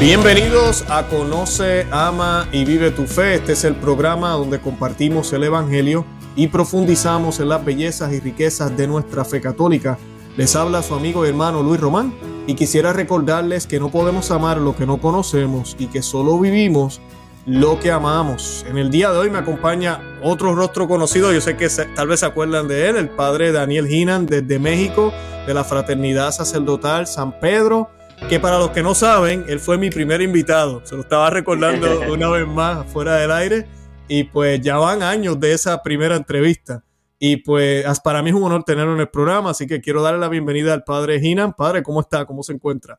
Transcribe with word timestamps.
Bienvenidos 0.00 0.86
a 0.88 1.08
Conoce, 1.08 1.86
Ama 1.90 2.48
y 2.52 2.64
Vive 2.64 2.90
tu 2.90 3.04
Fe. 3.04 3.34
Este 3.34 3.52
es 3.52 3.64
el 3.64 3.74
programa 3.74 4.30
donde 4.30 4.58
compartimos 4.58 5.30
el 5.34 5.44
Evangelio 5.44 6.06
y 6.34 6.48
profundizamos 6.48 7.38
en 7.38 7.50
las 7.50 7.62
bellezas 7.62 8.10
y 8.10 8.18
riquezas 8.18 8.74
de 8.78 8.86
nuestra 8.86 9.26
fe 9.26 9.42
católica. 9.42 9.98
Les 10.38 10.56
habla 10.56 10.82
su 10.82 10.94
amigo 10.94 11.26
y 11.26 11.28
hermano 11.28 11.62
Luis 11.62 11.78
Román 11.78 12.14
y 12.46 12.54
quisiera 12.54 12.94
recordarles 12.94 13.66
que 13.66 13.78
no 13.78 13.90
podemos 13.90 14.30
amar 14.30 14.56
lo 14.56 14.74
que 14.74 14.86
no 14.86 15.02
conocemos 15.02 15.76
y 15.78 15.88
que 15.88 16.00
solo 16.00 16.40
vivimos 16.40 17.02
lo 17.44 17.78
que 17.78 17.92
amamos. 17.92 18.64
En 18.66 18.78
el 18.78 18.90
día 18.90 19.10
de 19.12 19.18
hoy 19.18 19.28
me 19.28 19.40
acompaña 19.40 20.00
otro 20.22 20.54
rostro 20.54 20.88
conocido, 20.88 21.30
yo 21.30 21.42
sé 21.42 21.58
que 21.58 21.68
tal 21.94 22.08
vez 22.08 22.20
se 22.20 22.26
acuerdan 22.26 22.68
de 22.68 22.88
él, 22.88 22.96
el 22.96 23.10
padre 23.10 23.52
Daniel 23.52 23.86
Hinan 23.86 24.24
desde 24.24 24.58
México, 24.58 25.12
de 25.46 25.52
la 25.52 25.62
Fraternidad 25.62 26.32
Sacerdotal 26.32 27.06
San 27.06 27.38
Pedro 27.38 27.90
que 28.28 28.38
para 28.38 28.58
los 28.58 28.70
que 28.70 28.82
no 28.82 28.94
saben, 28.94 29.44
él 29.48 29.58
fue 29.58 29.78
mi 29.78 29.90
primer 29.90 30.20
invitado. 30.20 30.84
Se 30.84 30.94
lo 30.94 31.02
estaba 31.02 31.30
recordando 31.30 31.86
una 32.12 32.28
vez 32.28 32.46
más 32.46 32.86
fuera 32.92 33.16
del 33.16 33.32
aire. 33.32 33.66
Y 34.08 34.24
pues 34.24 34.60
ya 34.60 34.76
van 34.76 35.02
años 35.02 35.38
de 35.38 35.52
esa 35.52 35.82
primera 35.82 36.16
entrevista. 36.16 36.84
Y 37.18 37.38
pues 37.38 37.84
para 38.02 38.22
mí 38.22 38.30
es 38.30 38.36
un 38.36 38.42
honor 38.44 38.64
tenerlo 38.64 38.94
en 38.94 39.00
el 39.00 39.08
programa, 39.08 39.50
así 39.50 39.66
que 39.66 39.80
quiero 39.80 40.02
darle 40.02 40.20
la 40.20 40.28
bienvenida 40.28 40.72
al 40.72 40.84
padre 40.84 41.20
Hinan. 41.22 41.52
Padre, 41.52 41.82
¿cómo 41.82 42.00
está? 42.00 42.24
¿Cómo 42.24 42.42
se 42.42 42.52
encuentra? 42.54 42.98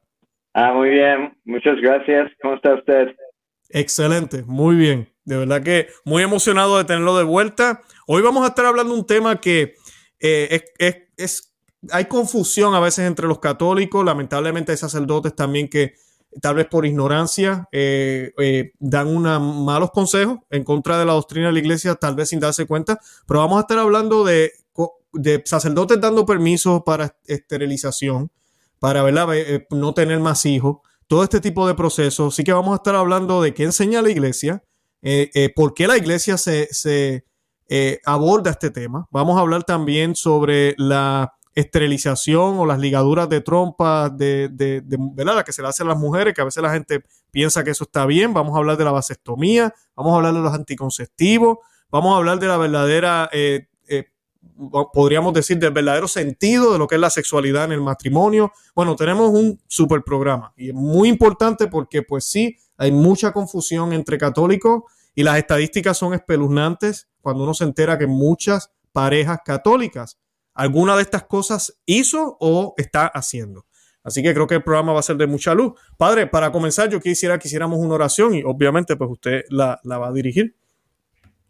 Ah, 0.53 0.73
muy 0.73 0.89
bien. 0.89 1.38
Muchas 1.44 1.75
gracias. 1.81 2.31
¿Cómo 2.41 2.55
está 2.55 2.75
usted? 2.75 3.08
Excelente, 3.69 4.44
muy 4.45 4.75
bien. 4.75 5.09
De 5.25 5.38
verdad 5.38 5.63
que 5.63 5.88
muy 6.05 6.23
emocionado 6.23 6.77
de 6.77 6.83
tenerlo 6.83 7.17
de 7.17 7.23
vuelta. 7.23 7.81
Hoy 8.05 8.22
vamos 8.22 8.44
a 8.44 8.47
estar 8.47 8.66
hablando 8.66 8.94
de 8.94 8.99
un 8.99 9.08
tema 9.08 9.39
que 9.39 9.75
eh, 10.19 10.61
es, 10.77 10.95
es 11.17 11.50
hay 11.89 12.05
confusión 12.05 12.75
a 12.75 12.79
veces 12.79 13.07
entre 13.07 13.27
los 13.27 13.39
católicos, 13.39 14.05
lamentablemente 14.05 14.71
hay 14.71 14.77
sacerdotes 14.77 15.35
también 15.35 15.67
que 15.67 15.95
tal 16.39 16.55
vez 16.55 16.67
por 16.67 16.85
ignorancia 16.85 17.67
eh, 17.71 18.31
eh, 18.37 18.71
dan 18.79 19.07
una, 19.07 19.39
malos 19.39 19.91
consejos 19.91 20.39
en 20.49 20.63
contra 20.63 20.97
de 20.97 21.05
la 21.05 21.13
doctrina 21.13 21.47
de 21.47 21.53
la 21.53 21.59
iglesia, 21.59 21.95
tal 21.95 22.15
vez 22.15 22.29
sin 22.29 22.39
darse 22.39 22.65
cuenta, 22.65 22.99
pero 23.27 23.39
vamos 23.39 23.57
a 23.57 23.61
estar 23.61 23.79
hablando 23.79 24.23
de, 24.23 24.52
sacerdotes 25.43 25.99
dando 25.99 26.25
permisos 26.25 26.83
para 26.85 27.17
esterilización, 27.25 28.31
para 28.79 29.03
eh, 29.35 29.67
no 29.71 29.93
tener 29.93 30.19
más 30.19 30.45
hijos, 30.45 30.77
todo 31.07 31.23
este 31.23 31.41
tipo 31.41 31.67
de 31.67 31.75
procesos. 31.75 32.33
Así 32.33 32.43
que 32.45 32.53
vamos 32.53 32.71
a 32.71 32.75
estar 32.77 32.95
hablando 32.95 33.41
de 33.41 33.53
qué 33.53 33.63
enseña 33.63 34.02
la 34.02 34.09
iglesia, 34.09 34.63
por 35.55 35.73
qué 35.73 35.87
la 35.87 35.97
iglesia 35.97 36.37
se 36.37 37.25
aborda 38.05 38.52
este 38.52 38.69
tema. 38.69 39.09
Vamos 39.11 39.37
a 39.37 39.41
hablar 39.41 39.65
también 39.65 40.15
sobre 40.15 40.75
la 40.77 41.33
esterilización 41.53 42.57
o 42.59 42.66
las 42.66 42.80
ligaduras 42.80 43.27
de 43.27 43.41
trompa 43.41 44.09
de, 44.09 44.49
de, 44.52 44.81
de 44.81 44.97
¿verdad? 44.99 45.44
que 45.44 45.52
se 45.52 45.61
le 45.61 45.67
hacen 45.67 45.88
a 45.88 45.91
las 45.91 45.99
mujeres, 45.99 46.33
que 46.33 46.41
a 46.41 46.45
veces 46.45 46.63
la 46.63 46.71
gente 46.71 47.03
piensa 47.31 47.63
que 47.63 47.71
eso 47.71 47.83
está 47.83 48.05
bien. 48.05 48.33
Vamos 48.33 48.55
a 48.55 48.59
hablar 48.59 48.77
de 48.77 48.85
la 48.85 48.91
vasectomía, 48.91 49.73
vamos 49.95 50.13
a 50.13 50.16
hablar 50.17 50.33
de 50.33 50.39
los 50.39 50.53
anticonceptivos, 50.53 51.58
vamos 51.89 52.13
a 52.13 52.17
hablar 52.17 52.39
de 52.39 52.47
la 52.47 52.58
verdadera, 52.58 53.30
eh, 53.33 53.67
eh, 53.89 54.05
podríamos 54.93 55.33
decir, 55.33 55.59
del 55.59 55.71
verdadero 55.71 56.08
sentido 56.08 56.71
de 56.71 56.80
lo 56.80 56.88
que 56.88 56.95
es 56.95 57.02
la 57.02 57.09
sexualidad 57.09 57.65
en 57.65 57.73
el 57.73 57.81
matrimonio. 57.81 58.53
Bueno, 58.73 58.95
tenemos 58.95 59.31
un 59.31 59.59
super 59.67 60.03
programa 60.03 60.53
y 60.55 60.69
es 60.69 60.75
muy 60.75 61.09
importante 61.09 61.67
porque 61.67 62.02
pues 62.02 62.25
sí, 62.25 62.58
hay 62.77 62.91
mucha 62.91 63.33
confusión 63.33 63.91
entre 63.91 64.17
católicos 64.17 64.83
y 65.13 65.23
las 65.23 65.38
estadísticas 65.38 65.97
son 65.97 66.13
espeluznantes 66.13 67.09
cuando 67.19 67.43
uno 67.43 67.53
se 67.53 67.65
entera 67.65 67.97
que 67.97 68.08
muchas 68.08 68.71
parejas 68.93 69.39
católicas 69.45 70.17
alguna 70.53 70.95
de 70.95 71.02
estas 71.02 71.23
cosas 71.23 71.81
hizo 71.85 72.38
o 72.39 72.73
está 72.77 73.07
haciendo. 73.07 73.66
Así 74.03 74.23
que 74.23 74.33
creo 74.33 74.47
que 74.47 74.55
el 74.55 74.63
programa 74.63 74.93
va 74.93 74.99
a 74.99 75.03
ser 75.03 75.17
de 75.17 75.27
mucha 75.27 75.53
luz. 75.53 75.73
Padre, 75.98 76.27
para 76.27 76.52
comenzar, 76.52 76.89
yo 76.89 76.99
quisiera 76.99 77.37
que 77.37 77.48
hiciéramos 77.48 77.80
una 77.80 77.95
oración 77.95 78.33
y 78.33 78.42
obviamente 78.43 78.95
pues 78.95 79.11
usted 79.11 79.43
la, 79.49 79.80
la 79.83 79.98
va 79.99 80.08
a 80.08 80.11
dirigir. 80.14 80.55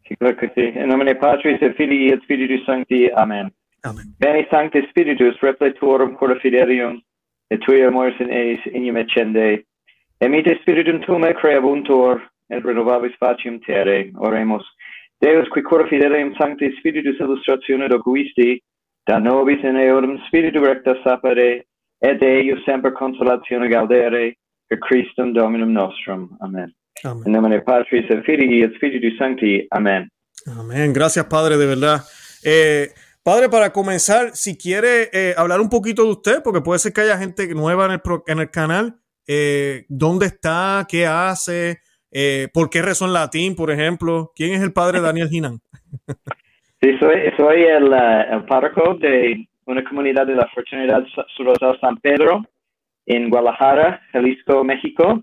Sí, 0.08 0.16
claro 0.18 0.36
que 0.36 0.48
sí. 0.50 0.62
En 0.76 0.90
nombre 0.90 1.14
de 1.14 1.16
Patris 1.16 1.62
et 1.62 1.76
Filii 1.78 2.12
et 2.12 2.22
Spiritus 2.24 2.66
Sancti. 2.66 3.10
Amén. 3.16 3.54
Amén. 3.84 4.14
Bene 4.20 4.48
Sancti 4.52 4.82
Spiritus, 4.90 5.40
repletuorum 5.40 6.16
cora 6.16 6.36
fidelium, 6.42 7.02
et 7.50 7.60
tui 7.66 7.82
amores 7.82 8.20
in 8.20 8.30
eis 8.30 8.60
inium 8.74 8.98
et 8.98 9.66
Emite 10.20 10.60
spiritum 10.62 11.00
tume 11.02 11.34
creabuntur, 11.34 12.22
et 12.50 12.62
renovabis 12.64 13.16
facium 13.18 13.60
terre. 13.62 14.12
Oremus. 14.20 14.64
Deus, 15.20 15.48
qui 15.50 15.62
cora 15.64 15.88
fidelium 15.88 16.36
Sancti 16.38 16.76
Spiritus 16.78 17.18
illustratione 17.20 17.88
docuisti, 17.88 18.62
da 19.08 19.20
nobis 19.20 19.64
in 19.64 19.78
eodum 19.78 20.18
spiritu 20.28 20.64
recta 20.64 20.96
sapere, 21.04 21.66
et 22.02 22.22
eius 22.22 22.64
semper 22.66 22.94
consolatione 22.94 23.68
gaudere, 23.68 24.36
per 24.72 24.80
Christum 24.80 25.34
Dominum 25.34 25.74
nostrum. 25.74 26.38
Amen. 26.40 26.74
Amen. 27.04 27.24
En 27.26 27.34
nomine 27.34 27.62
Patris 27.62 28.06
et 28.10 28.24
Filii 28.26 28.64
et 28.64 28.74
Spiritus 28.76 29.18
Sancti. 29.18 29.68
Amen. 29.72 30.10
Amén. 30.58 30.94
Gracias, 30.94 31.26
Padre, 31.26 31.58
de 31.58 31.66
verdad. 31.66 32.02
Eh, 32.44 32.90
padre, 33.22 33.50
para 33.50 33.74
comenzar, 33.74 34.32
si 34.34 34.58
quiere 34.58 35.10
eh, 35.12 35.34
hablar 35.38 35.60
un 35.60 35.70
poquito 35.70 36.04
de 36.06 36.12
usted, 36.12 36.44
porque 36.44 36.62
puede 36.62 36.80
ser 36.80 36.94
que 36.94 37.02
haya 37.02 37.18
gente 37.18 37.54
nueva 37.54 37.86
en 37.86 37.92
el, 37.92 38.02
en 38.28 38.40
el 38.40 38.50
canal. 38.50 38.96
Eh, 39.28 39.86
¿Dónde 39.90 40.28
está? 40.28 40.86
¿Qué 40.88 41.06
hace? 41.06 41.82
Eh, 42.12 42.48
¿Por 42.54 42.70
qué 42.70 42.82
razón 42.82 43.14
latín, 43.14 43.56
por 43.56 43.72
ejemplo? 43.72 44.32
¿Quién 44.36 44.54
es 44.54 44.62
el 44.62 44.74
padre 44.74 45.02
Daniel 45.02 45.30
Ginan? 45.30 45.60
Sí, 46.84 46.98
soy, 46.98 47.32
soy 47.38 47.62
el, 47.64 47.90
uh, 47.90 48.34
el 48.34 48.44
párroco 48.46 48.96
de 48.96 49.48
una 49.68 49.84
comunidad 49.84 50.26
de 50.26 50.34
la 50.34 50.48
Fraternidad 50.48 51.06
Surosal 51.38 51.80
San 51.80 51.98
Pedro 51.98 52.44
en 53.06 53.30
Guadalajara, 53.30 54.02
Jalisco, 54.12 54.64
México. 54.64 55.22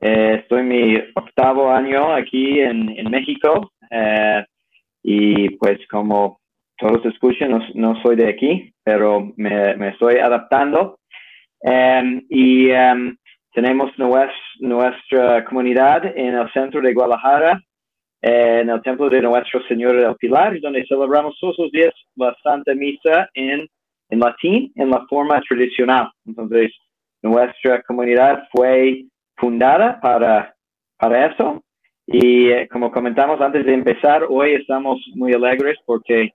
Eh, 0.00 0.40
estoy 0.42 0.60
en 0.60 0.68
mi 0.68 0.96
octavo 1.14 1.70
año 1.70 2.12
aquí 2.12 2.60
en, 2.60 2.90
en 2.90 3.10
México 3.10 3.72
eh, 3.90 4.44
y 5.02 5.48
pues 5.56 5.78
como 5.88 6.40
todos 6.76 7.02
escuchan, 7.06 7.52
no, 7.52 7.60
no, 7.74 8.02
soy 8.02 8.16
de 8.16 8.28
aquí, 8.28 8.70
pero 8.82 9.32
me, 9.36 9.74
me 9.76 9.88
estoy 9.88 10.16
adaptando. 10.16 10.98
Um, 11.60 12.20
y 12.28 12.70
um, 12.72 13.16
tenemos 13.54 13.90
nuestra, 13.98 14.34
nuestra 14.60 15.44
comunidad 15.46 16.04
en 16.04 16.34
el 16.34 16.52
centro 16.52 16.82
de 16.82 16.92
Guadalajara, 16.92 17.62
en 18.26 18.70
el 18.70 18.80
templo 18.80 19.10
de 19.10 19.20
Nuestro 19.20 19.62
Señor 19.68 20.00
del 20.00 20.16
Pilar, 20.16 20.58
donde 20.58 20.86
celebramos 20.86 21.36
todos 21.38 21.56
los 21.58 21.70
días 21.70 21.92
la 22.16 22.34
Santa 22.42 22.74
Misa 22.74 23.28
en, 23.34 23.68
en 24.08 24.18
latín, 24.18 24.72
en 24.76 24.88
la 24.88 25.04
forma 25.10 25.42
tradicional. 25.46 26.10
Entonces, 26.24 26.72
nuestra 27.22 27.82
comunidad 27.82 28.48
fue 28.50 29.04
fundada 29.36 30.00
para, 30.00 30.54
para 30.96 31.26
eso. 31.26 31.62
Y 32.06 32.48
eh, 32.48 32.66
como 32.72 32.90
comentamos 32.90 33.42
antes 33.42 33.66
de 33.66 33.74
empezar, 33.74 34.24
hoy 34.30 34.54
estamos 34.54 35.02
muy 35.14 35.34
alegres 35.34 35.76
porque 35.84 36.30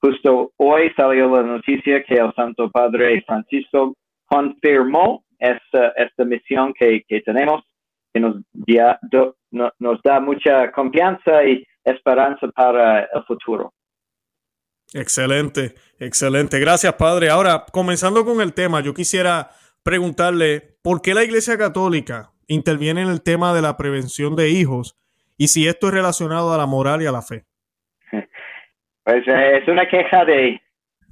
justo 0.00 0.50
hoy 0.56 0.90
salió 0.96 1.30
la 1.36 1.44
noticia 1.44 2.02
que 2.02 2.14
el 2.14 2.34
Santo 2.34 2.68
Padre 2.72 3.22
Francisco 3.24 3.94
confirmó 4.26 5.22
esta, 5.38 5.90
esta 5.90 6.24
misión 6.24 6.74
que, 6.74 7.04
que 7.06 7.20
tenemos 7.20 7.62
que 8.12 8.18
nos, 8.18 8.34
nos 9.50 10.02
da 10.02 10.20
mucha 10.20 10.70
confianza 10.72 11.44
y 11.44 11.66
esperanza 11.84 12.48
para 12.48 13.00
el 13.00 13.24
futuro. 13.26 13.72
Excelente, 14.92 15.74
excelente. 15.98 16.58
Gracias, 16.58 16.94
Padre. 16.94 17.30
Ahora, 17.30 17.64
comenzando 17.72 18.24
con 18.24 18.40
el 18.40 18.52
tema, 18.54 18.80
yo 18.80 18.92
quisiera 18.92 19.50
preguntarle, 19.84 20.76
¿por 20.82 21.00
qué 21.00 21.14
la 21.14 21.22
Iglesia 21.22 21.56
Católica 21.56 22.30
interviene 22.48 23.02
en 23.02 23.08
el 23.08 23.22
tema 23.22 23.54
de 23.54 23.62
la 23.62 23.76
prevención 23.76 24.34
de 24.34 24.48
hijos 24.50 24.98
y 25.36 25.48
si 25.48 25.68
esto 25.68 25.88
es 25.88 25.94
relacionado 25.94 26.52
a 26.52 26.58
la 26.58 26.66
moral 26.66 27.02
y 27.02 27.06
a 27.06 27.12
la 27.12 27.22
fe? 27.22 27.44
Pues 29.02 29.26
eh, 29.26 29.58
es 29.62 29.66
una 29.66 29.88
queja 29.88 30.26
de, 30.26 30.60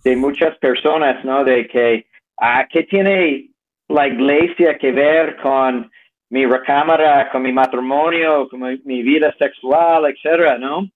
de 0.04 0.14
muchas 0.14 0.56
personas, 0.58 1.24
¿no? 1.24 1.42
De 1.42 1.66
que, 1.66 2.06
ah, 2.36 2.68
¿qué 2.70 2.82
tiene 2.84 3.48
la 3.88 4.06
Iglesia 4.06 4.76
que 4.76 4.92
ver 4.92 5.36
con 5.36 5.90
mi 6.30 6.46
recámara, 6.46 7.30
con 7.30 7.42
mi 7.42 7.52
matrimonio, 7.52 8.48
con 8.48 8.60
mi, 8.60 9.02
vida 9.02 9.34
sexual, 9.38 10.06
etcétera, 10.06 10.58
¿no? 10.58 10.88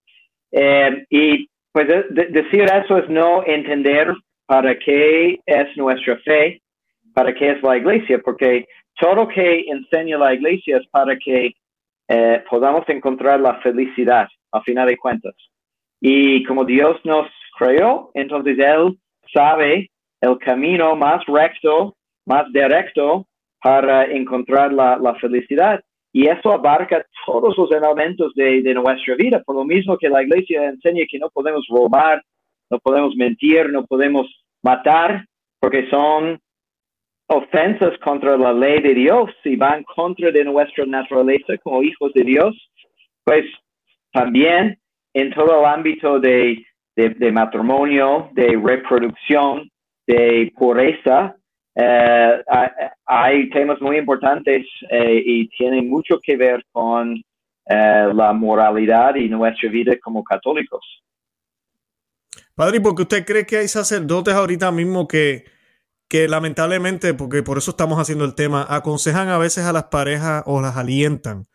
Eh, 0.51 1.07
y 1.09 1.49
pues 1.73 1.89
decir 2.11 2.65
eso 2.65 2.99
es 2.99 3.09
no 3.09 3.43
entender 3.47 4.13
para 4.47 4.79
qué 4.79 5.41
es 5.47 5.77
nuestra 5.77 6.19
fe, 6.19 6.61
para 7.15 7.33
qué 7.35 7.53
es 7.53 7.63
la 7.63 7.79
iglesia, 7.79 8.21
porque 8.23 8.67
todo 9.01 9.15
lo 9.15 9.29
que 9.29 9.65
enseña 9.69 10.19
la 10.19 10.35
iglesia 10.35 10.77
es 10.77 10.87
para 10.89 11.17
que 11.17 11.55
eh, 12.09 12.45
podamos 12.51 12.87
encontrar 12.89 13.41
la 13.41 13.55
felicidad 13.61 14.29
al 14.51 14.63
final 14.63 14.87
de 14.89 14.99
cuentas. 14.99 15.35
Y 16.01 16.45
como 16.45 16.65
Dios 16.65 17.01
nos 17.05 17.27
creó, 17.57 18.11
entonces 18.13 18.59
Él 18.59 18.99
sabe 19.33 19.91
el 20.21 20.37
camino 20.39 20.95
más 20.95 21.25
recto, 21.27 21.97
más 22.27 22.53
directo 22.53 23.27
para 23.63 24.05
encontrar 24.05 24.73
la, 24.73 24.97
la, 24.97 25.15
felicidad. 25.17 25.81
Y 26.13 26.27
eso 26.27 26.53
abarca 26.53 27.07
todos 27.25 27.57
los 27.57 27.71
elementos 27.71 28.35
de, 28.35 28.63
de, 28.63 28.75
nuestra 28.75 29.15
vida, 29.15 29.43
por 29.45 29.57
lo 29.57 29.65
mismo 29.65 29.97
que 29.97 30.09
la 30.09 30.23
iglesia 30.23 30.65
enseña 30.69 31.05
que 31.11 31.19
no 31.19 31.31
podemos 31.31 31.67
robar, 31.71 32.23
no 32.71 32.79
podemos 32.81 33.15
mentir, 33.17 33.71
no 33.71 33.87
podemos 33.87 34.27
matar, 34.63 35.25
porque 35.61 35.89
son 35.89 36.39
ofensas 37.29 37.97
contra 37.99 38.37
la 38.37 38.53
ley 38.53 38.81
de 38.81 38.95
Dios, 38.95 39.31
si 39.43 39.57
van 39.57 39.85
contra 39.85 40.31
de 40.31 40.45
nuestra 40.45 40.85
naturaleza 40.85 41.57
como 41.63 41.83
hijos 41.83 42.13
de 42.13 42.25
Dios, 42.25 42.55
pues 43.25 43.45
también 44.13 44.79
en 45.15 45.33
todo 45.33 45.61
el 45.61 45.67
ámbito 45.67 46.19
de, 46.21 46.65
de, 46.97 47.33
matrimonio, 47.33 48.31
de 48.33 48.61
reproducción, 48.63 49.71
de 50.07 50.53
pureza, 50.57 51.37
eh, 51.75 52.43
hay 53.07 53.49
temas 53.51 53.81
muy 53.81 53.97
importantes 53.97 54.67
eh, 54.91 55.23
y 55.25 55.49
tienen 55.49 55.89
mucho 55.89 56.21
que 56.23 56.37
ver 56.37 56.65
con 56.71 57.17
eh, 57.67 58.09
la 58.15 58.33
moralidad 58.33 59.15
y 59.15 59.29
nuestra 59.29 59.71
vida 59.71 59.97
como 60.03 60.23
católicos. 60.23 60.85
Padre, 62.55 62.81
¿por 62.81 62.95
qué 62.95 63.03
usted 63.03 63.25
cree 63.25 63.47
que 63.47 63.57
hay 63.59 63.69
sacerdotes 63.69 64.35
ahorita 64.35 64.71
mismo 64.71 65.09
que, 65.09 65.45
que 66.09 66.29
lamentablemente, 66.29 67.15
porque 67.15 67.43
por 67.43 67.57
eso 67.57 67.71
estamos 67.71 67.99
haciendo 67.99 68.25
el 68.27 68.35
tema, 68.35 68.67
aconsejan 68.69 69.29
a 69.29 69.39
veces 69.39 69.65
a 69.65 69.73
las 69.73 69.85
parejas 69.85 70.43
o 70.47 70.61
las 70.61 70.77
alientan 70.77 71.47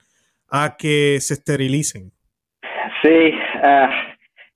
a 0.49 0.77
que 0.77 1.19
se 1.19 1.35
esterilicen? 1.35 2.11
Sí, 3.03 3.31
ah, 3.61 3.91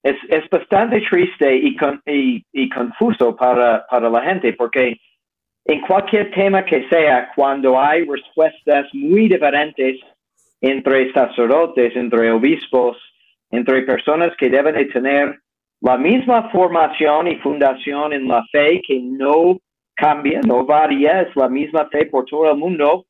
es, 0.02 0.16
es, 0.30 0.50
bastante 0.50 1.02
triste 1.02 1.56
y, 1.56 1.78
y, 2.08 2.46
y 2.52 2.69
confuso 2.69 3.36
para, 3.36 3.86
para 3.88 4.10
la 4.10 4.24
gente 4.24 4.54
porque 4.54 5.00
en 5.66 5.81
cualquier 5.81 6.31
tema 6.31 6.66
que 6.66 6.88
sea, 6.90 7.31
cuando 7.36 7.80
hay 7.80 8.06
respuestas 8.06 8.88
muy 8.94 9.30
diferentes 9.30 10.00
entre 10.60 11.12
sacerdotes, 11.13 11.96
entre 11.96 12.31
obispos, 12.31 12.98
entre 13.52 13.81
personas 13.84 14.36
que 14.38 14.50
deben 14.50 14.75
de 14.75 14.86
tener 14.86 15.40
la 15.81 15.98
misma 15.98 16.50
formación 16.52 17.28
y 17.28 17.36
fundación 17.38 18.13
en 18.13 18.28
la 18.28 18.44
fe 18.52 18.81
que 18.86 19.00
no 19.00 19.60
cambia, 19.96 20.42
no 20.46 20.66
varía, 20.66 21.22
es 21.22 21.36
la 21.36 21.50
misma 21.50 21.88
fe 21.90 22.06
por 22.06 22.25
todo 22.25 22.52
el 22.52 22.58
mundo, 22.58 23.06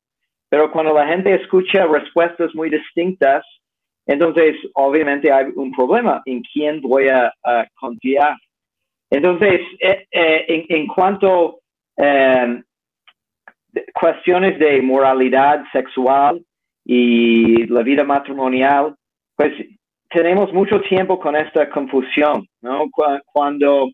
pero 0.49 0.71
cuando 0.71 0.93
la 0.93 1.07
gente 1.07 1.33
escucha 1.33 1.85
respuestas 1.85 2.53
muy 2.55 2.69
distintas, 2.69 3.45
entonces 4.05 4.55
obviamente 4.73 5.31
hay 5.31 5.45
un 5.55 5.71
problema 5.71 6.21
en 6.25 6.41
quién 6.41 6.81
voy 6.81 7.07
a, 7.07 7.31
confiar. 7.79 8.35
Entonces, 9.09 9.61
eh, 9.79 10.05
eh, 10.11 10.65
en, 10.69 10.87
cuanto 10.87 11.27
a 11.39 11.53
eh, 12.01 12.63
cuestiones 13.93 14.57
de 14.57 14.81
moralidad 14.81 15.63
sexual 15.71 16.43
y 16.83 17.67
la 17.67 17.83
vida 17.83 18.03
matrimonial, 18.03 18.95
pues 19.35 19.53
tenemos 20.09 20.51
mucho 20.51 20.81
tiempo 20.81 21.19
con 21.19 21.35
esta 21.35 21.69
confusión, 21.69 22.47
¿no? 22.61 22.89
Cuando 23.25 23.89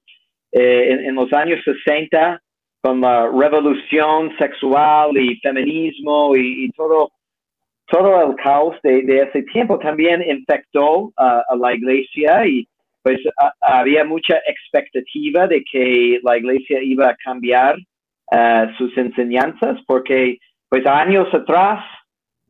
en, 0.51 1.13
los 1.13 1.31
años 1.33 1.59
60 1.63 2.41
con 2.81 3.01
la 3.01 3.27
revolución 3.27 4.33
sexual 4.39 5.17
y 5.17 5.37
feminismo 5.41 6.35
y, 6.35 6.71
todo, 6.71 7.11
todo 7.87 8.31
el 8.31 8.35
caos 8.37 8.77
de, 8.83 9.01
ese 9.29 9.43
tiempo 9.51 9.77
también 9.77 10.23
infectó 10.23 11.11
a 11.17 11.43
la 11.59 11.73
iglesia 11.73 12.47
y 12.47 12.67
pues 13.07 13.21
había 13.61 14.03
mucha 14.03 14.37
expectativa 14.45 15.47
de 15.47 15.63
que 15.63 16.19
la 16.23 16.37
iglesia 16.37 16.83
iba 16.83 17.07
a 17.07 17.15
cambiar 17.15 17.77
sus 18.77 18.97
enseñanzas 18.97 19.79
porque 19.87 20.37
pues 20.69 20.85
años 20.85 21.33
atrás, 21.33 21.83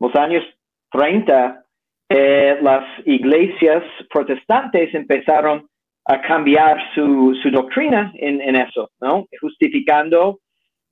los 0.00 0.14
años 0.16 0.44
30, 0.90 1.64
eh, 2.08 2.58
las 2.62 2.84
iglesias 3.06 3.84
protestantes 4.10 4.94
empezaron 4.94 5.68
a 6.06 6.20
cambiar 6.22 6.78
su, 6.94 7.38
su 7.42 7.50
doctrina 7.50 8.12
en, 8.16 8.40
en, 8.40 8.56
eso, 8.56 8.90
¿no? 9.00 9.26
Justificando, 9.40 10.40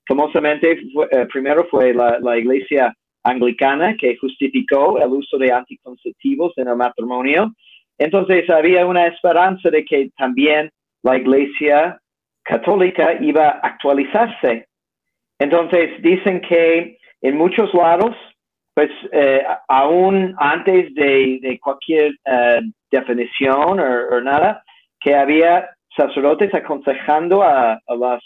famosamente, 0.07 0.79
eh, 1.11 1.25
primero 1.33 1.67
fue 1.71 1.93
la, 1.93 2.19
la, 2.19 2.37
iglesia 2.37 2.93
anglicana 3.23 3.97
que 3.97 4.15
justificó 4.17 4.99
el 4.99 5.09
uso 5.09 5.39
de 5.39 5.51
anticonceptivos 5.51 6.53
en 6.57 6.67
el 6.67 6.75
matrimonio. 6.75 7.51
Entonces 7.97 8.47
había 8.49 8.85
una 8.85 9.07
esperanza 9.07 9.71
de 9.71 9.83
que 9.83 10.11
también 10.15 10.69
la 11.01 11.17
iglesia 11.17 11.99
católica 12.43 13.17
iba 13.19 13.47
a 13.49 13.59
actualizarse. 13.63 14.67
Entonces 15.39 16.01
dicen 16.01 16.41
que 16.41 16.97
en 17.21 17.37
muchos 17.37 17.73
lados, 17.73 18.15
pues 18.73 18.89
eh, 19.11 19.43
aún 19.67 20.35
antes 20.37 20.93
de, 20.93 21.39
de 21.41 21.59
cualquier 21.59 22.13
eh, 22.25 22.61
definición 22.91 23.79
o 23.79 24.21
nada, 24.21 24.63
que 24.99 25.15
había 25.15 25.69
sacerdotes 25.95 26.53
aconsejando 26.53 27.41
a, 27.41 27.79
las, 27.87 28.23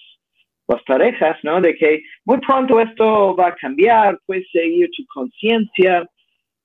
las, 0.67 0.83
parejas, 0.83 1.37
¿no? 1.43 1.61
De 1.61 1.75
que 1.75 2.01
muy 2.25 2.39
pronto 2.39 2.79
esto 2.79 3.35
va 3.35 3.47
a 3.47 3.55
cambiar, 3.55 4.17
puedes 4.25 4.49
seguir 4.51 4.89
tu 4.95 5.03
conciencia. 5.13 6.05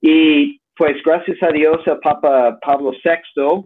Y 0.00 0.60
pues 0.76 1.02
gracias 1.04 1.42
a 1.42 1.48
Dios 1.48 1.78
el 1.86 1.98
Papa 2.00 2.58
Pablo 2.60 2.92
VI 2.92 3.64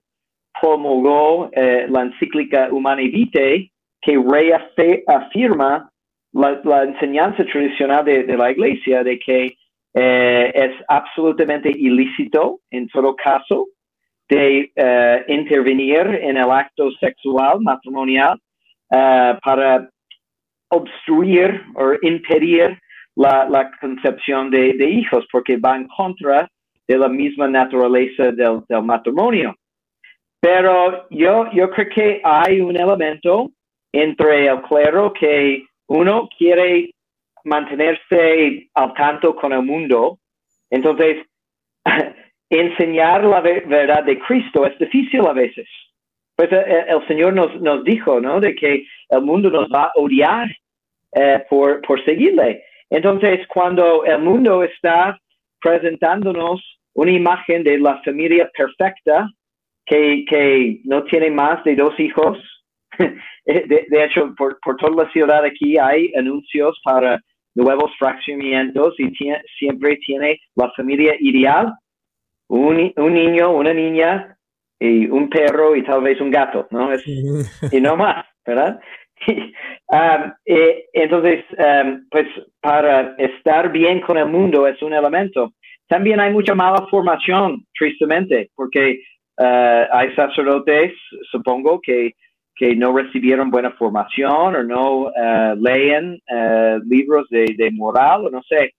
promulgó 0.61 1.51
eh, 1.53 1.87
la 1.89 2.03
encíclica 2.03 2.69
Humani 2.71 3.09
Vitae 3.09 3.71
que 4.03 4.17
reafirma 4.17 5.90
la, 6.33 6.61
la 6.65 6.85
enseñanza 6.85 7.45
tradicional 7.45 8.05
de, 8.05 8.25
de, 8.25 8.37
la 8.37 8.51
iglesia 8.51 9.03
de 9.03 9.19
que 9.19 9.57
eh, 9.95 10.53
es 10.55 10.73
absolutamente 10.89 11.71
ilícito 11.71 12.61
en 12.71 12.89
todo 12.89 13.17
caso 13.17 13.67
de 14.29 14.71
uh, 14.77 15.33
intervenir 15.33 16.07
en 16.07 16.37
el 16.37 16.51
acto 16.51 16.91
sexual 16.93 17.61
matrimonial 17.61 18.39
uh, 18.91 19.37
para 19.43 19.91
obstruir 20.69 21.65
o 21.75 21.95
impedir 22.03 22.79
la, 23.17 23.49
la 23.49 23.71
concepción 23.81 24.51
de, 24.51 24.75
de, 24.75 24.89
hijos, 24.89 25.27
porque 25.33 25.57
va 25.57 25.77
en 25.77 25.89
contra 25.89 26.49
de 26.87 26.97
la 26.97 27.09
misma 27.09 27.49
naturaleza 27.49 28.31
del, 28.31 28.61
del 28.69 28.83
matrimonio. 28.83 29.57
Pero 30.41 31.09
yo, 31.11 31.51
yo 31.53 31.69
creo 31.71 31.89
que 31.89 32.21
hay 32.25 32.61
un 32.61 32.77
elemento 32.77 33.51
entre 33.93 34.47
el 34.47 34.63
clero 34.63 35.13
que 35.13 35.65
uno 35.91 36.29
quiere 36.39 36.95
mantenerse 37.45 38.69
al 38.75 38.95
tanto 38.95 39.35
con 39.35 39.53
el 39.53 39.63
mundo, 39.63 40.19
entonces 40.71 41.27
enseñar 42.51 43.25
la 43.25 43.41
verdad 43.41 44.05
de 44.05 44.19
Cristo 44.21 44.67
es 44.67 44.79
difícil 44.79 45.27
a 45.27 45.33
veces. 45.33 45.69
Pues 46.37 46.53
eh, 46.53 46.65
eh, 46.65 46.85
el, 46.89 47.07
Señor 47.09 47.35
nos, 47.35 47.61
nos 47.61 47.83
dijo, 47.83 48.21
¿no? 48.21 48.41
De 48.41 48.55
que 48.55 48.87
el 49.09 49.23
mundo 49.23 49.51
nos 49.51 49.69
va 49.69 49.87
a 49.87 49.93
odiar 49.97 50.49
eh, 51.13 51.45
por, 51.51 51.83
por 51.83 52.03
seguirle. 52.05 52.63
Entonces, 52.89 53.45
cuando 53.49 54.05
el 54.05 54.21
mundo 54.21 54.63
está 54.63 55.19
presentándonos 55.61 56.61
una 56.95 57.11
imagen 57.11 57.65
de 57.65 57.79
la 57.79 58.01
familia 58.03 58.49
perfecta, 58.57 59.29
que, 59.87 60.25
que 60.29 60.81
no 60.85 61.03
tiene 61.03 61.31
más 61.31 61.65
de 61.65 61.75
dos 61.75 61.99
hijos, 61.99 62.39
de, 63.47 63.87
de, 63.89 64.05
hecho, 64.05 64.35
por, 64.37 64.59
por, 64.61 64.77
toda 64.77 65.05
la 65.05 65.11
ciudad 65.11 65.45
aquí 65.45 65.79
hay 65.79 66.13
anuncios 66.15 66.79
para 66.85 67.21
nuevos 67.55 67.91
fraccionamientos 67.99 68.95
y 68.99 69.13
siempre 69.59 69.97
tiene 70.05 70.39
la 70.57 70.71
familia 70.73 71.15
ideal 71.21 71.73
un, 72.49 72.93
un, 72.97 73.15
niño, 73.15 73.53
una 73.53 73.73
niña 73.73 74.37
y 74.79 75.07
un 75.07 75.29
perro 75.29 75.77
y 75.77 75.85
tal 75.85 76.03
vez 76.03 76.21
un 76.21 76.31
gato, 76.31 76.67
¿no? 76.71 76.93
Es, 76.93 77.07
y 77.07 77.81
no 77.81 77.97
más, 77.97 78.27
¿verdad? 78.47 78.81
Um, 79.93 80.33
entonces, 80.47 81.45
um, 81.59 82.07
pues 82.13 82.29
para 82.61 83.17
estar 83.19 83.73
bien 83.73 84.01
con 84.01 84.17
el 84.17 84.27
mundo 84.27 84.69
es 84.69 84.81
un 84.83 84.95
elemento. 84.95 85.53
También 85.89 86.21
hay 86.21 86.33
mucha 86.33 86.55
mala 86.55 86.87
formación, 86.89 87.67
tristemente, 87.77 88.51
porque 88.55 89.01
uh, 89.39 89.93
hay 89.93 90.15
sacerdotes, 90.15 90.93
supongo, 91.33 91.81
que, 91.81 92.13
que 92.61 92.77
no 92.77 92.95
recibieron 92.95 93.51
buena 93.51 93.71
formación 93.71 94.55
o 94.55 94.63
no 94.63 95.05
uh, 95.07 95.57
leen 95.59 96.21
uh, 96.29 96.79
libros 96.85 97.27
de, 97.31 97.71
moral 97.73 98.27
o 98.27 98.31
no 98.31 98.43
sé. 98.43 98.75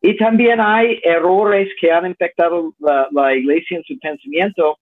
Y 0.00 0.16
también 0.16 0.60
hay 0.60 1.00
errores 1.02 1.68
que 1.80 1.90
han 1.90 2.06
infectado 2.06 2.72
la, 2.78 3.34
iglesia 3.34 3.78
en 3.78 3.82
su 3.82 3.98
pensamiento, 3.98 4.78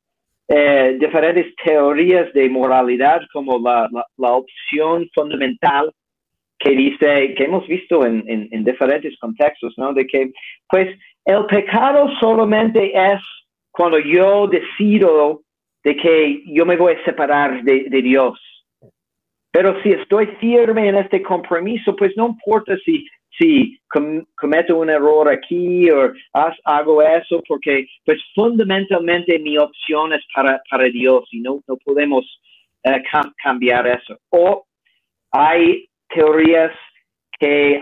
eh, 0.49 0.99
diferentes 1.01 1.47
teorías 1.65 2.31
de 2.35 2.51
moralidad 2.51 3.23
como 3.33 3.59
la, 3.59 3.89
la, 4.19 4.33
opción 4.33 5.09
fundamental 5.15 5.91
que 6.59 6.73
dice, 6.73 7.35
que 7.35 7.45
hemos 7.45 7.67
visto 7.67 8.05
en, 8.05 8.23
en, 8.29 8.65
diferentes 8.65 9.19
contextos, 9.19 9.73
¿no? 9.79 9.95
De 9.95 10.07
que, 10.07 10.31
pues, 10.69 10.89
el 11.25 11.47
pecado 11.47 12.11
solamente 12.21 12.93
es 12.95 13.21
cuando 13.71 13.99
yo 13.99 14.47
decido 14.47 15.41
de 15.87 15.97
que 15.97 16.43
yo 16.47 16.67
me 16.67 16.77
voy 16.77 16.95
a 16.95 17.05
separar 17.05 17.63
de, 17.63 17.85
de 17.89 18.03
Dios. 18.03 18.37
Pero 19.53 19.81
si 19.85 19.93
estoy 19.93 20.27
firme 20.41 20.89
en 20.89 20.97
este 20.97 21.23
compromiso, 21.23 21.95
pues 21.95 22.13
no 22.17 22.27
importa 22.27 22.77
si 22.85 23.07
si 23.39 23.79
cometo 24.35 24.79
un 24.79 24.91
error 24.91 25.29
aquí 25.29 25.91
o 25.91 26.11
hago 26.65 27.03
eso, 27.03 27.43
porque 27.47 27.87
pues 28.05 28.19
fundamentalmente 28.35 29.39
mi 29.39 29.59
opción 29.59 30.15
es 30.15 30.25
para, 30.35 30.61
para 30.71 30.85
Dios 30.85 31.29
y 31.31 31.41
no, 31.41 31.61
no 31.69 31.77
podemos 31.85 32.25
eh, 32.83 33.03
cambiar 33.43 33.87
eso. 33.87 34.19
O 34.31 34.65
hay 35.31 35.87
teorías 36.09 36.73
que 37.39 37.81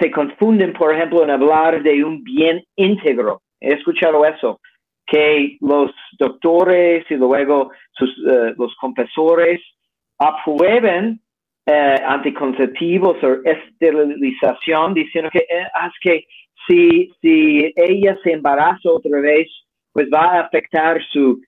se 0.00 0.10
confunden, 0.10 0.72
por 0.72 0.94
ejemplo, 0.94 1.22
en 1.22 1.30
hablar 1.30 1.82
de 1.82 2.02
un 2.02 2.24
bien 2.24 2.64
íntegro. 2.76 3.42
He 3.60 3.74
escuchado 3.74 4.24
eso, 4.24 4.58
que 5.06 5.56
los 5.60 5.90
doctores 6.18 7.04
y 7.10 7.14
luego 7.14 7.70
sus, 7.92 8.10
eh, 8.10 8.54
los 8.56 8.74
confesores 8.76 9.60
aprueben 10.18 11.20
eh, 11.66 11.96
anticonceptivos 12.04 13.16
o 13.22 13.36
esterilización, 13.44 14.94
diciendo 14.94 15.30
que, 15.30 15.40
eh, 15.40 15.68
que 16.00 16.26
si, 16.66 17.12
si 17.20 17.72
ella 17.76 18.16
se 18.22 18.32
embaraza 18.32 18.90
otra 18.90 19.20
vez, 19.20 19.48
pues 19.92 20.08
va 20.12 20.36
a 20.36 20.40
afectar 20.40 21.02
su 21.12 21.40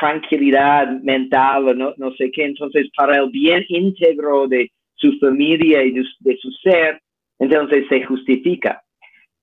tranquilidad 0.00 0.88
mental 1.02 1.68
o 1.68 1.74
no, 1.74 1.92
no 1.98 2.10
sé 2.12 2.30
qué. 2.30 2.46
Entonces, 2.46 2.88
para 2.96 3.18
el 3.18 3.28
bien 3.28 3.62
íntegro 3.68 4.48
de 4.48 4.70
su 4.96 5.18
familia 5.18 5.84
y 5.84 5.92
de, 5.92 6.36
su 6.38 6.50
ser, 6.62 7.00
entonces 7.38 7.84
se 7.88 8.02
justifica. 8.04 8.82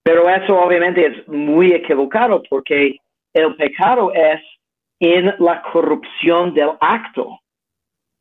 Pero 0.04 0.30
eso 0.30 0.60
obviamente 0.60 1.06
es 1.06 1.28
muy 1.28 1.72
equivocado 1.72 2.44
porque 2.50 2.98
el 3.34 3.56
pecado 3.56 4.14
es 4.14 4.42
en 5.00 5.34
la 5.40 5.62
corrupción 5.72 6.54
del 6.54 6.72
acto. 6.80 7.40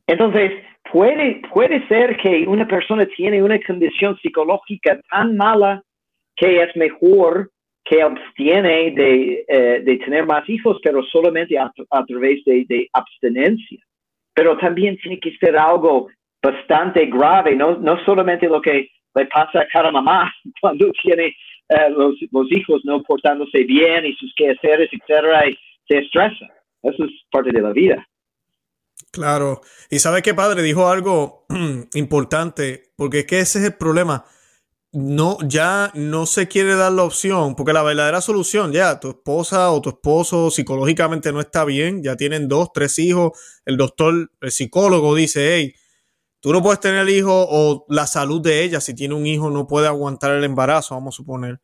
Entonces, 0.07 0.51
puede, 0.91 1.41
puede 1.53 1.85
ser 1.87 2.17
que 2.17 2.45
una 2.47 2.67
persona 2.67 3.05
tiene 3.05 3.41
una 3.41 3.59
condición 3.59 4.17
psicológica 4.17 4.99
tan 5.09 5.35
mala 5.37 5.81
que 6.35 6.61
es 6.61 6.75
mejor 6.75 7.49
que 7.85 8.01
abstiene 8.01 8.91
de, 8.91 9.45
eh, 9.47 9.81
de 9.83 9.97
tener 9.97 10.25
más 10.25 10.47
hijos, 10.49 10.79
pero 10.83 11.03
solamente 11.03 11.57
a, 11.57 11.71
través 12.07 12.43
de, 12.45 12.65
de, 12.67 12.87
abstinencia. 12.93 13.79
Pero 14.33 14.57
también 14.57 14.97
tiene 14.97 15.19
que 15.19 15.35
ser 15.37 15.57
algo 15.57 16.07
bastante 16.41 17.05
grave, 17.07 17.55
no, 17.55 17.77
no 17.77 18.03
solamente 18.05 18.47
lo 18.47 18.61
que 18.61 18.89
le 19.15 19.25
pasa 19.27 19.61
a 19.61 19.67
cada 19.67 19.91
mamá 19.91 20.33
cuando 20.61 20.91
tiene 21.01 21.35
eh, 21.69 21.89
los, 21.89 22.15
los, 22.31 22.51
hijos 22.51 22.81
no 22.83 23.01
portándose 23.03 23.63
bien 23.63 24.05
y 24.05 24.13
sus 24.15 24.33
quehaceres, 24.35 24.89
etcétera, 24.91 25.49
y 25.49 25.57
se 25.87 25.99
estresa. 25.99 26.47
Eso 26.81 27.05
es 27.05 27.11
parte 27.31 27.51
de 27.51 27.61
la 27.61 27.71
vida. 27.71 28.07
Claro. 29.11 29.61
Y 29.89 29.99
sabe 29.99 30.21
que 30.21 30.33
padre 30.33 30.61
dijo 30.61 30.89
algo 30.89 31.45
importante, 31.93 32.83
porque 32.95 33.19
es 33.19 33.25
que 33.25 33.39
ese 33.39 33.59
es 33.59 33.65
el 33.65 33.75
problema 33.75 34.25
no, 34.93 35.39
ya 35.47 35.91
no 35.95 36.27
se 36.27 36.47
quiere 36.47 36.75
dar 36.75 36.91
la 36.91 37.03
opción, 37.03 37.55
porque 37.55 37.73
la 37.73 37.81
verdadera 37.81 38.21
solución, 38.21 38.71
ya, 38.71 38.99
tu 38.99 39.09
esposa 39.09 39.71
o 39.71 39.81
tu 39.81 39.89
esposo 39.89 40.51
psicológicamente 40.51 41.33
no 41.33 41.41
está 41.41 41.65
bien, 41.65 42.03
ya 42.03 42.15
tienen 42.15 42.47
dos, 42.47 42.71
tres 42.71 42.99
hijos, 42.99 43.31
el 43.65 43.75
doctor, 43.75 44.31
el 44.39 44.51
psicólogo 44.51 45.15
dice, 45.15 45.55
hey, 45.55 45.75
tú 46.43 46.51
no 46.51 46.61
puedes 46.61 46.81
tener 46.81 47.07
hijo 47.07 47.31
o 47.33 47.85
la 47.87 48.05
salud 48.05 48.41
de 48.41 48.65
ella, 48.65 48.81
si 48.81 48.93
tiene 48.93 49.15
un 49.15 49.25
hijo, 49.25 49.49
no 49.49 49.65
puede 49.65 49.87
aguantar 49.87 50.31
el 50.35 50.43
embarazo, 50.43 50.93
vamos 50.93 51.15
a 51.15 51.17
suponer. 51.17 51.61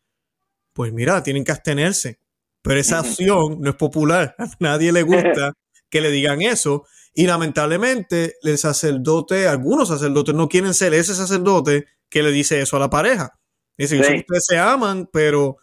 Pues 0.71 0.93
mira, 0.93 1.21
tienen 1.21 1.43
que 1.43 1.51
abstenerse. 1.51 2.21
Pero 2.61 2.79
esa 2.79 3.01
opción 3.01 3.57
no 3.59 3.71
es 3.71 3.75
popular, 3.75 4.35
a 4.39 4.47
nadie 4.59 4.93
le 4.93 5.03
gusta 5.03 5.51
que 5.89 5.99
le 5.99 6.11
digan 6.11 6.41
eso. 6.41 6.85
Y 7.13 7.27
lamentablemente 7.27 8.35
el 8.41 8.57
sacerdote, 8.57 9.49
algunos 9.49 9.89
sacerdotes 9.89 10.33
no 10.33 10.47
quieren 10.47 10.73
ser 10.73 10.93
ese 10.93 11.13
sacerdote 11.13 11.85
que 12.07 12.23
le 12.23 12.31
dice 12.31 12.61
eso 12.61 12.77
a 12.77 12.79
la 12.79 12.89
pareja. 12.89 13.37
Dice, 13.77 13.99
ustedes 13.99 14.45
se 14.45 14.57
aman, 14.57 15.09
pero 15.11 15.57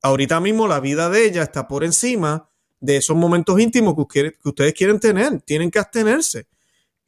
ahorita 0.00 0.38
mismo 0.38 0.68
la 0.68 0.78
vida 0.78 1.10
de 1.10 1.24
ella 1.24 1.42
está 1.42 1.66
por 1.66 1.82
encima 1.82 2.48
de 2.78 2.98
esos 2.98 3.16
momentos 3.16 3.58
íntimos 3.58 3.94
que, 4.08 4.36
ustedes 4.44 4.74
quieren 4.74 5.00
tener. 5.00 5.40
Tienen 5.42 5.72
que 5.72 5.80
abstenerse. 5.80 6.46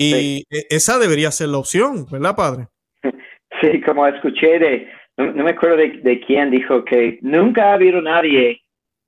Y 0.02 0.44
e, 0.50 0.66
esa 0.70 0.98
debería 0.98 1.30
ser 1.30 1.48
la 1.48 1.58
opción, 1.58 2.06
¿verdad, 2.10 2.36
padre? 2.36 2.66
Sí, 3.60 3.80
como 3.82 4.04
escuché 4.08 4.58
de, 4.58 4.90
no, 5.16 5.44
me 5.44 5.50
acuerdo 5.50 5.76
de, 5.76 6.20
quién 6.26 6.50
dijo 6.50 6.84
que 6.84 7.20
nunca 7.22 7.70
ha 7.70 7.74
habido 7.74 8.00
nadie 8.00 8.60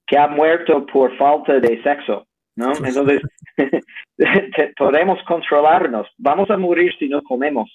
que 0.06 0.16
ha 0.16 0.28
muerto 0.28 0.86
por 0.86 1.16
falta 1.16 1.58
de 1.58 1.82
sexo, 1.82 2.24
¿no? 2.54 2.72
Entonces, 2.84 3.20
podemos 4.76 5.18
controlarnos. 5.24 6.06
Vamos 6.18 6.50
a 6.50 6.56
morir 6.56 6.94
si 7.00 7.08
no 7.08 7.20
comemos 7.22 7.68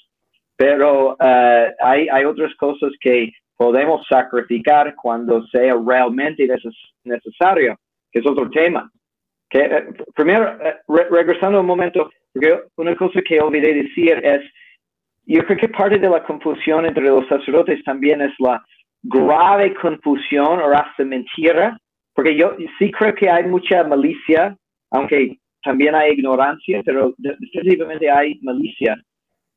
pero 0.59 1.13
uh, 1.13 1.71
hay, 1.81 2.09
hay 2.09 2.25
otras 2.25 2.53
cosas 2.55 2.91
que 2.99 3.31
podemos 3.55 4.05
sacrificar 4.09 4.93
cuando 4.93 5.41
sea 5.47 5.73
realmente 5.73 6.45
necesario, 7.05 7.77
que 8.11 8.19
es 8.19 8.27
otro 8.27 8.49
tema. 8.49 8.91
Que, 9.49 9.59
eh, 9.59 9.87
primero, 10.13 10.57
eh, 10.61 10.75
regresando 11.09 11.61
un 11.61 11.65
momento, 11.65 12.09
porque 12.33 12.61
una 12.77 12.95
cosa 12.95 13.21
que 13.21 13.39
olvidé 13.39 13.73
decir 13.73 14.19
es, 14.23 14.41
yo 15.25 15.45
creo 15.45 15.57
que 15.57 15.69
parte 15.69 15.99
de 15.99 16.09
la 16.09 16.23
confusión 16.23 16.85
entre 16.85 17.03
los 17.03 17.27
sacerdotes 17.27 17.83
también 17.83 18.21
es 18.21 18.33
la 18.39 18.63
grave 19.03 19.73
confusión 19.75 20.59
o 20.59 20.71
hasta 20.71 21.03
mentira, 21.03 21.77
porque 22.13 22.35
yo 22.35 22.55
sí 22.77 22.91
creo 22.91 23.13
que 23.15 23.29
hay 23.29 23.45
mucha 23.45 23.83
malicia, 23.83 24.55
aunque 24.91 25.37
también 25.63 25.95
hay 25.95 26.13
ignorancia, 26.13 26.81
pero 26.83 27.13
definitivamente 27.17 28.09
hay 28.09 28.39
malicia 28.41 28.97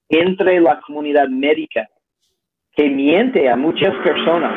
entre 0.08 0.60
la 0.60 0.80
comunidad 0.80 1.28
médica 1.28 1.88
que 2.74 2.88
miente 2.88 3.48
a 3.48 3.56
muchas 3.56 3.94
personas. 4.04 4.52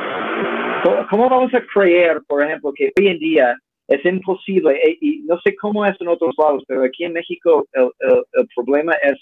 ¿Cómo 1.09 1.29
vamos 1.29 1.53
a 1.53 1.61
creer, 1.61 2.21
por 2.27 2.43
ejemplo, 2.43 2.71
que 2.73 2.91
hoy 2.99 3.07
en 3.07 3.19
día 3.19 3.55
es 3.87 4.03
imposible, 4.05 4.75
eh, 4.75 4.97
y 4.99 5.19
no 5.21 5.39
sé 5.41 5.55
cómo 5.55 5.85
es 5.85 5.99
en 5.99 6.07
otros 6.07 6.33
lados, 6.37 6.63
pero 6.67 6.83
aquí 6.83 7.03
en 7.03 7.13
México 7.13 7.65
el, 7.73 8.47
problema 8.55 8.93
es 9.03 9.17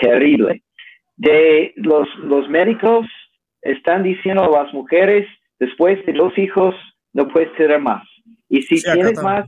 terrible. 0.00 0.62
De 1.16 1.72
los, 1.76 2.08
los 2.18 2.48
médicos 2.48 3.06
están 3.62 4.02
diciendo 4.02 4.44
a 4.44 4.64
las 4.64 4.72
mujeres, 4.72 5.26
después 5.58 6.04
de 6.06 6.12
los 6.12 6.36
hijos, 6.38 6.74
no 7.12 7.28
puedes 7.28 7.52
tener 7.56 7.80
más. 7.80 8.06
Y 8.48 8.62
si 8.62 8.82
tienes 8.82 9.22
más, 9.22 9.46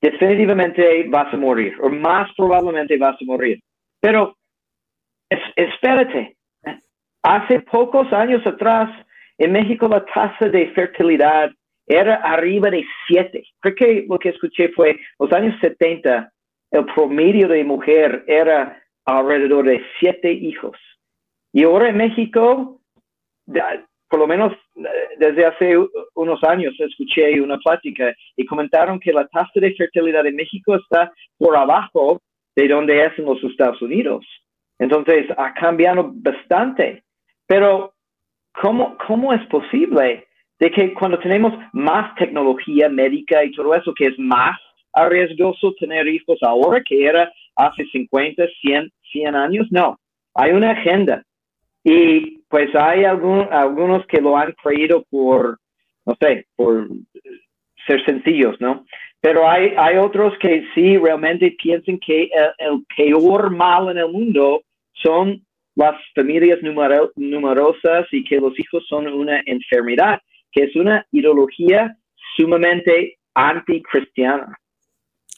definitivamente 0.00 1.08
vas 1.08 1.32
a 1.32 1.36
morir, 1.36 1.74
o 1.80 1.88
más 1.88 2.30
probablemente 2.36 2.96
vas 2.98 3.16
a 3.20 3.24
morir. 3.24 3.60
Pero 4.00 4.36
espérate, 5.56 6.36
hace 7.22 7.60
pocos 7.60 8.12
años 8.12 8.46
atrás, 8.46 8.90
en 9.38 9.52
México 9.52 9.88
la 9.88 10.04
tasa 10.04 10.48
de 10.48 10.70
fertilidad 10.72 11.50
era 11.90 12.14
arriba 12.16 12.70
de 12.70 12.86
7. 13.08 13.42
Creo 13.58 13.74
que 13.74 14.06
lo 14.08 14.16
que 14.16 14.28
escuché 14.28 14.68
fue, 14.68 15.00
los 15.18 15.32
años 15.32 15.58
70, 15.60 16.32
el 16.70 16.84
promedio 16.84 17.48
de 17.48 17.64
mujer 17.64 18.22
era 18.28 18.80
alrededor 19.04 19.66
de 19.66 19.82
7 19.98 20.30
hijos. 20.30 20.78
Y 21.52 21.64
ahora 21.64 21.88
en 21.88 21.96
México, 21.96 22.80
por 24.08 24.20
lo 24.20 24.26
menos 24.28 24.52
desde 25.18 25.44
hace 25.44 25.74
unos 26.14 26.44
años, 26.44 26.78
escuché 26.78 27.40
una 27.40 27.58
plática 27.58 28.14
y 28.36 28.46
comentaron 28.46 29.00
que 29.00 29.12
la 29.12 29.26
tasa 29.26 29.50
de 29.56 29.74
fertilidad 29.74 30.24
en 30.26 30.36
México 30.36 30.76
está 30.76 31.12
por 31.38 31.56
abajo 31.56 32.20
de 32.54 32.68
donde 32.68 33.04
es 33.04 33.18
en 33.18 33.24
los 33.24 33.42
Estados 33.42 33.82
Unidos. 33.82 34.24
Entonces, 34.78 35.26
ha 35.36 35.52
cambiado 35.54 36.12
bastante. 36.14 37.02
Pero, 37.48 37.94
¿cómo, 38.62 38.96
cómo 39.08 39.32
es 39.32 39.44
posible 39.48 40.28
de 40.60 40.70
que 40.70 40.92
cuando 40.92 41.18
tenemos 41.18 41.54
más 41.72 42.14
tecnología 42.16 42.88
médica 42.88 43.42
y 43.42 43.50
todo 43.52 43.74
eso, 43.74 43.94
que 43.94 44.06
es 44.06 44.18
más 44.18 44.58
arriesgoso 44.92 45.74
tener 45.80 46.06
hijos 46.06 46.38
ahora 46.42 46.82
que 46.84 47.04
era 47.04 47.32
hace 47.56 47.84
50, 47.86 48.44
100, 48.60 48.92
100 49.10 49.34
años? 49.34 49.66
No, 49.70 49.98
hay 50.34 50.52
una 50.52 50.72
agenda. 50.72 51.24
Y 51.82 52.42
pues 52.48 52.74
hay 52.74 53.04
algunos 53.04 54.06
que 54.06 54.20
lo 54.20 54.36
han 54.36 54.52
creído 54.62 55.02
por, 55.10 55.58
no 56.04 56.16
sé, 56.20 56.46
por 56.56 56.88
ser 57.86 58.04
sencillos, 58.04 58.60
¿no? 58.60 58.84
Pero 59.22 59.48
hay, 59.48 59.74
hay 59.78 59.96
otros 59.96 60.36
que 60.38 60.66
sí 60.74 60.98
realmente 60.98 61.56
piensan 61.62 61.98
que 61.98 62.30
el 62.58 62.84
peor 62.96 63.50
mal 63.50 63.90
en 63.90 63.98
el 63.98 64.08
mundo 64.08 64.62
son 64.92 65.42
las 65.74 65.96
familias 66.14 66.58
numerosas 67.16 68.06
y 68.12 68.24
que 68.24 68.36
los 68.36 68.58
hijos 68.58 68.84
son 68.88 69.06
una 69.06 69.40
enfermedad, 69.46 70.20
que 70.52 70.64
es 70.64 70.76
una 70.76 71.06
ideología 71.12 71.96
sumamente 72.36 73.18
anticristiana. 73.34 74.58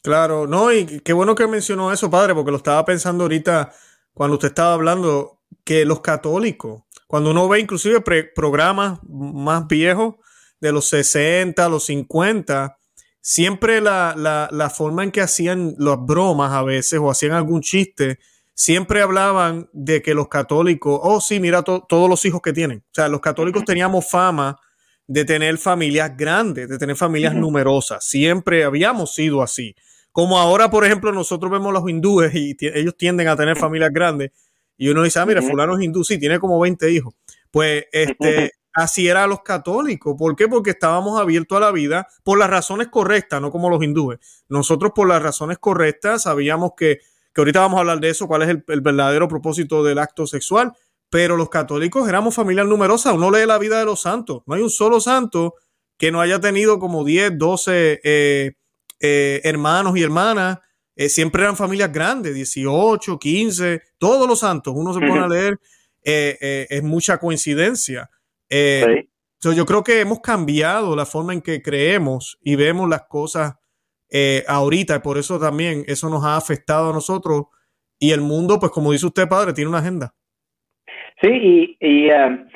Claro, 0.02 0.47
no, 0.47 0.73
y 0.73 1.00
qué 1.00 1.12
bueno 1.12 1.35
que 1.35 1.47
mencionó 1.47 1.92
eso, 1.92 2.11
padre, 2.11 2.35
porque 2.35 2.50
lo 2.50 2.57
estaba 2.57 2.85
pensando 2.85 3.25
ahorita 3.25 3.73
cuando 4.12 4.35
usted 4.35 4.49
estaba 4.49 4.75
hablando 4.75 5.40
que 5.64 5.85
los 5.85 6.00
católicos, 6.00 6.83
cuando 7.07 7.31
uno 7.31 7.49
ve 7.49 7.61
inclusive 7.61 8.00
programas 8.35 8.99
más 9.09 9.69
viejos 9.69 10.16
de 10.61 10.73
los 10.73 10.88
60, 10.88 11.69
los 11.69 11.85
50, 11.85 12.78
siempre 13.21 13.81
la, 13.81 14.14
la, 14.16 14.49
la 14.50 14.71
forma 14.71 15.04
en 15.04 15.12
que 15.12 15.21
hacían 15.21 15.75
las 15.78 15.99
bromas 16.04 16.52
a 16.52 16.62
veces 16.62 16.99
o 16.99 17.11
hacían 17.11 17.33
algún 17.33 17.61
chiste, 17.61 18.19
siempre 18.54 19.02
hablaban 19.02 19.69
de 19.73 20.02
que 20.02 20.14
los 20.14 20.28
católicos, 20.28 20.99
oh 21.02 21.21
sí, 21.21 21.40
mira 21.40 21.62
todos 21.62 22.09
los 22.09 22.25
hijos 22.25 22.42
que 22.42 22.52
tienen. 22.52 22.78
O 22.78 22.95
sea, 22.95 23.09
los 23.09 23.21
católicos 23.21 23.64
teníamos 23.64 24.09
fama 24.11 24.59
de 25.06 25.25
tener 25.25 25.59
familias 25.59 26.16
grandes, 26.16 26.68
de 26.68 26.78
tener 26.78 26.97
familias 26.97 27.35
numerosas. 27.35 28.04
Siempre 28.04 28.64
habíamos 28.64 29.14
sido 29.14 29.42
así. 29.42 29.75
Como 30.12 30.38
ahora, 30.38 30.71
por 30.71 30.85
ejemplo, 30.85 31.12
nosotros 31.12 31.50
vemos 31.50 31.73
los 31.73 31.88
hindúes 31.88 32.35
y 32.35 32.56
ellos 32.61 32.97
tienden 32.97 33.28
a 33.28 33.37
tener 33.37 33.56
familias 33.56 33.90
grandes. 33.92 34.30
Y 34.76 34.88
uno 34.88 35.02
dice, 35.02 35.18
ah, 35.21 35.26
mira, 35.26 35.42
fulano 35.42 35.76
es 35.76 35.85
hindú, 35.85 36.04
sí, 36.04 36.18
tiene 36.18 36.38
como 36.38 36.59
20 36.61 36.90
hijos. 36.90 37.14
Pues 37.50 37.85
este, 37.92 38.52
así 38.73 39.09
era 39.09 39.26
los 39.26 39.42
católicos. 39.42 40.14
¿Por 40.18 40.37
qué? 40.37 40.49
Porque 40.49 40.71
estábamos 40.71 41.21
abiertos 41.21 41.56
a 41.56 41.61
la 41.61 41.71
vida 41.71 42.09
por 42.25 42.38
las 42.38 42.50
razones 42.50 42.88
correctas, 42.88 43.40
no 43.40 43.50
como 43.50 43.71
los 43.71 43.82
hindúes. 43.82 44.18
Nosotros 44.49 44.92
por 44.94 45.09
las 45.09 45.23
razones 45.23 45.59
correctas 45.59 46.23
sabíamos 46.23 46.73
que, 46.76 47.00
que 47.35 47.40
ahorita 47.40 47.61
vamos 47.61 47.78
a 47.78 47.80
hablar 47.80 48.00
de 48.00 48.11
eso, 48.11 48.26
cuál 48.26 48.42
es 48.42 48.49
el, 48.49 48.80
verdadero 48.80 49.28
propósito 49.28 49.82
del 49.85 49.99
acto 49.99 50.26
sexual, 50.26 50.73
pero 51.12 51.37
los 51.37 51.50
católicos 51.50 52.09
éramos 52.09 52.35
familia 52.35 52.64
numerosa. 52.64 53.12
Uno 53.12 53.31
lee 53.31 53.45
la 53.45 53.59
vida 53.59 53.78
de 53.78 53.85
los 53.85 54.00
santos. 54.00 54.42
No 54.47 54.54
hay 54.54 54.62
un 54.62 54.71
solo 54.71 54.99
santo 54.99 55.57
que 55.99 56.11
no 56.11 56.23
haya 56.23 56.40
tenido 56.40 56.78
como 56.78 57.04
10, 57.04 57.37
12 57.37 58.00
eh, 58.02 58.52
eh, 58.99 59.40
hermanos 59.45 59.95
y 59.99 60.02
hermanas. 60.02 60.61
Eh, 60.97 61.11
siempre 61.11 61.42
eran 61.42 61.54
familias 61.54 61.92
grandes, 61.92 62.35
18, 62.35 63.19
15, 63.19 63.83
todos 63.99 64.26
los 64.26 64.38
santos. 64.38 64.73
Uno 64.75 64.95
se 64.95 65.00
pone 65.00 65.19
a 65.19 65.28
leer, 65.28 65.61
es 66.02 66.83
mucha 66.83 67.19
coincidencia. 67.19 68.09
Yo 68.49 69.66
creo 69.66 69.85
que 69.85 70.00
hemos 70.00 70.21
cambiado 70.21 70.97
la 70.97 71.04
forma 71.04 71.35
en 71.35 71.42
que 71.42 71.61
creemos 71.61 72.38
y 72.40 72.57
vemos 72.57 72.88
las 72.88 73.02
cosas 73.02 73.57
ahorita 74.49 74.97
y 74.97 75.00
por 75.00 75.19
eso 75.19 75.38
también 75.38 75.85
eso 75.88 76.09
nos 76.09 76.25
ha 76.25 76.38
afectado 76.38 76.88
a 76.88 76.95
nosotros 76.95 77.49
y 77.99 78.12
el 78.12 78.23
mundo, 78.23 78.59
pues 78.59 78.73
como 78.73 78.92
dice 78.92 79.04
usted, 79.04 79.28
padre, 79.28 79.52
tiene 79.52 79.69
una 79.69 79.81
agenda. 79.81 80.14
Sí, 81.21 81.76
y, 81.81 82.11
um, 82.11 82.47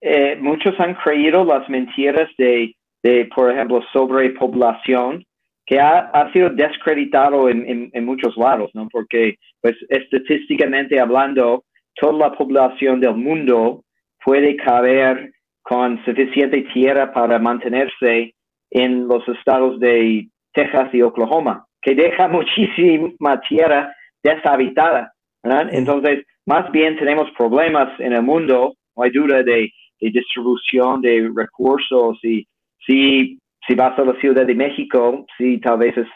eh, 0.00 0.36
muchos 0.40 0.78
han 0.78 0.94
creído 0.94 1.44
las 1.44 1.68
mentiras 1.68 2.28
de, 2.36 2.74
de 3.02 3.28
por 3.34 3.50
ejemplo, 3.50 3.82
sobrepoblación, 3.92 5.24
que 5.66 5.80
ha, 5.80 6.10
ha 6.10 6.32
sido 6.32 6.50
descreditado 6.50 7.48
en, 7.48 7.90
en, 7.92 8.04
muchos 8.04 8.36
lados, 8.36 8.70
¿no? 8.74 8.86
Porque, 8.92 9.36
pues, 9.62 9.74
estadísticamente 9.88 11.00
hablando, 11.00 11.64
toda 11.94 12.28
la 12.28 12.32
población 12.32 13.00
del 13.00 13.14
mundo 13.14 13.82
puede 14.22 14.56
caber 14.56 15.32
con 15.62 16.04
suficiente 16.04 16.62
tierra 16.74 17.12
para 17.12 17.38
mantenerse 17.38 18.34
en 18.70 19.08
los 19.08 19.26
estados 19.28 19.80
de 19.80 20.28
Texas 20.52 20.90
y 20.92 21.00
Oklahoma, 21.00 21.64
que 21.80 21.94
deja 21.94 22.28
muchísima 22.28 23.40
tierra 23.48 23.94
deshabitada. 24.22 25.13
Entonces, 25.44 26.24
más 26.46 26.70
bien 26.72 26.96
tenemos 26.96 27.30
problemas 27.36 27.88
en 28.00 28.14
el 28.14 28.22
mundo, 28.22 28.74
no 28.96 29.02
hay 29.02 29.10
duda 29.10 29.42
de, 29.42 29.70
distribución 30.00 31.00
de 31.00 31.30
recursos 31.34 32.18
y 32.22 32.46
si, 32.86 33.38
si 33.66 33.74
vas 33.74 33.98
a 33.98 34.04
la 34.04 34.12
Ciudad 34.20 34.44
de 34.44 34.54
México, 34.54 35.24
sí, 35.38 35.58
tal 35.60 35.78
vez 35.78 35.96
es, 35.96 36.08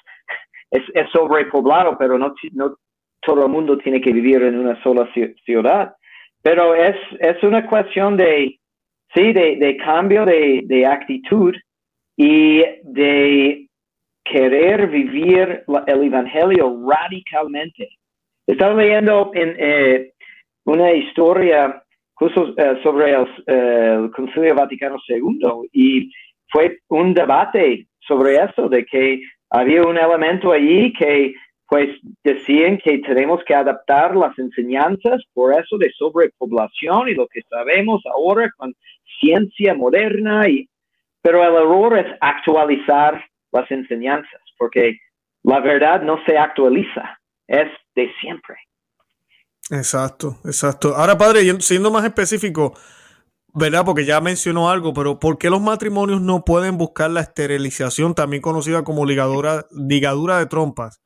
es, 0.93 1.11
sobrepoblado, 1.11 1.97
pero 1.97 2.19
no, 2.19 2.35
no 2.53 2.77
todo 3.23 3.47
el 3.47 3.51
mundo 3.51 3.79
tiene 3.79 4.01
que 4.01 4.13
vivir 4.13 4.43
en 4.43 4.59
una 4.59 4.81
sola 4.83 5.09
ciudad. 5.45 5.95
Pero 6.43 6.75
es, 6.75 6.97
es 7.21 7.43
una 7.43 7.67
cuestión 7.67 8.17
de, 8.17 8.59
sí, 9.15 9.33
de, 9.33 9.77
cambio 9.85 10.25
de, 10.25 10.87
actitud 10.87 11.55
y 12.17 12.63
de 12.83 13.67
querer 14.25 14.89
vivir 14.89 15.65
el 15.87 16.03
Evangelio 16.05 16.79
radicalmente. 16.87 17.89
Estaba 18.49 18.73
leyendo 18.75 19.31
en 19.35 19.55
eh, 19.59 20.13
una 20.65 20.91
historia 20.93 21.85
justo 22.15 22.55
eh, 22.57 22.81
sobre 22.83 23.13
el, 23.13 23.27
el, 23.47 24.11
Concilio 24.11 24.55
Vaticano 24.55 24.97
II 25.07 25.69
y 25.71 26.11
fue 26.51 26.79
un 26.89 27.13
debate 27.13 27.87
sobre 28.01 28.37
eso, 28.37 28.71
de 28.71 28.87
que 28.87 29.21
había 29.51 29.83
un 29.83 29.99
elemento 29.99 30.51
allí 30.51 30.95
que 30.95 31.35
pues 31.69 31.91
decían 32.25 32.79
que 32.79 33.01
tenemos 33.01 33.45
que 33.45 33.55
adaptar 33.55 34.17
las 34.17 34.37
enseñanzas 34.39 35.23
por 35.35 35.53
eso 35.53 35.77
de 35.77 35.93
sobrepoblación 35.93 37.11
y 37.11 37.15
lo 37.15 37.27
que 37.27 37.43
sabemos 37.51 38.01
ahora 38.07 38.51
con 38.57 38.75
ciencia 39.21 39.75
moderna, 39.75 40.49
y, 40.49 40.67
pero 41.21 41.45
el 41.45 41.55
error 41.55 41.99
es 41.99 42.07
actualizar 42.23 43.23
las 43.53 43.71
enseñanzas, 43.71 44.41
porque 44.57 44.97
la 45.43 45.61
verdad 45.61 46.01
no 46.01 46.19
se 46.25 46.39
actualiza, 46.39 47.19
es 47.49 47.69
de 47.95 48.13
siempre. 48.21 48.57
Exacto, 49.71 50.37
exacto. 50.45 50.95
Ahora, 50.95 51.19
padre, 51.19 51.41
siendo 51.61 51.91
más 51.91 52.05
específico, 52.05 52.75
¿verdad? 53.55 53.83
Porque 53.85 54.05
ya 54.05 54.21
mencionó 54.21 54.71
algo, 54.71 54.95
pero 54.95 55.19
¿por 55.19 55.39
qué 55.39 55.51
los 55.51 55.61
matrimonios 55.61 56.21
no 56.21 56.45
pueden 56.45 56.79
buscar 56.79 57.11
la 57.11 57.21
esterilización, 57.21 58.15
también 58.15 58.41
conocida 58.43 58.85
como 58.85 59.05
ligadura, 59.05 59.65
ligadura 59.71 60.39
de 60.39 60.47
trompas? 60.47 61.03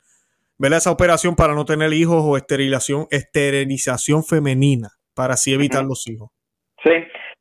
¿Verdad? 0.59 0.79
Esa 0.79 0.93
operación 0.93 1.35
para 1.35 1.55
no 1.55 1.65
tener 1.65 1.93
hijos 1.93 2.23
o 2.25 2.37
esterilización, 2.37 3.07
esterilización 3.11 4.23
femenina, 4.23 4.91
para 5.15 5.35
así 5.35 5.53
evitar 5.53 5.85
los 5.85 6.07
hijos. 6.07 6.31
Sí, 6.85 6.91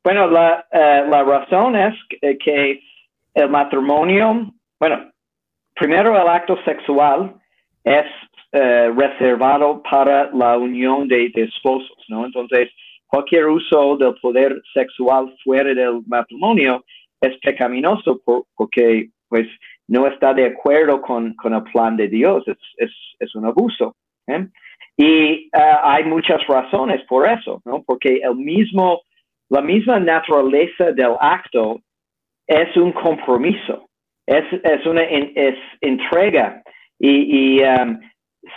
bueno, 0.02 0.28
la, 0.28 0.66
eh, 0.72 1.04
la 1.08 1.22
razón 1.22 1.76
es 1.76 1.94
que, 2.44 2.80
el 3.34 3.48
matrimonio, 3.48 4.52
bueno, 4.78 5.10
primero 5.74 6.20
el 6.20 6.28
acto 6.28 6.58
sexual 6.64 7.34
es 7.82 8.04
eh, 8.52 8.92
reservado 8.94 9.82
para 9.82 10.30
la 10.32 10.58
unión 10.58 11.08
de, 11.08 11.32
esposos, 11.34 11.96
¿no? 12.08 12.26
Entonces, 12.26 12.70
cualquier 13.06 13.46
uso 13.46 13.96
del 13.96 14.14
poder 14.14 14.60
sexual 14.72 15.34
fuera 15.42 15.74
del 15.74 16.02
matrimonio 16.06 16.84
es 17.20 17.36
pecaminoso 17.38 18.20
porque, 18.54 19.08
pues, 19.28 19.46
no 19.88 20.06
está 20.06 20.32
de 20.32 20.46
acuerdo 20.46 21.00
con, 21.02 21.34
con 21.34 21.54
el 21.54 21.62
plan 21.64 21.96
de 21.96 22.08
Dios, 22.08 22.44
es, 22.46 22.58
es, 22.76 22.90
es 23.18 23.34
un 23.34 23.46
abuso. 23.46 23.96
¿eh? 24.26 24.46
Y 24.96 25.50
hay 25.52 26.04
muchas 26.04 26.46
razones 26.46 27.02
por 27.08 27.28
eso, 27.28 27.60
¿no? 27.64 27.82
Porque 27.82 28.20
el 28.22 28.36
mismo 28.36 29.02
la 29.52 29.60
misma 29.60 30.00
naturaleza 30.00 30.92
del 30.92 31.14
acto 31.20 31.82
es 32.46 32.74
un 32.74 32.90
compromiso, 32.92 33.86
es, 34.26 34.44
una 34.86 35.02
es 35.02 35.56
entrega 35.82 36.62
y, 36.98 37.62
um, 37.62 38.00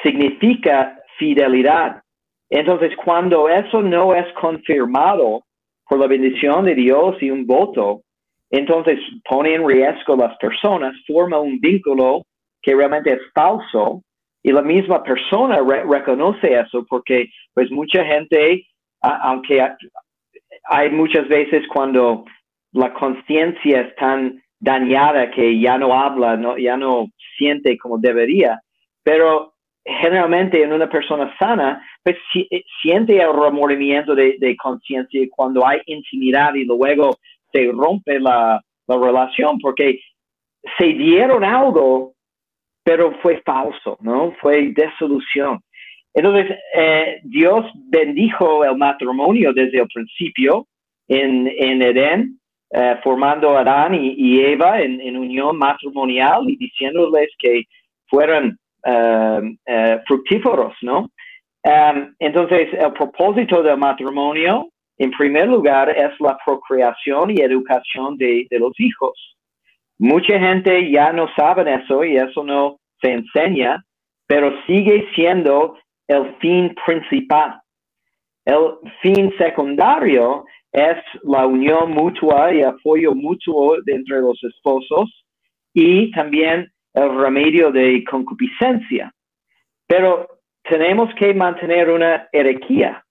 significa 0.04 1.00
fidelidad. 1.18 2.02
Entonces, 2.50 2.96
cuando 3.04 3.50
eso 3.50 3.82
no 3.82 4.14
es 4.14 4.26
confirmado 4.34 5.44
por 5.88 6.00
la 6.00 6.08
bendición 6.08 6.66
de 6.66 6.76
Dios 6.76 7.16
y 7.22 7.30
un 7.30 7.46
voto, 7.46 8.02
entonces 8.50 9.00
pone 9.28 9.56
en 9.56 9.68
riesgo 9.68 10.16
las 10.16 10.38
personas, 10.38 10.96
forma 11.08 11.40
un 11.40 11.60
vínculo 11.60 12.24
que 12.62 12.76
realmente 12.76 13.14
es 13.14 13.22
falso 13.34 14.02
y 14.44 14.52
la 14.52 14.62
misma 14.62 15.04
persona 15.04 15.60
reconoce 15.90 16.54
eso 16.54 16.86
porque 16.88 17.30
pues 17.54 17.72
mucha 17.72 18.04
gente, 18.06 18.66
aunque 19.02 19.68
hay 20.66 20.90
muchas 20.92 21.28
veces 21.28 21.64
cuando 21.68 22.26
la 22.72 22.94
conciencia 22.94 23.82
es 23.82 23.96
tan 23.96 24.42
dañada 24.60 25.32
que 25.32 25.60
ya 25.60 25.78
no 25.78 26.00
habla, 26.00 26.38
no, 26.38 26.58
ya 26.58 26.78
no 26.78 27.08
siente 27.38 27.78
como 27.78 27.98
debería, 27.98 28.60
pero 29.04 29.55
generalmente 29.86 30.64
en 30.64 30.74
una 30.74 30.90
persona 30.90 31.34
sana, 31.38 31.86
pues 32.04 32.18
eh, 32.34 32.64
siente 32.82 33.22
el 33.22 33.34
remordimiento 33.34 34.16
de, 34.16 34.36
de 34.40 34.56
conciencia 34.58 35.22
cuando 35.32 35.66
hay 35.66 35.82
intimidad 35.86 36.56
y 36.56 36.66
luego 36.66 37.18
se 37.52 37.72
rompe 37.72 38.20
la, 38.20 38.62
la 38.88 38.98
relación 38.98 39.60
porque 39.60 40.00
se 40.78 40.86
dieron 40.86 41.44
algo, 41.44 42.14
pero 42.84 43.14
fue 43.22 43.42
falso, 43.46 43.98
¿no? 44.02 44.34
Fue 44.42 44.74
desolución. 44.74 45.60
Entonces, 46.14 46.58
eh, 46.74 47.20
Dios 47.24 47.66
bendijo 47.90 48.64
el 48.64 48.78
matrimonio 48.78 49.54
desde 49.54 49.80
el 49.80 49.88
principio 49.88 50.66
en, 51.08 51.48
en 51.48 51.82
Edén, 51.82 52.40
eh, 52.72 52.98
formando 53.04 53.56
a 53.56 53.62
Adán 53.62 53.94
y, 53.94 54.40
Eva 54.40 54.82
en, 54.82 55.18
unión 55.18 55.58
matrimonial 55.58 56.50
y 56.50 56.56
diciéndoles 56.56 57.30
que 57.38 57.64
fueran 58.08 58.58
fructíferos, 60.06 60.74
¿no? 60.82 61.10
Um, 61.66 62.14
entonces, 62.20 62.70
el 62.74 62.94
propósito 62.94 63.64
del 63.64 63.78
matrimonio, 63.78 64.70
en 65.00 65.10
primer 65.12 65.48
lugar, 65.48 65.90
es 65.90 66.12
la 66.20 66.38
procreación 66.46 67.32
y 67.32 67.42
educación 67.42 68.18
de, 68.18 68.46
de 68.52 68.60
los 68.60 68.80
hijos. 68.80 69.36
Mucha 69.98 70.38
gente 70.40 70.92
ya 70.92 71.12
no 71.12 71.28
sabe 71.36 71.74
eso 71.74 72.04
y 72.04 72.18
eso 72.18 72.44
no 72.44 72.78
se 73.02 73.14
enseña, 73.14 73.84
pero 74.28 74.54
sigue 74.68 75.08
siendo 75.16 75.76
el 76.08 76.36
fin 76.36 76.76
principal. 76.86 77.60
El 78.46 78.78
fin 79.02 79.34
secundario 79.38 80.46
es 80.72 80.98
la 81.24 81.48
unión 81.48 81.92
mutua 81.92 82.54
y 82.54 82.62
apoyo 82.62 83.16
mutuo 83.16 83.78
entre 83.88 84.20
los 84.20 84.38
esposos 84.44 85.26
y 85.74 86.12
también 86.12 86.72
el 86.96 87.20
remedio 87.20 87.72
de 87.72 88.04
concupiscencia. 88.10 89.12
Pero 89.88 90.28
tenemos 90.64 91.14
que 91.16 91.34
mantener 91.34 91.90
una 91.90 92.28
herejía. 92.32 93.04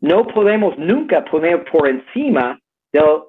No 0.00 0.26
podemos 0.26 0.76
nunca 0.76 1.24
poner 1.24 1.64
por 1.64 1.88
encima 1.88 2.58
del 2.92 3.22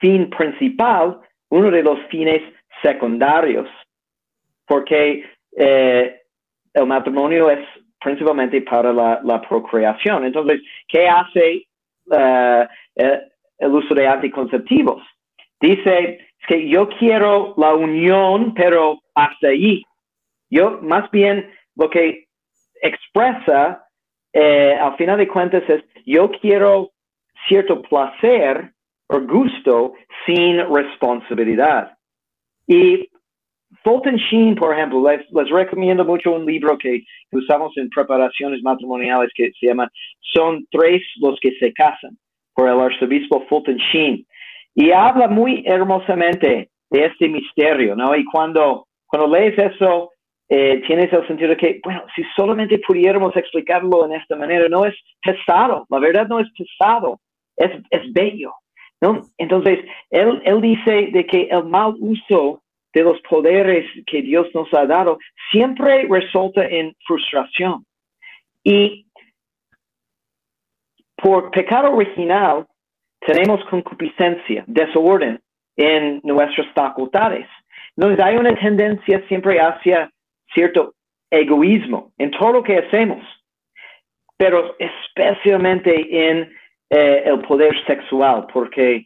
fin 0.00 0.30
principal 0.30 1.20
uno 1.50 1.70
de 1.70 1.82
los 1.82 1.98
fines 2.10 2.42
secundarios, 2.82 3.68
porque 4.66 5.24
eh, 5.56 6.20
el 6.74 6.86
matrimonio 6.86 7.50
es 7.50 7.60
principalmente 8.00 8.62
para 8.62 8.92
la, 8.92 9.42
procreación. 9.48 10.24
Entonces, 10.24 10.62
¿qué 10.88 11.08
hace 11.08 11.66
uh, 12.06 12.66
el 13.58 13.70
uso 13.70 13.94
de 13.94 14.06
anticonceptivos? 14.06 15.02
Dice 15.60 16.18
que 16.48 16.68
yo 16.68 16.88
quiero 16.88 17.54
la 17.58 17.74
unión, 17.74 18.54
pero 18.54 19.00
hasta 19.24 19.48
allí. 19.48 19.84
Yo, 20.50 20.80
más 20.82 21.10
bien, 21.10 21.50
lo 21.76 21.88
que 21.88 22.26
expresa, 22.82 23.84
eh, 24.32 24.76
al 24.80 24.96
final 24.96 25.18
de 25.18 25.28
cuentas, 25.28 25.62
es 25.68 25.84
yo 26.06 26.30
quiero 26.40 26.90
cierto 27.48 27.82
placer 27.82 28.72
o 29.08 29.20
gusto 29.20 29.94
sin 30.26 30.58
responsabilidad. 30.72 31.96
Y 32.66 33.08
Fulton 33.82 34.16
Sheen, 34.16 34.54
por 34.56 34.74
ejemplo, 34.74 35.04
les, 35.08 35.50
recomiendo 35.50 36.04
mucho 36.04 36.32
un 36.32 36.46
libro 36.46 36.76
que, 36.78 37.04
usamos 37.32 37.76
en 37.76 37.88
preparaciones 37.90 38.62
matrimoniales 38.62 39.30
que 39.34 39.52
se 39.58 39.66
llama 39.66 39.90
Son 40.34 40.66
tres 40.70 41.02
los 41.20 41.38
que 41.40 41.52
se 41.58 41.72
casan, 41.72 42.16
por 42.54 42.68
el 42.68 42.80
arzobispo 42.80 43.44
Fulton 43.48 43.76
Sheen. 43.76 44.26
Y 44.74 44.90
habla 44.90 45.28
muy 45.28 45.62
hermosamente 45.66 46.70
de 46.90 47.04
este 47.04 47.28
misterio, 47.28 47.94
¿no? 47.96 48.14
Y 48.16 48.24
cuando, 48.24 48.86
cuando 49.10 49.28
lees 49.36 49.58
eso, 49.58 50.12
eh, 50.48 50.82
tienes 50.86 51.12
el 51.12 51.26
sentido 51.26 51.50
de 51.50 51.56
que, 51.56 51.80
bueno, 51.82 52.04
si 52.14 52.22
solamente 52.36 52.78
pudiéramos 52.86 53.36
explicarlo 53.36 54.06
en 54.06 54.12
esta 54.12 54.36
manera, 54.36 54.68
no 54.68 54.84
es 54.84 54.94
pesado, 55.20 55.86
la 55.90 55.98
verdad 55.98 56.28
no 56.28 56.40
es 56.40 56.48
pesado, 56.52 57.20
es, 57.56 57.70
es 57.90 58.12
bello, 58.12 58.52
¿no? 59.00 59.22
Entonces, 59.36 59.80
él, 60.10 60.40
él 60.44 60.60
dice 60.60 61.08
de 61.12 61.26
que 61.26 61.48
el 61.50 61.64
mal 61.64 61.94
uso 61.98 62.62
de 62.94 63.02
los 63.02 63.20
poderes 63.22 63.86
que 64.06 64.22
Dios 64.22 64.46
nos 64.54 64.72
ha 64.74 64.86
dado 64.86 65.18
siempre 65.50 66.06
resulta 66.08 66.64
en 66.64 66.94
frustración. 67.06 67.84
Y 68.62 69.06
por 71.16 71.50
pecado 71.50 71.92
original 71.92 72.66
tenemos 73.20 73.64
concupiscencia, 73.66 74.64
desorden 74.66 75.40
en 75.76 76.20
nuestras 76.24 76.66
facultades. 76.74 77.46
Entonces 77.96 78.24
hay 78.24 78.36
una 78.36 78.54
tendencia 78.54 79.22
siempre 79.28 79.58
hacia 79.60 80.10
cierto 80.54 80.94
egoísmo 81.30 82.12
en 82.18 82.30
todo 82.32 82.52
lo 82.52 82.62
que 82.62 82.78
hacemos, 82.78 83.24
pero 84.36 84.76
especialmente 84.78 86.28
en 86.28 86.52
eh, 86.90 87.22
el 87.24 87.40
poder 87.42 87.74
sexual, 87.86 88.46
porque 88.52 89.04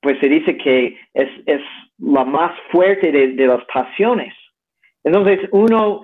pues 0.00 0.18
se 0.20 0.28
dice 0.28 0.56
que 0.58 0.98
es, 1.14 1.28
es 1.46 1.62
la 1.98 2.24
más 2.24 2.52
fuerte 2.70 3.10
de, 3.10 3.46
las 3.46 3.64
pasiones. 3.64 4.34
Entonces 5.02 5.48
uno 5.52 6.02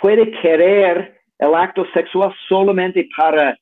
puede 0.00 0.30
querer 0.40 1.20
el 1.38 1.54
acto 1.54 1.84
sexual 1.92 2.34
solamente 2.48 3.08
para, 3.16 3.58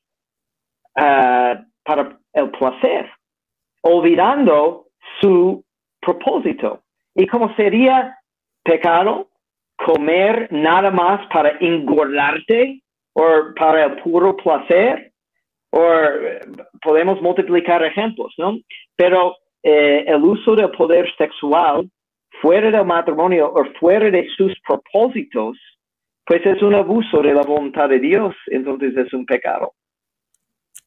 ah, 0.95 1.61
para 1.83 2.17
el 2.33 2.49
placer, 2.51 3.11
olvidando 3.81 4.87
su 5.19 5.63
propósito. 5.99 6.81
¿Y 7.19 7.27
cómo 7.27 7.53
sería 7.55 8.17
pecado? 8.63 9.27
Comer 9.75 10.47
nada 10.51 10.89
más 10.89 11.27
para 11.27 11.57
engordarte 11.59 12.81
o 13.11 13.23
para 13.57 13.87
el 13.87 14.01
puro 14.01 14.37
placer. 14.37 15.11
O 15.71 15.83
podemos 16.81 17.21
multiplicar 17.21 17.83
ejemplos, 17.83 18.33
¿no? 18.37 18.57
Pero 18.95 19.35
eh, 19.61 20.05
el 20.07 20.23
uso 20.23 20.55
del 20.55 20.71
poder 20.71 21.13
sexual 21.17 21.89
fuera 22.41 22.71
del 22.71 22.85
matrimonio 22.85 23.51
o 23.53 23.65
fuera 23.81 24.09
de 24.09 24.25
sus 24.37 24.57
propósitos, 24.65 25.57
pues 26.25 26.45
es 26.45 26.61
un 26.61 26.73
abuso 26.73 27.21
de 27.21 27.33
la 27.33 27.41
voluntad 27.41 27.89
de 27.89 27.99
Dios, 27.99 28.33
entonces 28.47 28.95
es 28.95 29.11
un 29.13 29.25
pecado. 29.25 29.73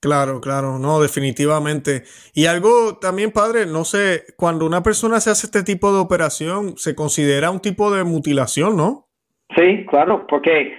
Claro, 0.03 0.41
claro, 0.41 0.81
no, 0.81 1.01
definitivamente. 1.01 2.03
Y 2.35 2.47
algo 2.47 2.99
también, 3.01 3.31
padre, 3.31 3.67
no 3.67 3.85
sé, 3.85 4.35
cuando 4.37 4.67
una 4.67 4.83
persona 4.83 5.21
se 5.21 5.31
hace 5.31 5.47
este 5.47 5.63
tipo 5.63 5.93
de 5.93 6.01
operación, 6.01 6.77
se 6.77 6.97
considera 6.97 7.53
un 7.53 7.61
tipo 7.61 7.95
de 7.95 8.03
mutilación, 8.03 8.77
¿no? 8.77 9.07
Sí, 9.55 9.87
claro, 9.87 10.27
porque 10.27 10.75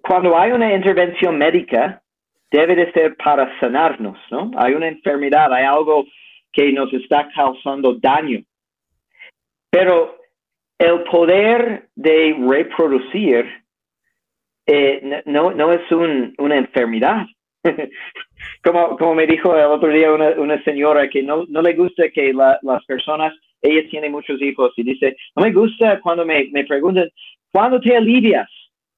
cuando 0.00 0.38
hay 0.38 0.52
una 0.52 0.72
intervención 0.72 1.38
médica, 1.38 2.00
debe 2.52 2.76
de 2.76 2.92
ser 2.92 3.16
para 3.16 3.58
sanarnos, 3.58 4.16
¿no? 4.30 4.52
Hay 4.56 4.74
una 4.74 4.86
enfermedad, 4.86 5.52
hay 5.52 5.64
algo 5.64 6.04
que 6.52 6.70
nos 6.72 6.92
está 6.92 7.28
causando 7.34 7.94
daño. 7.94 8.44
Pero 9.70 10.18
el 10.78 11.02
poder 11.02 11.88
de 11.96 12.36
reproducir 12.48 13.44
eh, 14.66 15.24
no, 15.26 15.50
no 15.50 15.72
es 15.72 15.82
una 15.90 16.56
enfermedad. 16.56 17.26
como, 18.64 19.14
me 19.14 19.26
dijo 19.26 19.56
el 19.56 19.64
otro 19.64 19.90
día 19.90 20.12
una, 20.12 20.62
señora 20.64 21.08
que 21.08 21.22
no, 21.22 21.44
no 21.48 21.62
le 21.62 21.74
gusta 21.74 22.10
que 22.10 22.32
las 22.32 22.84
personas, 22.86 23.34
ella 23.62 23.88
tiene 23.90 24.08
muchos 24.08 24.40
hijos 24.40 24.72
y 24.76 24.82
dice, 24.82 25.16
no 25.36 25.44
me 25.44 25.52
gusta 25.52 26.00
cuando 26.00 26.24
me, 26.24 26.48
me 26.52 26.64
preguntan, 26.64 27.08
¿cuándo 27.52 27.80
te 27.80 27.96
alivias? 27.96 28.48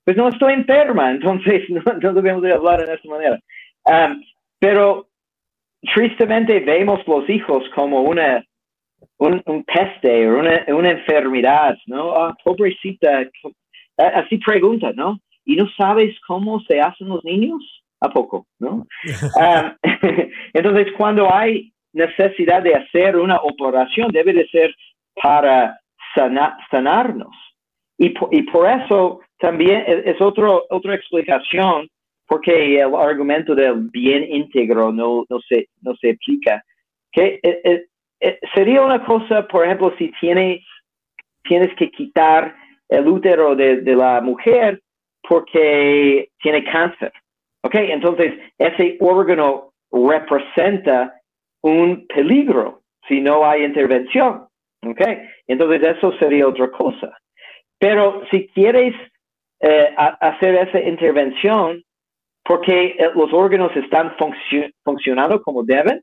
pues 0.04 0.16
no 0.16 0.28
estoy 0.28 0.54
enferma, 0.54 1.10
entonces 1.12 1.62
no, 1.68 2.12
debemos 2.12 2.42
de 2.42 2.52
hablar 2.52 2.84
de 2.86 2.94
esta 2.94 3.08
manera. 3.08 3.40
Um, 3.84 4.22
pero 4.58 5.08
tristemente 5.94 6.60
vemos 6.60 7.00
los 7.06 7.28
hijos 7.28 7.64
como 7.74 8.02
una 8.02 8.44
un, 9.18 9.64
peste 9.64 10.28
o 10.28 10.38
una, 10.38 10.64
una, 10.68 10.90
enfermedad, 10.90 11.76
¿no? 11.86 12.12
Ah, 12.12 12.36
pobrecita, 12.44 13.28
así 13.96 14.38
pregunta, 14.38 14.92
¿no? 14.94 15.18
¿Y 15.44 15.56
no 15.56 15.68
sabes 15.76 16.14
cómo 16.26 16.60
se 16.62 16.80
hacen 16.80 17.08
los 17.08 17.24
niños? 17.24 17.81
¿A 18.02 18.10
poco? 18.10 18.46
¿No? 18.58 18.86
Um, 19.36 19.76
entonces, 20.52 20.92
cuando 20.96 21.32
hay 21.32 21.72
necesidad 21.92 22.62
de 22.62 22.74
hacer 22.74 23.16
una 23.16 23.36
operación, 23.36 24.10
debe 24.10 24.32
de 24.32 24.48
ser 24.48 24.74
para 25.22 25.78
sanarnos. 26.70 27.34
Y 27.98 28.14
y 28.30 28.42
por 28.42 28.68
eso 28.68 29.20
también 29.38 29.84
es 29.86 30.20
otro, 30.20 30.64
otra 30.70 30.94
explicación 30.94 31.88
porque 32.32 32.80
el 32.80 32.94
argumento 32.94 33.54
del 33.54 33.90
bien 33.90 34.24
íntegro 34.24 34.90
no, 34.90 35.26
no, 35.28 35.38
se, 35.40 35.68
no 35.82 35.94
se 35.96 36.12
aplica. 36.12 36.64
Que 37.12 37.38
eh, 37.42 37.60
eh, 37.62 37.86
eh, 38.20 38.38
sería 38.54 38.80
una 38.80 39.04
cosa, 39.04 39.46
por 39.46 39.66
ejemplo, 39.66 39.94
si 39.98 40.10
tiene, 40.18 40.64
tienes 41.44 41.74
que 41.76 41.90
quitar 41.90 42.56
el 42.88 43.06
útero 43.06 43.54
de, 43.54 43.82
la 43.82 44.22
mujer 44.22 44.80
porque 45.28 46.30
tiene 46.40 46.64
cáncer. 46.64 47.12
¿Ok? 47.62 47.74
Entonces, 47.74 48.34
ese 48.58 48.96
órgano 49.00 49.72
representa 49.90 51.14
un 51.62 52.06
peligro 52.06 52.82
si 53.08 53.20
no 53.20 53.44
hay 53.44 53.64
intervención. 53.64 54.46
¿Ok? 54.84 55.00
Entonces, 55.46 55.96
eso 55.96 56.12
sería 56.18 56.48
otra 56.48 56.70
cosa. 56.70 57.16
Pero 57.78 58.22
si 58.30 58.48
quieres 58.48 58.94
eh, 59.60 59.94
hacer 59.96 60.54
esa 60.56 60.80
intervención 60.80 61.82
porque 62.44 62.96
eh, 62.98 63.10
los 63.14 63.32
órganos 63.32 63.74
están 63.76 64.16
funcionando 64.84 65.42
como 65.42 65.62
deben. 65.62 66.02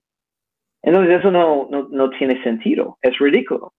Entonces 0.81 1.19
eso 1.19 1.29
no, 1.29 1.67
no, 1.69 2.09
tiene 2.11 2.41
sentido, 2.41 2.97
es 3.01 3.17
ridículo. 3.19 3.73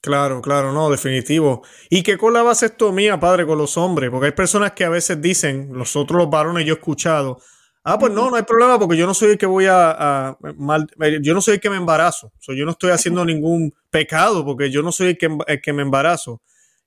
Claro, 0.00 0.40
claro, 0.40 0.72
no, 0.72 0.90
definitivo. 0.90 1.62
¿Y 1.90 2.02
qué 2.02 2.16
con 2.16 2.32
la 2.32 2.42
vasectomía, 2.42 3.18
padre, 3.20 3.46
con 3.46 3.58
los 3.58 3.76
hombres? 3.76 4.10
Porque 4.10 4.26
hay 4.26 4.32
personas 4.32 4.72
que 4.72 4.84
a 4.84 4.88
veces 4.88 5.20
dicen, 5.20 5.70
nosotros 5.70 6.18
los 6.18 6.30
varones, 6.30 6.64
yo 6.64 6.74
he 6.74 6.76
escuchado, 6.76 7.38
ah, 7.84 7.98
pues 7.98 8.12
no, 8.12 8.30
no 8.30 8.36
hay 8.36 8.42
problema 8.42 8.78
porque 8.78 8.96
yo 8.96 9.06
no 9.06 9.14
soy 9.14 9.32
el 9.32 9.38
que 9.38 9.46
voy 9.46 9.66
a, 9.68 10.36
mal, 10.56 10.86
eh, 11.00 11.18
yo 11.22 11.34
no 11.34 11.40
soy 11.40 11.54
el 11.54 11.60
que 11.60 11.70
me 11.70 11.76
embarazo, 11.76 12.32
yo 12.48 12.64
no 12.64 12.72
estoy 12.72 12.90
haciendo 12.90 13.24
ningún 13.24 13.72
pecado 13.90 14.44
porque 14.44 14.70
yo 14.70 14.82
no 14.82 14.92
soy 14.92 15.08
el 15.08 15.18
que, 15.18 15.28
el 15.46 15.60
que 15.60 15.72
me 15.72 15.82
embarazo. 15.82 16.40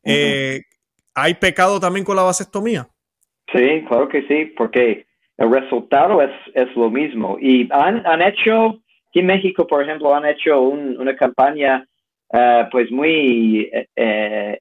eh, 0.04 0.62
¿Hay 1.18 1.36
pecado 1.36 1.80
también 1.80 2.04
con 2.04 2.18
la 2.18 2.24
vasectomía? 2.24 2.90
Sí, 3.54 3.86
claro 3.88 4.10
que 4.10 4.28
sí, 4.28 4.54
porque 4.58 5.06
el 5.38 5.52
resultado 5.52 6.22
es, 6.22 6.32
es 6.54 6.76
lo 6.76 6.90
mismo. 6.90 7.38
Y 7.40 7.70
han, 7.72 8.06
han 8.06 8.22
hecho, 8.22 8.82
aquí 9.10 9.20
en 9.20 9.28
México, 9.28 9.66
por 9.66 9.82
ejemplo, 9.82 10.14
han 10.14 10.26
hecho 10.26 10.60
una 10.60 11.16
campaña 11.16 11.88
uh, 12.34 12.70
pues 12.72 12.92
muy 12.92 13.70
eh, 13.96 14.60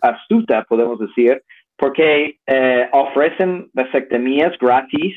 astuta, 0.00 0.64
podemos 0.64 0.98
decir, 0.98 1.42
porque 1.76 2.36
eh, 2.46 2.88
ofrecen 2.92 3.68
vasectomías 3.72 4.56
gratis 4.58 5.14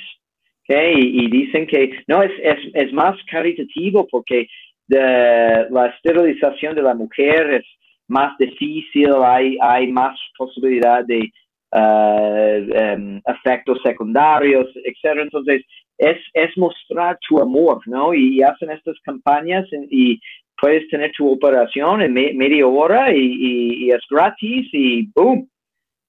y, 0.68 1.30
dicen 1.30 1.68
que 1.68 1.92
no, 2.08 2.24
es, 2.24 2.32
es, 2.42 2.58
es 2.74 2.92
más 2.92 3.16
caritativo 3.30 4.08
porque 4.10 4.48
la 4.88 5.94
esterilización 5.96 6.76
de 6.76 6.82
la 6.82 6.96
mujer 6.96 7.54
es 7.54 7.66
más 8.08 8.36
difícil, 8.38 9.14
hay, 9.24 9.58
hay 9.62 9.92
más 9.92 10.18
posibilidad 10.38 11.04
de 11.06 11.32
uh, 11.72 13.20
efectos 13.32 13.80
secundarios, 13.84 14.68
etc. 14.84 15.20
Entonces, 15.22 15.64
es, 15.98 16.18
es 16.34 16.58
mostrar 16.58 17.18
tu 17.28 17.40
amor, 17.40 17.82
¿no? 17.86 18.14
Y, 18.14 18.42
hacen 18.42 18.72
estas 18.72 19.00
campañas 19.02 19.66
y, 19.90 20.20
puedes 20.60 20.88
tener 20.90 21.12
tu 21.12 21.32
operación 21.32 22.02
en 22.02 22.14
media 22.14 22.68
hora 22.68 23.12
y, 23.12 23.88
y, 23.88 23.92
es 23.92 24.02
gratis 24.10 24.68
y 24.72 25.08
boom. 25.14 25.50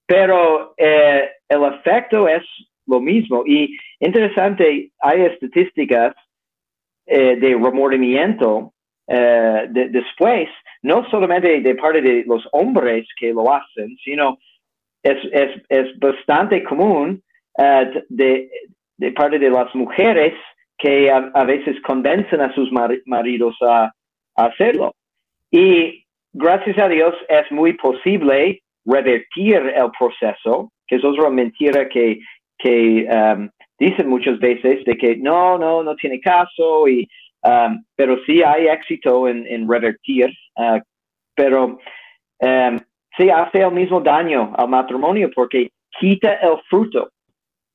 Pero 0.05 0.73
eh, 0.77 1.29
el 1.49 1.63
efecto 1.63 2.27
es 2.27 2.43
lo 2.85 2.99
mismo. 2.99 3.43
Y 3.45 3.77
interesante, 3.99 4.91
hay 4.99 5.21
estadísticas 5.21 6.15
eh, 7.05 7.35
de 7.35 7.49
remordimiento 7.49 8.73
eh, 9.07 9.67
después, 9.69 10.49
no 10.81 11.09
solamente 11.09 11.61
de 11.61 11.75
parte 11.75 12.01
de 12.01 12.23
los 12.27 12.47
hombres 12.51 13.07
que 13.17 13.31
lo 13.33 13.53
hacen, 13.53 13.97
sino 14.03 14.37
es, 15.03 15.17
es, 15.31 15.61
es 15.69 15.99
bastante 15.99 16.63
común 16.63 17.23
uh, 17.57 17.85
de, 18.09 18.49
de, 18.97 19.11
parte 19.13 19.39
de 19.39 19.49
las 19.49 19.73
mujeres 19.73 20.33
que 20.77 21.09
a, 21.09 21.31
a 21.33 21.45
veces 21.45 21.79
convencen 21.81 22.41
a 22.41 22.53
sus 22.53 22.71
mar 22.71 22.91
maridos 23.05 23.55
a, 23.61 23.93
hacerlo. 24.37 24.93
Y 25.51 26.03
gracias 26.33 26.77
a 26.77 26.87
Dios 26.87 27.13
es 27.29 27.51
muy 27.51 27.73
posible 27.73 28.61
revertir 28.85 29.55
el 29.55 29.91
proceso, 29.97 30.71
que 30.87 30.95
es 30.95 31.03
otra 31.03 31.29
mentira 31.29 31.89
que, 31.89 32.19
que 32.57 33.07
um, 33.09 33.49
dicen 33.77 34.07
muchas 34.07 34.39
veces 34.39 34.83
de 34.85 34.95
que 34.97 35.17
no, 35.17 35.57
no, 35.57 35.83
no 35.83 35.95
tiene 35.95 36.19
caso, 36.21 36.87
y, 36.87 37.07
um, 37.43 37.83
pero 37.95 38.17
sí 38.25 38.41
hay 38.43 38.67
éxito 38.67 39.27
en, 39.27 39.45
en 39.47 39.69
revertir, 39.69 40.29
uh, 40.57 40.79
pero 41.35 41.79
um, 42.39 42.79
se 43.17 43.31
hace 43.31 43.61
el 43.61 43.71
mismo 43.71 43.99
daño 43.99 44.53
al 44.55 44.69
matrimonio 44.69 45.29
porque 45.35 45.69
quita 45.99 46.33
el 46.35 46.57
fruto. 46.69 47.09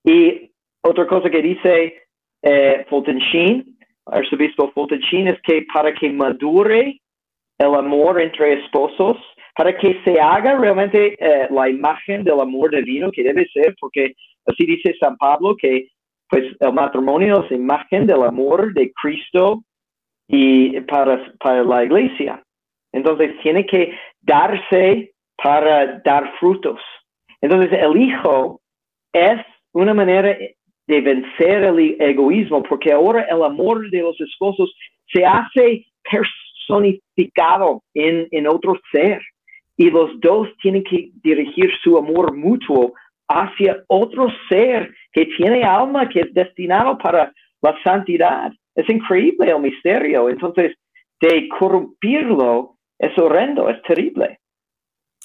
Y 0.05 0.51
otra 0.83 1.07
cosa 1.07 1.29
que 1.31 1.43
dice 1.43 2.03
eh, 2.43 2.87
Fulton 2.89 3.19
Sheen, 3.19 3.72
arzobispo 4.07 4.73
Sheen, 5.11 5.29
es 5.29 5.41
que 5.43 5.67
para 5.73 5.93
que 5.93 6.11
madure 6.11 7.01
el 7.59 7.75
amor 7.75 8.21
entre 8.21 8.65
esposos, 8.65 9.17
para 9.57 9.77
que 9.77 10.01
se 10.05 10.21
haga 10.21 10.59
realmente 10.59 11.17
eh, 11.19 11.49
la 11.51 11.69
imagen 11.69 12.25
del 12.25 12.41
amor 12.41 12.71
divino 12.71 13.11
que 13.13 13.23
debe 13.23 13.47
ser, 13.53 13.75
porque 13.81 14.15
así 14.47 14.67
dice 14.67 14.95
San 14.99 15.17
Pablo 15.17 15.55
que 15.57 15.89
pues 16.29 16.45
el 16.61 16.73
matrimonio 16.73 17.45
es 17.45 17.53
imagen 17.53 18.07
del 18.07 18.23
amor 18.23 18.73
de 18.73 18.91
Cristo 19.01 19.63
y 20.27 20.81
para, 20.83 21.31
para 21.39 21.63
la 21.63 21.85
iglesia. 21.85 22.43
Entonces 22.91 23.39
tiene 23.43 23.67
que 23.67 23.95
darse 24.23 25.13
para 25.43 26.01
dar 26.05 26.33
frutos. 26.41 26.81
Entonces 27.43 27.71
el 27.73 27.97
hijo 27.99 28.61
es 29.13 29.41
una 29.73 29.93
manera 29.93 30.37
de 30.87 31.01
vencer 31.01 31.65
el 31.65 31.97
egoísmo, 32.01 32.63
porque 32.63 32.93
ahora 32.93 33.23
el 33.31 33.43
amor 33.43 33.89
de 33.91 34.03
los 34.03 34.21
esposos 34.21 34.75
se 35.13 35.25
hace 35.25 35.87
personificado 36.11 37.83
en, 37.95 38.27
en 38.31 38.47
otro 38.47 38.81
ser 38.91 39.21
y 39.77 39.91
los 39.91 40.11
dos 40.21 40.49
tienen 40.61 40.85
que 40.85 41.11
dirigir 41.23 41.71
su 41.83 41.97
amor 41.97 42.37
mutuo 42.37 42.93
hacia 43.29 43.83
otro 43.89 44.29
ser 44.49 44.93
que 45.13 45.27
tiene 45.37 45.65
alma, 45.65 46.09
que 46.09 46.21
es 46.21 46.35
destinado 46.35 46.99
para 46.99 47.33
la 47.63 47.83
santidad. 47.83 48.53
Es 48.75 48.89
increíble 48.89 49.51
el 49.51 49.61
misterio. 49.61 50.29
Entonces, 50.29 50.77
de 51.21 51.49
corrompirlo 51.49 52.77
es 52.99 53.17
horrendo, 53.19 53.69
es 53.69 53.81
terrible. 53.83 54.39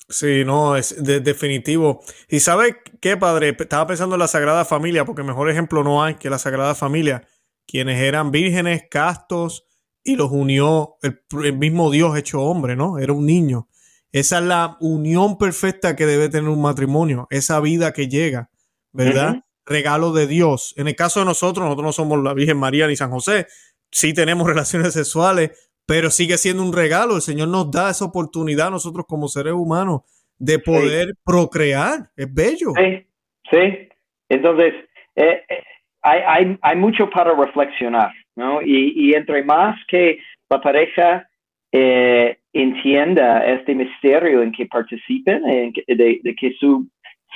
Sí, 0.09 0.45
no, 0.45 0.77
es 0.77 0.95
definitivo. 1.03 2.01
Y 2.29 2.39
sabe 2.39 2.77
qué, 3.01 3.17
padre, 3.17 3.55
estaba 3.59 3.87
pensando 3.87 4.15
en 4.15 4.19
la 4.19 4.27
Sagrada 4.27 4.63
Familia, 4.63 5.03
porque 5.03 5.23
mejor 5.23 5.49
ejemplo 5.49 5.83
no 5.83 6.03
hay 6.03 6.15
que 6.15 6.29
la 6.29 6.39
Sagrada 6.39 6.75
Familia, 6.75 7.27
quienes 7.65 7.99
eran 8.01 8.31
vírgenes, 8.31 8.83
castos, 8.89 9.65
y 10.07 10.15
los 10.15 10.31
unió 10.31 10.95
el, 11.01 11.57
mismo 11.57 11.91
Dios 11.91 12.17
hecho 12.17 12.41
hombre, 12.41 12.77
¿no? 12.77 12.97
Era 12.97 13.11
un 13.11 13.25
niño. 13.25 13.67
Esa 14.13 14.37
es 14.37 14.45
la 14.45 14.77
unión 14.79 15.37
perfecta 15.37 15.97
que 15.97 16.05
debe 16.05 16.29
tener 16.29 16.49
un 16.49 16.61
matrimonio, 16.61 17.27
esa 17.29 17.59
vida 17.59 17.91
que 17.91 18.07
llega, 18.07 18.49
¿verdad? 18.93 19.43
Regalo 19.65 20.13
de 20.13 20.25
Dios. 20.25 20.73
En 20.77 20.87
el 20.87 20.95
caso 20.95 21.19
de 21.19 21.25
nosotros, 21.25 21.65
nosotros 21.65 21.85
no 21.85 21.91
somos 21.91 22.23
la 22.23 22.33
Virgen 22.33 22.57
María 22.57 22.87
ni 22.87 22.95
San 22.95 23.11
José, 23.11 23.47
sí 23.91 24.13
tenemos 24.13 24.47
relaciones 24.47 24.93
sexuales, 24.93 25.51
pero 25.87 26.09
sigue 26.09 26.37
siendo 26.37 26.63
un 26.63 26.73
regalo. 26.73 27.15
El 27.15 27.21
Señor 27.21 27.47
nos 27.47 27.71
da 27.71 27.89
esa 27.89 28.05
oportunidad 28.05 28.67
a 28.67 28.71
nosotros 28.71 29.05
como 29.07 29.27
seres 29.27 29.53
humanos 29.53 30.01
de 30.37 30.59
poder 30.59 31.13
procrear. 31.25 32.09
Es 32.15 32.31
bello. 32.31 32.73
Sí, 32.75 33.05
sí. 33.49 33.89
Entonces, 34.29 34.73
eh, 35.15 35.43
eh, 35.49 35.63
hay, 36.01 36.21
hay, 36.27 36.57
hay, 36.61 36.75
mucho 36.75 37.09
para 37.09 37.33
reflexionar, 37.33 38.11
¿no? 38.35 38.61
Y, 38.61 38.93
y 38.95 39.13
entre 39.13 39.43
más 39.43 39.77
que 39.87 40.19
la 40.49 40.61
pareja 40.61 41.27
eh, 41.71 42.37
entienda 42.53 43.45
este 43.45 43.73
misterio 43.75 44.41
en 44.41 44.51
que 44.51 44.65
participen, 44.65 45.45
en 45.47 45.73
de, 45.87 46.19
de, 46.21 46.35
que 46.35 46.53
su, 46.59 46.87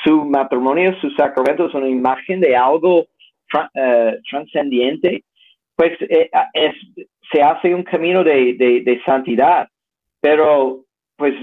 su 0.04 0.26
matrimonio, 0.26 0.96
su 1.00 1.10
sacramento 1.12 1.68
es 1.68 1.74
una 1.74 1.88
imagen 1.88 2.40
de 2.40 2.56
algo 2.56 3.00
uh, 3.02 4.22
trascendiente, 4.30 5.24
pues 5.76 5.94
eh, 6.02 6.30
es, 6.54 6.76
se 7.32 7.42
hace 7.42 7.74
un 7.74 7.84
camino 7.84 8.24
de, 8.24 8.56
de, 8.58 9.02
santidad, 9.06 9.68
pero 10.20 10.84
pues 11.16 11.34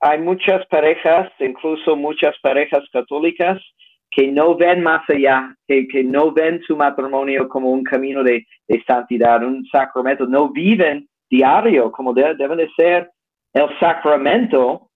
hay 0.00 0.18
muchas 0.18 0.66
parejas, 0.66 1.30
incluso 1.38 1.96
muchas 1.96 2.34
parejas 2.42 2.84
católicas, 2.92 3.62
que 4.10 4.26
no 4.26 4.56
ven 4.56 4.82
más 4.82 5.08
allá, 5.08 5.54
que, 5.66 5.86
que 5.86 6.02
no 6.02 6.32
ven 6.32 6.60
su 6.66 6.76
matrimonio 6.76 7.48
como 7.48 7.70
un 7.70 7.84
camino 7.84 8.24
de, 8.24 8.44
de 8.66 8.82
santidad, 8.84 9.44
un 9.44 9.64
sacramento, 9.66 10.26
no 10.26 10.50
viven 10.50 11.08
diario 11.30 11.92
como 11.92 12.12
de, 12.12 12.34
deben 12.34 12.58
de 12.58 12.68
ser 12.76 13.10
el 13.54 13.68
sacramento, 13.78 14.88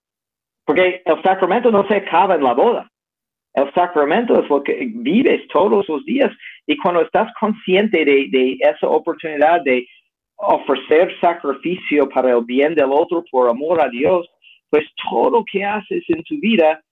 porque 0.64 1.02
el 1.04 1.22
sacramento 1.22 1.70
no 1.70 1.86
se 1.86 1.96
acaba 1.96 2.34
en 2.34 2.42
la 2.42 2.54
boda. 2.54 2.90
El 3.54 3.72
sacramento 3.72 4.42
es 4.42 4.48
lo 4.48 4.62
que 4.62 4.90
vives 4.94 5.46
todos 5.48 5.88
los 5.88 6.04
días 6.04 6.30
y 6.66 6.76
cuando 6.76 7.02
estás 7.02 7.32
consciente 7.38 8.04
de, 8.04 8.28
de 8.30 8.56
esa 8.60 8.88
oportunidad 8.88 9.62
de 9.62 9.86
ofrecer 10.36 11.12
sacrificio 11.20 12.08
para 12.08 12.32
el 12.32 12.44
bien 12.44 12.74
del 12.74 12.90
otro 12.90 13.24
por 13.30 13.48
amor 13.48 13.80
a 13.80 13.88
Dios, 13.88 14.28
pues 14.70 14.84
todo 15.08 15.30
lo 15.30 15.44
que 15.44 15.64
haces 15.64 16.02
en 16.08 16.22
tu 16.24 16.38
vida 16.40 16.82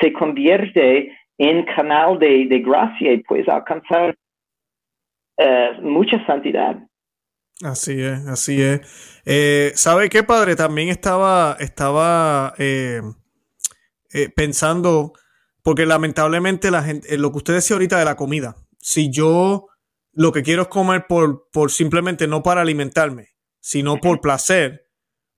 se 0.00 0.12
convierte 0.12 1.16
en 1.38 1.64
canal 1.64 2.18
de, 2.18 2.46
de 2.46 2.58
gracia 2.60 3.12
y 3.12 3.22
puedes 3.22 3.48
alcanzar 3.48 4.16
uh, 5.38 5.82
mucha 5.82 6.24
santidad. 6.26 6.78
Así 7.62 8.00
es, 8.02 8.26
así 8.26 8.62
es. 8.62 9.22
Eh, 9.24 9.72
¿Sabe 9.74 10.10
qué, 10.10 10.22
padre? 10.22 10.56
También 10.56 10.88
estaba, 10.88 11.56
estaba 11.58 12.52
eh, 12.58 13.00
eh, 14.12 14.28
pensando, 14.34 15.14
porque 15.66 15.84
lamentablemente 15.84 16.70
la 16.70 16.84
gente, 16.84 17.18
lo 17.18 17.32
que 17.32 17.38
usted 17.38 17.54
decía 17.54 17.74
ahorita 17.74 17.98
de 17.98 18.04
la 18.04 18.14
comida, 18.14 18.54
si 18.78 19.10
yo 19.10 19.66
lo 20.12 20.30
que 20.30 20.44
quiero 20.44 20.62
es 20.62 20.68
comer 20.68 21.06
por, 21.08 21.48
por 21.50 21.72
simplemente 21.72 22.28
no 22.28 22.44
para 22.44 22.60
alimentarme, 22.60 23.30
sino 23.58 24.00
por 24.00 24.20
placer, 24.20 24.86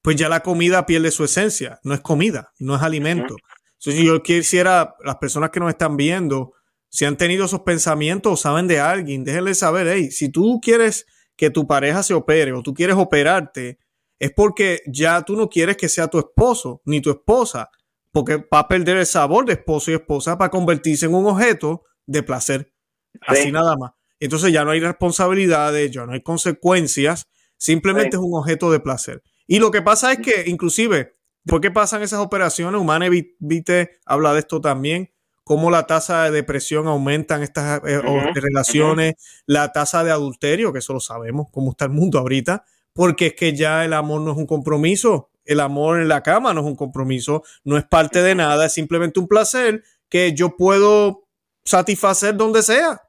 pues 0.03 0.17
ya 0.17 0.29
la 0.29 0.41
comida 0.41 0.85
pierde 0.85 1.12
su 1.12 1.25
esencia. 1.25 1.81
No 1.83 1.95
es 1.95 2.01
comida, 2.01 2.53
no 2.59 2.77
es 2.77 2.83
alimento. 2.83 3.37
Entonces, 3.79 4.03
si 4.03 4.05
yo 4.05 4.23
quisiera, 4.23 4.97
las 5.03 5.17
personas 5.17 5.49
que 5.49 5.61
nos 5.61 5.71
están 5.71 5.97
viendo, 5.97 6.53
si 6.91 7.07
han 7.07 7.17
tenido 7.17 7.47
esos 7.47 7.61
pensamientos 7.61 8.31
o 8.31 8.37
saben 8.37 8.67
de 8.67 8.81
alguien, 8.81 9.25
déjenle 9.25 9.55
saber, 9.55 9.88
hey, 9.88 10.11
si 10.11 10.29
tú 10.29 10.61
quieres 10.61 11.07
que 11.37 11.49
tu 11.49 11.67
pareja 11.67 12.03
se 12.03 12.12
opere 12.12 12.53
o 12.53 12.62
tú 12.62 12.75
quieres 12.75 12.97
operarte, 12.97 13.79
es 14.19 14.31
porque 14.37 14.83
ya 14.88 15.23
tú 15.23 15.37
no 15.37 15.49
quieres 15.49 15.79
que 15.79 15.88
sea 15.88 16.09
tu 16.09 16.19
esposo 16.19 16.83
ni 16.85 17.01
tu 17.01 17.09
esposa, 17.09 17.71
porque 18.12 18.37
va 18.37 18.61
a 18.61 18.68
perder 18.68 18.97
el 18.97 19.07
sabor 19.07 19.44
de 19.47 19.55
esposo 19.55 19.90
y 19.90 19.94
esposa 19.94 20.38
para 20.38 20.51
convertirse 20.51 21.07
en 21.07 21.14
un 21.14 21.27
objeto 21.27 21.85
de 22.07 22.23
placer. 22.23 22.73
Así 23.21 23.53
nada 23.53 23.77
más. 23.77 23.92
Entonces 24.21 24.53
ya 24.53 24.64
no 24.64 24.71
hay 24.71 24.81
responsabilidades, 24.81 25.90
ya 25.90 26.05
no 26.07 26.12
hay 26.12 26.23
consecuencias, 26.23 27.29
simplemente 27.57 28.16
es 28.16 28.23
un 28.23 28.35
objeto 28.35 28.71
de 28.71 28.81
placer. 28.81 29.23
Y 29.47 29.59
lo 29.61 29.71
que 29.71 29.83
pasa 29.83 30.12
es 30.12 30.18
que 30.18 30.44
inclusive, 30.47 31.12
¿por 31.47 31.61
qué 31.61 31.71
pasan 31.71 32.03
esas 32.03 32.21
operaciones? 32.21 32.81
Humana 32.81 33.09
Vite 33.38 33.99
habla 34.05 34.33
de 34.33 34.40
esto 34.40 34.61
también, 34.61 35.11
cómo 35.44 35.71
la 35.71 35.87
tasa 35.87 36.25
de 36.25 36.31
depresión 36.33 36.88
aumenta 36.88 37.37
en 37.37 37.42
estas 37.42 37.81
eh, 37.87 38.01
relaciones, 38.35 39.14
la 39.47 39.73
tasa 39.73 40.05
de 40.05 40.11
adulterio, 40.11 40.73
que 40.73 40.81
eso 40.81 40.92
lo 40.92 41.01
sabemos, 41.01 41.47
cómo 41.51 41.71
está 41.71 41.87
el 41.87 41.92
mundo 41.92 42.18
ahorita, 42.18 42.64
porque 42.92 43.29
es 43.29 43.35
que 43.35 43.57
ya 43.57 43.85
el 43.85 43.92
amor 43.92 44.21
no 44.21 44.33
es 44.33 44.37
un 44.37 44.47
compromiso, 44.47 45.31
el 45.48 45.61
amor 45.61 46.00
en 46.00 46.08
la 46.08 46.22
cama 46.22 46.52
no 46.52 46.61
es 46.61 46.66
un 46.66 46.76
compromiso, 46.76 47.42
no 47.64 47.78
es 47.78 47.84
parte 47.84 48.20
de 48.22 48.34
nada, 48.34 48.66
es 48.66 48.74
simplemente 48.74 49.18
un 49.18 49.26
placer 49.26 49.82
que 50.11 50.34
yo 50.34 50.54
puedo 50.56 51.22
satisfacer 51.64 52.37
donde 52.37 52.62
sea. 52.62 53.00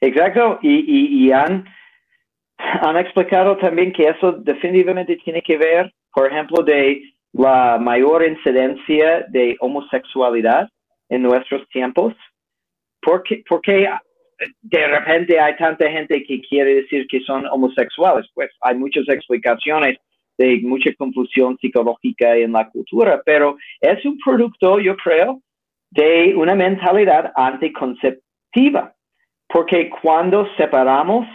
Exacto, 0.00 0.58
y, 0.62 1.26
y, 1.26 1.32
han, 1.32 1.64
han 2.58 2.96
explicado 2.98 3.56
también 3.56 3.92
que 3.92 4.08
eso 4.08 4.32
definitivamente 4.32 5.16
tiene 5.16 5.42
que 5.42 5.56
ver, 5.56 5.92
por 6.12 6.30
ejemplo, 6.30 6.62
de 6.62 7.02
la 7.32 7.78
mayor 7.78 8.26
incidencia 8.26 9.26
de 9.28 9.56
homosexualidad 9.60 10.68
en 11.08 11.22
nuestros 11.22 11.66
tiempos. 11.68 12.14
¿Por 13.00 13.22
qué, 13.22 13.42
porque 13.48 13.88
de 14.62 14.86
repente 14.86 15.40
hay 15.40 15.56
tanta 15.56 15.90
gente 15.90 16.22
que 16.24 16.40
quiere 16.42 16.76
decir 16.76 17.06
que 17.08 17.20
son 17.20 17.46
homosexuales? 17.46 18.26
Pues 18.34 18.50
hay 18.60 18.76
muchas 18.76 19.08
explicaciones 19.08 19.98
de 20.40 20.58
mucha 20.62 20.90
confusión 20.96 21.58
psicológica 21.58 22.34
en 22.34 22.52
la 22.52 22.70
cultura, 22.70 23.20
pero 23.26 23.58
es 23.78 24.02
un 24.06 24.16
producto, 24.24 24.80
yo 24.80 24.96
creo, 24.96 25.38
de 25.90 26.34
una 26.34 26.54
mentalidad 26.54 27.30
anticonceptiva, 27.36 28.94
porque 29.48 29.90
cuando 30.00 30.48
separamos 30.56 31.26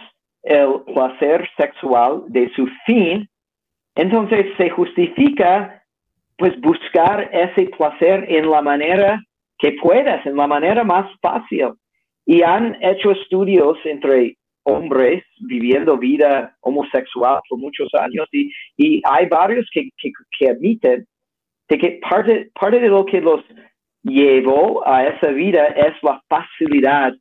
el 0.42 0.82
placer 0.92 1.48
sexual 1.56 2.24
de 2.30 2.52
su 2.56 2.68
fin, 2.88 3.30
entonces 3.94 4.48
se 4.58 4.72
justifica 4.72 5.84
pues 6.38 6.60
buscar 6.60 7.30
ese 7.32 7.70
placer 7.78 8.26
en 8.28 8.50
la 8.50 8.62
manera 8.64 9.22
que 9.60 9.74
puedas, 9.84 10.26
en 10.26 10.36
la 10.36 10.48
manera 10.48 10.84
más 10.84 11.06
fácil. 11.22 11.74
Y 12.26 12.42
han 12.42 12.76
hecho 12.82 13.12
estudios 13.12 13.78
entre 13.86 14.36
hombres 14.66 15.24
viviendo 15.40 15.98
vida 15.98 16.56
homosexual 16.62 17.40
por 17.48 17.60
muchos 17.60 17.94
años 17.94 18.28
y, 18.32 18.52
y 18.78 19.02
hay 19.06 19.28
varios 19.28 19.68
que, 19.72 19.90
que, 20.38 20.50
admiten 20.50 21.06
de 21.70 21.78
que 21.78 22.00
parte, 22.10 22.52
parte 22.60 22.80
de 22.80 22.90
lo 22.90 23.06
que 23.06 23.22
los 23.22 23.42
llevó 24.04 24.88
a 24.88 25.08
esa 25.08 25.30
vida 25.30 25.68
es 25.68 25.94
la 26.04 26.22
facilidad 26.28 27.14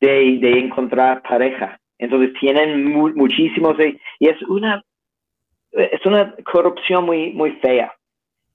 de, 0.00 0.38
de 0.38 0.58
encontrar 0.58 1.22
pareja. 1.22 1.78
Entonces 1.98 2.32
tienen 2.40 2.92
muchísimos 2.92 3.76
y 4.18 4.28
es 4.28 4.42
una, 4.42 4.82
es 5.72 6.04
una 6.04 6.34
corrupción 6.44 7.06
muy, 7.06 7.32
muy 7.32 7.52
fea. 7.62 7.92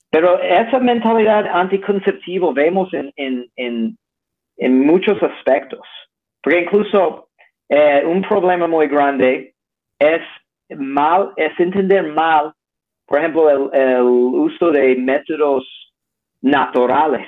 Pero 0.10 0.42
esa 0.42 0.80
mentalidad 0.80 1.48
anticonceptiva 1.48 2.52
vemos 2.54 2.94
en, 2.94 3.12
en, 3.16 3.46
en, 3.56 3.98
en 4.58 4.86
muchos 4.86 5.22
aspectos. 5.22 5.82
Porque 6.42 6.62
incluso 6.62 7.27
eh, 7.70 8.04
un 8.06 8.22
problema 8.22 8.68
muy 8.68 8.88
grande 8.88 9.54
es 10.00 10.22
mal, 10.78 11.34
es 11.36 11.58
entender 11.60 12.04
mal, 12.14 12.54
por 13.06 13.20
ejemplo, 13.20 13.50
el, 13.50 13.80
el 13.80 14.02
uso 14.02 14.72
de 14.72 14.96
métodos 14.96 15.66
naturales, 16.42 17.28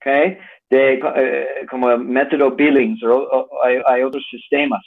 ¿okay? 0.00 0.38
de, 0.70 1.00
eh, 1.16 1.66
como 1.70 1.96
método 1.98 2.50
Billings, 2.52 3.02
o, 3.04 3.48
hay, 3.62 3.78
hay, 3.86 4.02
otros 4.02 4.26
sistemas. 4.30 4.82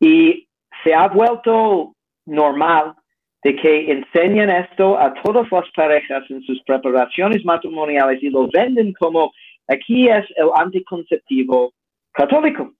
Y 0.00 0.46
se 0.84 0.94
ha 0.94 1.08
vuelto 1.08 1.92
normal 2.26 2.94
de 3.42 3.56
que 3.56 3.90
enseñan 3.90 4.50
esto 4.50 4.98
a 4.98 5.12
todas 5.14 5.50
las 5.50 5.70
parejas 5.74 6.24
en 6.30 6.42
sus 6.42 6.62
preparaciones 6.62 7.44
matrimoniales 7.44 8.22
y 8.22 8.30
lo 8.30 8.48
venden 8.48 8.92
como 8.94 9.32
aquí 9.68 10.08
es 10.08 10.24
el 10.36 10.50
anticonceptivo 10.54 11.72
católico. 12.12 12.72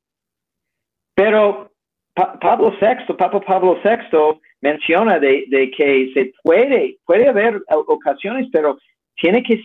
Pero 1.18 1.72
Pablo 2.14 2.72
VI, 2.80 3.12
Papa 3.14 3.40
Pablo 3.40 3.76
VI 3.82 4.38
menciona 4.60 5.18
de, 5.18 5.46
de, 5.48 5.68
que 5.72 6.12
se 6.14 6.32
puede, 6.44 6.96
puede 7.04 7.26
haber 7.26 7.60
ocasiones, 7.68 8.46
pero 8.52 8.78
tiene 9.16 9.42
que, 9.42 9.60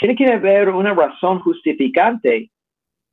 tiene 0.00 0.16
que 0.16 0.26
haber 0.26 0.68
una 0.70 0.92
razón 0.92 1.38
justificante, 1.42 2.50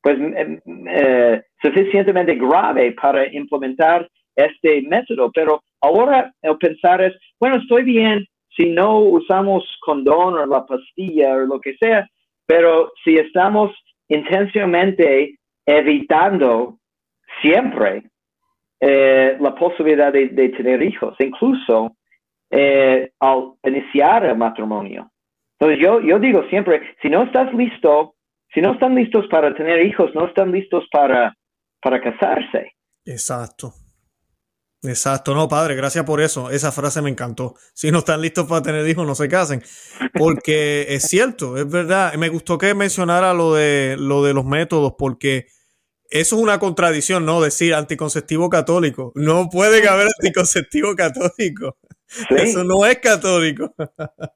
pues 0.02 0.18
eh, 0.20 0.60
eh, 0.90 1.44
suficientemente 1.62 2.34
grave 2.34 2.94
para 2.94 3.32
implementar 3.32 4.10
este 4.36 4.82
método. 4.82 5.32
Pero 5.32 5.62
ahora 5.82 6.34
el 6.42 6.58
pensar 6.58 7.04
es, 7.04 7.13
bueno, 7.40 7.58
estoy 7.58 7.84
bien 7.84 8.26
si 8.56 8.72
no 8.72 9.02
usamos 9.02 9.63
condón 9.86 10.34
o 10.34 10.48
la 10.48 10.66
pastilla 10.66 11.36
o 11.36 11.46
lo 11.46 11.62
que 11.62 11.76
sea, 11.78 12.10
pero 12.48 12.92
si 13.04 13.18
estamos 13.18 13.72
intencionalmente 14.08 15.38
evitando 15.68 16.80
siempre 17.41 18.04
eh, 18.80 19.38
la 19.39 19.56
posibilidad 19.56 20.13
de, 20.13 20.28
tener 20.50 20.82
hijos, 20.84 21.15
incluso 21.19 21.97
eh, 22.50 23.12
al 23.19 23.54
iniciar 23.63 24.26
el 24.26 24.38
matrimonio. 24.38 25.12
Entonces 25.60 25.84
yo, 25.84 26.00
yo 26.02 26.19
digo 26.19 26.43
siempre, 26.50 26.95
si 27.02 27.10
no 27.10 27.23
estás 27.23 27.52
listo, 27.54 28.15
si 28.54 28.62
no 28.62 28.73
están 28.73 28.95
listos 28.95 29.26
para 29.28 29.54
tener 29.56 29.86
hijos, 29.86 30.13
no 30.13 30.28
están 30.28 30.52
listos 30.52 30.88
para, 30.91 31.36
para 31.82 32.00
casarse. 32.02 32.73
Exacto. 33.06 33.73
Exacto, 34.84 35.34
no, 35.34 35.50
padre, 35.50 35.76
gracias 35.76 36.06
por 36.06 36.21
eso. 36.21 36.52
Esa 36.52 36.71
frase 36.71 37.02
me 37.02 37.10
encantó. 37.10 37.56
Si 37.73 37.89
no 37.89 38.00
están 38.00 38.21
listos 38.21 38.45
para 38.45 38.62
tener 38.62 38.88
hijos, 38.88 39.08
no 39.08 39.15
se 39.15 39.28
casen. 39.28 39.63
Porque 40.13 40.86
es 40.89 41.04
cierto, 41.04 41.58
es 41.58 41.69
verdad. 41.69 42.13
Me 42.13 42.30
gustó 42.30 42.58
que 42.58 42.76
mencionara 42.76 43.34
lo 43.34 43.56
de, 43.56 43.95
lo 43.97 44.23
de 44.23 44.34
los 44.34 44.45
métodos, 44.45 44.93
porque 44.97 45.47
eso 46.10 46.36
es 46.38 46.41
una 46.41 46.60
contradicción, 46.60 47.26
¿no? 47.26 47.41
Decir 47.41 47.74
anticonceptivo 47.74 48.50
católico. 48.50 49.12
No 49.15 49.50
puede 49.50 49.88
haber 49.88 50.08
anticonceptivo 50.20 50.96
católico. 50.96 51.78
Eso 52.30 52.63
no 52.63 52.86
es 52.86 53.00
católico. 53.00 53.74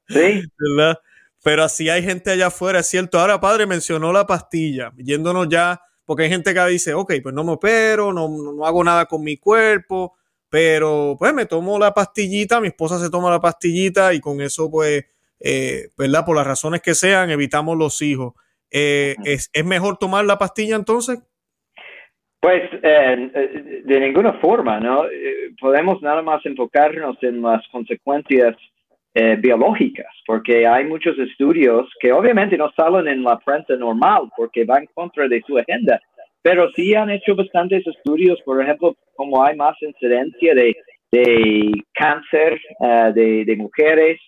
Sí. 0.08 0.42
¿Verdad? 0.58 0.98
Pero 1.42 1.64
así 1.64 1.88
hay 1.88 2.02
gente 2.02 2.30
allá 2.30 2.48
afuera, 2.48 2.80
es 2.80 2.86
cierto. 2.86 3.18
Ahora, 3.18 3.40
padre, 3.40 3.66
mencionó 3.66 4.12
la 4.12 4.26
pastilla, 4.26 4.92
yéndonos 4.96 5.48
ya, 5.48 5.80
porque 6.04 6.24
hay 6.24 6.28
gente 6.28 6.54
que 6.54 6.66
dice, 6.66 6.94
ok, 6.94 7.14
pues 7.22 7.34
no 7.34 7.42
me 7.42 7.52
opero, 7.52 8.12
no, 8.12 8.28
no 8.28 8.64
hago 8.64 8.84
nada 8.84 9.06
con 9.06 9.24
mi 9.24 9.38
cuerpo, 9.38 10.14
pero 10.48 11.16
pues 11.18 11.34
me 11.34 11.46
tomo 11.46 11.78
la 11.78 11.94
pastillita, 11.94 12.60
mi 12.60 12.68
esposa 12.68 13.00
se 13.00 13.10
toma 13.10 13.30
la 13.30 13.40
pastillita 13.40 14.14
y 14.14 14.20
con 14.20 14.40
eso, 14.40 14.70
pues, 14.70 15.04
eh, 15.40 15.88
¿verdad? 15.96 16.24
Por 16.24 16.36
las 16.36 16.46
razones 16.46 16.80
que 16.80 16.94
sean, 16.94 17.30
evitamos 17.30 17.76
los 17.76 18.00
hijos. 18.02 18.34
Eh, 18.70 19.16
¿es, 19.24 19.50
¿Es 19.52 19.64
mejor 19.64 19.96
tomar 19.98 20.24
la 20.24 20.38
pastilla 20.38 20.76
entonces? 20.76 21.18
Pues 22.42 22.62
eh, 22.82 23.82
de 23.84 24.00
ninguna 24.00 24.32
forma, 24.40 24.80
¿no? 24.80 25.04
podemos 25.60 26.02
nada 26.02 26.22
más 26.22 26.44
enfocarnos 26.44 27.16
en 27.22 27.40
las 27.40 27.66
consecuencias 27.68 28.56
eh, 29.14 29.36
biológicas, 29.36 30.06
porque 30.26 30.66
hay 30.66 30.86
muchos 30.86 31.18
estudios 31.18 31.86
que 32.00 32.12
obviamente 32.12 32.56
no 32.56 32.72
salen 32.74 33.06
en 33.08 33.22
la 33.22 33.38
prensa 33.38 33.76
normal 33.76 34.30
porque 34.34 34.64
van 34.64 34.86
contra 34.94 35.28
de 35.28 35.42
su 35.46 35.58
agenda, 35.58 36.00
pero 36.40 36.70
sí 36.72 36.94
han 36.94 37.10
hecho 37.10 37.36
bastantes 37.36 37.86
estudios, 37.86 38.40
por 38.42 38.62
ejemplo, 38.62 38.96
como 39.14 39.44
hay 39.44 39.54
más 39.54 39.76
incidencia 39.82 40.54
de, 40.54 40.74
de 41.12 41.72
cáncer 41.92 42.58
uh, 42.80 43.12
de, 43.12 43.44
de, 43.44 43.56
mujeres, 43.56 44.18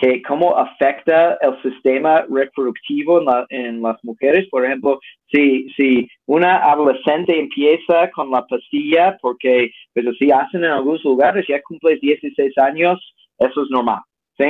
que 0.00 0.22
cómo 0.22 0.56
afecta 0.56 1.38
el 1.40 1.60
sistema 1.62 2.24
reproductivo 2.28 3.18
en, 3.18 3.24
la, 3.24 3.46
en, 3.50 3.82
las 3.82 3.96
mujeres. 4.04 4.48
Por 4.48 4.64
ejemplo, 4.64 5.00
si, 5.32 5.68
si 5.76 6.08
una 6.26 6.58
adolescente 6.70 7.38
empieza 7.38 8.10
con 8.12 8.30
la 8.30 8.46
pastilla, 8.46 9.16
porque 9.20 9.70
pues 9.92 10.06
así 10.06 10.30
hacen 10.30 10.64
en 10.64 10.70
algunos 10.70 11.02
lugares, 11.04 11.46
ya 11.48 11.60
cumple 11.62 11.98
16 12.00 12.56
años, 12.58 13.14
eso 13.38 13.62
es 13.62 13.70
normal. 13.70 14.00
¿sí? 14.38 14.46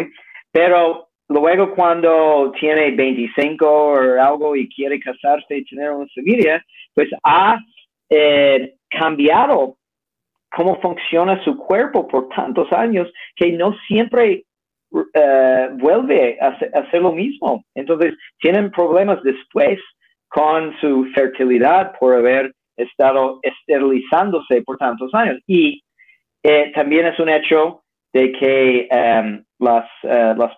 Pero 0.52 1.08
luego 1.28 1.74
cuando 1.74 2.52
tiene 2.58 2.90
25 2.90 3.66
o 3.66 3.96
algo 4.20 4.54
y 4.54 4.68
quiere 4.68 5.00
casarse 5.00 5.58
y 5.58 5.64
tener 5.64 5.90
una 5.90 6.06
familia, 6.14 6.64
pues 6.94 7.08
ha 7.24 7.58
eh, 8.10 8.74
cambiado 8.88 9.76
cómo 10.54 10.80
funciona 10.80 11.42
su 11.44 11.56
cuerpo 11.56 12.06
por 12.08 12.28
tantos 12.30 12.70
años 12.72 13.08
que 13.36 13.52
no 13.52 13.74
siempre 13.86 14.44
eh, 15.14 15.68
vuelve 15.74 16.38
a 16.40 16.48
hacer, 16.48 17.02
lo 17.02 17.12
mismo. 17.12 17.64
Entonces, 17.74 18.14
tienen 18.40 18.70
problemas 18.70 19.22
después 19.22 19.78
con 20.28 20.74
su 20.80 21.06
fertilidad 21.14 21.92
por 21.98 22.14
haber 22.14 22.52
estado 22.76 23.40
esterilizándose 23.42 24.62
por 24.62 24.76
tantos 24.78 25.12
años. 25.14 25.38
Y 25.46 25.82
eh, 26.42 26.72
también 26.74 27.06
es 27.06 27.18
un 27.18 27.28
hecho 27.28 27.82
de 28.12 28.32
que 28.32 28.88
em, 28.90 29.44
las, 29.58 29.86
uh, 30.04 30.34
las 30.36 30.56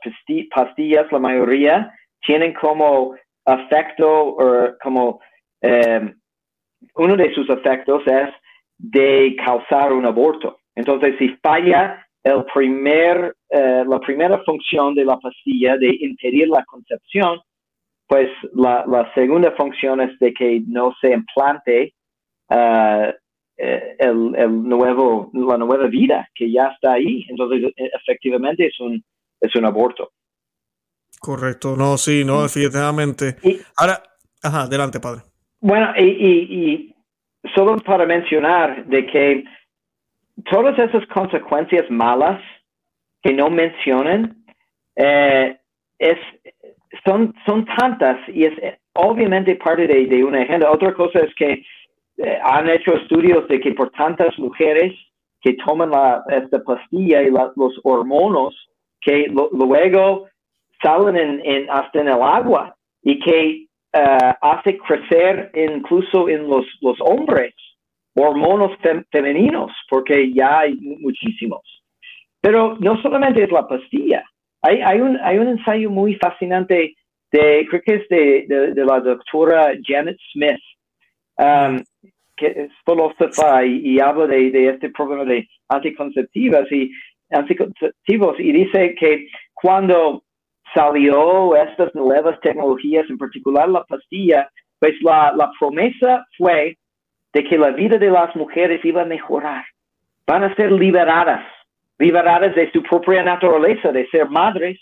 pastillas, 0.54 1.10
la 1.10 1.18
mayoría, 1.18 1.92
tienen 2.24 2.52
como 2.54 3.16
efecto 3.46 4.08
o 4.08 4.78
como 4.82 5.20
um, 5.62 6.14
uno 6.94 7.16
de 7.16 7.34
sus 7.34 7.48
efectos 7.48 8.02
es 8.06 8.30
de 8.78 9.36
causar 9.44 9.92
un 9.92 10.06
aborto. 10.06 10.58
Entonces, 10.74 11.16
si 11.18 11.28
falla 11.42 12.06
el 12.22 12.44
primer, 12.52 13.34
uh, 13.50 13.84
la 13.88 13.98
primera 14.00 14.42
función 14.44 14.94
de 14.94 15.04
la 15.04 15.18
pastilla 15.18 15.76
de 15.76 15.96
impedir 16.00 16.48
la 16.48 16.64
concepción, 16.64 17.40
pues 18.06 18.28
la, 18.54 18.84
la 18.86 19.12
segunda 19.14 19.52
función 19.52 20.00
es 20.00 20.18
de 20.18 20.32
que 20.34 20.62
no 20.66 20.94
se 21.00 21.12
implante 21.12 21.94
uh, 22.50 23.12
eh, 23.62 23.96
el, 23.98 24.34
el, 24.36 24.62
nuevo, 24.62 25.30
la 25.34 25.58
nueva 25.58 25.86
vida 25.86 26.26
que 26.34 26.50
ya 26.50 26.68
está 26.68 26.94
ahí. 26.94 27.26
Entonces, 27.28 27.72
e, 27.76 27.90
efectivamente 27.94 28.66
es 28.66 28.80
un, 28.80 29.04
es 29.38 29.54
un 29.54 29.66
aborto. 29.66 30.12
Correcto, 31.20 31.76
no, 31.76 31.98
sí, 31.98 32.24
no, 32.24 32.42
definitivamente. 32.42 33.36
Ahora, 33.76 34.02
ajá, 34.42 34.62
adelante, 34.62 34.98
padre. 34.98 35.22
Bueno, 35.60 35.92
y, 35.98 36.04
y, 36.04 36.94
solo 37.54 37.76
para 37.76 38.06
mencionar 38.06 38.86
de 38.86 39.06
que 39.06 39.44
todas 40.44 40.78
esas 40.78 41.06
consecuencias 41.06 41.90
malas 41.90 42.40
que 43.22 43.32
no 43.32 43.50
mencionan, 43.50 44.36
eh, 44.96 45.58
es, 45.98 46.18
son, 47.04 47.34
son 47.46 47.66
tantas 47.78 48.16
y 48.28 48.44
es 48.44 48.54
obviamente 48.94 49.56
parte 49.56 49.86
de, 49.86 50.06
de 50.06 50.24
una 50.24 50.42
agenda. 50.42 50.70
Otra 50.70 50.94
cosa 50.94 51.20
es 51.20 51.34
que 51.34 51.62
eh, 52.18 52.38
han 52.42 52.68
hecho 52.68 52.94
estudios 52.94 53.46
de 53.48 53.60
que 53.60 53.72
por 53.72 53.90
tantas 53.90 54.38
mujeres 54.38 54.92
que 55.42 55.54
toman 55.54 55.90
la, 55.90 56.22
esta 56.28 56.62
pastilla 56.62 57.22
y 57.22 57.30
los 57.30 57.80
hormonos, 57.82 58.54
que 59.00 59.26
luego 59.28 60.26
salen 60.82 61.40
en, 61.44 61.70
hasta 61.70 62.00
en 62.00 62.08
el 62.08 62.22
agua 62.22 62.76
y 63.02 63.18
que 63.20 63.66
eh, 63.92 64.34
hace 64.42 64.76
crecer 64.78 65.50
incluso 65.54 66.28
en 66.28 66.48
los, 66.48 66.66
los 66.82 66.98
hombres 67.00 67.54
hormonos 68.22 68.72
femeninos, 69.10 69.72
porque 69.88 70.32
ya 70.32 70.60
hay 70.60 70.74
muchísimos. 70.76 71.60
Pero 72.40 72.76
no 72.80 73.00
solamente 73.02 73.42
es 73.44 73.52
la 73.52 73.66
pastilla. 73.66 74.24
Hay, 74.62 74.80
hay, 74.82 75.00
un, 75.00 75.18
hay 75.22 75.38
un 75.38 75.48
ensayo 75.48 75.90
muy 75.90 76.14
fascinante 76.16 76.94
de, 77.32 77.66
creo 77.68 77.82
que 77.84 77.94
es 77.94 78.08
de, 78.08 78.72
de, 78.74 78.84
la 78.84 79.00
doctora 79.00 79.72
Janet 79.82 80.18
Smith, 80.32 80.60
um, 81.38 81.82
que 82.36 82.46
es 82.46 82.72
filósofa 82.84 83.64
y, 83.64 83.94
y 83.94 84.00
habla 84.00 84.26
de, 84.26 84.50
de, 84.50 84.68
este 84.70 84.90
problema 84.90 85.24
de 85.24 85.48
anticonceptivas 85.68 86.70
y 86.72 86.90
anticonceptivos 87.30 88.40
y 88.40 88.52
dice 88.52 88.94
que 88.98 89.28
cuando 89.54 90.24
salió 90.74 91.54
estas 91.56 91.94
nuevas 91.94 92.38
tecnologías, 92.40 93.08
en 93.08 93.18
particular 93.18 93.68
la 93.68 93.84
pastilla, 93.84 94.50
pues 94.78 94.94
la, 95.02 95.32
la 95.36 95.50
promesa 95.58 96.26
fue 96.36 96.76
de 97.32 97.44
que 97.44 97.58
la 97.58 97.70
vida 97.70 97.98
de 97.98 98.10
las 98.10 98.34
mujeres 98.36 98.84
iba 98.84 99.02
a 99.02 99.06
mejorar. 99.06 99.64
Van 100.26 100.44
a 100.44 100.54
ser 100.54 100.72
liberadas, 100.72 101.44
liberadas 101.98 102.54
de 102.54 102.70
su 102.72 102.82
propia 102.82 103.22
naturaleza, 103.22 103.92
de 103.92 104.06
ser 104.08 104.28
madres, 104.28 104.78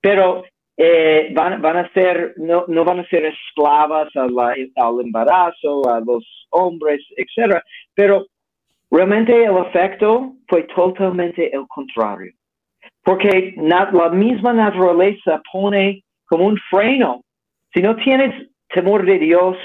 pero 0.00 0.44
eh, 0.76 1.32
van, 1.34 1.76
a 1.76 1.92
ser, 1.92 2.34
no, 2.36 2.64
no, 2.68 2.84
van 2.84 3.00
a 3.00 3.08
ser 3.08 3.26
esclavas 3.26 4.08
al 4.16 5.00
embarazo, 5.04 5.88
a 5.88 6.00
los 6.00 6.24
hombres, 6.50 7.04
etc. 7.16 7.60
Pero 7.94 8.26
realmente 8.90 9.44
el 9.44 9.58
efecto 9.58 10.32
fue 10.48 10.62
totalmente 10.74 11.54
el 11.54 11.66
contrario. 11.68 12.32
Porque 13.02 13.54
la 13.56 14.08
misma 14.10 14.52
naturaleza 14.52 15.42
pone 15.52 16.02
como 16.26 16.46
un 16.46 16.58
freno. 16.70 17.22
Si 17.74 17.82
no 17.82 17.96
tienes 17.96 18.48
temor 18.68 19.04
de 19.04 19.18
Dios, 19.18 19.56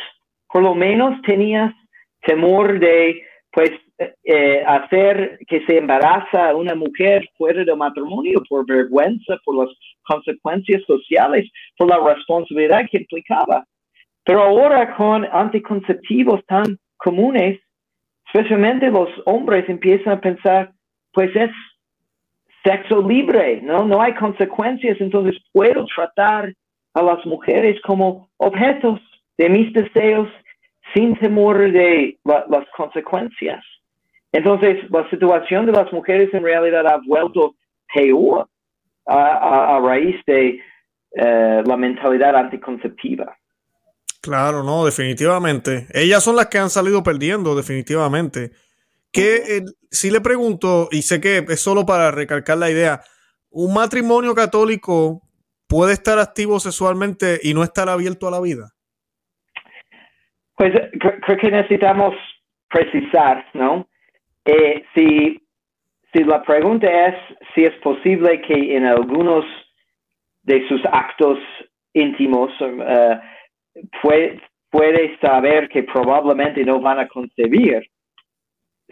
por 0.52 0.64
lo 0.64 0.76
menos 0.76 1.22
tenías 1.22 1.74
temor 2.26 2.80
de 2.80 3.24
pues 3.52 3.72
eh, 3.98 4.64
hacer 4.68 5.40
que 5.48 5.66
se 5.66 5.78
embaraza 5.78 6.54
una 6.54 6.76
mujer 6.76 7.30
fuera 7.38 7.64
del 7.64 7.78
matrimonio 7.78 8.44
por 8.50 8.66
vergüenza, 8.66 9.38
por 9.46 9.66
las 9.66 9.76
consecuencias 10.04 10.84
sociales, 10.86 11.50
por 11.78 11.88
la 11.88 11.98
responsabilidad 12.14 12.86
que 12.92 12.98
implicaba. 12.98 13.66
Pero 14.26 14.42
ahora 14.44 14.94
con 14.96 15.26
anticonceptivos 15.32 16.46
tan 16.48 16.78
comunes, 16.98 17.62
especialmente 18.26 18.90
los 18.90 19.10
hombres 19.26 19.70
empiezan 19.70 20.14
a 20.14 20.22
pensar, 20.22 20.74
pues 21.14 21.34
es 21.34 21.52
sexo 22.66 23.08
libre, 23.08 23.62
¿no? 23.62 23.86
No 23.86 24.02
hay 24.02 24.14
consecuencias, 24.16 25.00
entonces 25.00 25.40
puedo 25.54 25.86
tratar 25.96 26.54
a 26.94 27.02
las 27.02 27.26
mujeres 27.26 27.80
como 27.84 28.30
objetos 28.38 29.00
de 29.38 29.50
mis 29.50 29.72
deseos 29.72 30.28
sin 30.96 31.16
temor 31.20 31.60
de 31.72 32.18
las 32.24 32.66
consecuencias. 32.76 33.64
Entonces, 34.32 34.90
la 34.90 35.10
situación 35.10 35.66
de 35.66 35.74
las 35.74 35.92
mujeres 35.92 36.34
en 36.34 36.44
realidad 36.44 36.88
ha 36.88 37.00
vuelto 37.06 37.56
peor 37.94 38.48
a, 39.06 39.80
raíz 39.84 40.16
de 40.26 40.60
eh, 41.16 41.64
la 41.66 41.78
mentalidad 41.78 42.36
anticonceptiva. 42.36 43.38
Claro, 44.22 44.64
no, 44.64 44.86
definitivamente. 44.86 45.88
Ellas 45.94 46.24
son 46.24 46.36
las 46.36 46.48
que 46.48 46.58
han 46.58 46.70
salido 46.70 47.04
perdiendo, 47.04 47.56
definitivamente. 47.56 48.52
Que 49.12 49.58
eh, 49.58 49.66
si 49.92 50.10
le 50.10 50.20
pregunto, 50.20 50.90
y 50.92 51.04
sé 51.04 51.22
que 51.22 51.46
es 51.48 51.60
solo 51.60 51.86
para 51.86 52.12
recalcar 52.12 52.58
la 52.58 52.72
idea, 52.72 53.02
¿un 53.52 53.74
matrimonio 53.74 54.34
católico 54.34 55.22
puede 55.68 55.94
estar 55.94 56.20
activo 56.20 56.60
sexualmente 56.60 57.40
y 57.44 57.54
no 57.54 57.64
estar 57.64 57.88
abierto 57.88 58.28
a 58.28 58.32
la 58.32 58.42
vida? 58.42 58.75
Pues 60.56 60.74
creo 61.00 61.38
que 61.38 61.52
necesitamos 61.52 62.16
precisar, 62.70 63.46
¿no? 63.54 63.88
Eh, 64.46 64.86
si, 64.94 65.42
si 66.14 66.24
la 66.24 66.44
pregunta 66.44 66.88
es 67.08 67.16
si 67.54 67.66
es 67.66 67.74
posible 67.82 68.42
que 68.42 68.76
en 68.76 68.86
algunos 68.86 69.46
de 70.44 70.68
sus 70.68 70.82
actos 70.86 71.40
íntimos 71.94 72.52
uh, 72.62 73.18
puede, 74.02 75.18
saber 75.20 75.70
que 75.70 75.84
probablemente 75.84 76.64
no 76.64 76.80
van 76.80 77.00
a 77.00 77.08
concebir, 77.08 77.90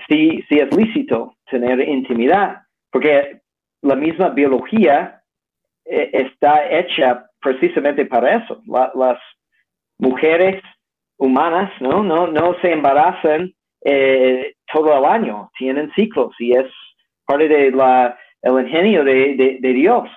si, 0.08 0.42
si 0.50 0.56
es 0.60 0.76
lícito 0.76 1.36
tener 1.50 1.80
intimidad, 1.88 2.62
porque 2.90 3.42
la 3.82 3.96
misma 3.96 4.30
biología 4.30 5.22
eh, 5.86 6.10
está 6.14 6.70
hecha 6.72 7.26
precisamente 7.42 8.06
para 8.06 8.38
eso. 8.38 8.62
las 8.66 9.20
mujeres 10.00 10.62
humanas 11.24 11.72
no, 11.80 12.04
no, 12.04 12.28
no 12.28 12.56
se 12.62 12.74
embarazan 12.74 13.54
eh, 13.86 14.56
todo 14.72 14.98
el 14.98 15.06
año, 15.06 15.50
tienen 15.58 15.90
ciclos 15.96 16.36
y 16.38 16.52
es 16.52 16.66
parte 17.26 17.48
del 17.48 17.80
el 18.42 18.66
ingenio 18.66 19.06
de, 19.06 19.58
Dios. 19.62 20.10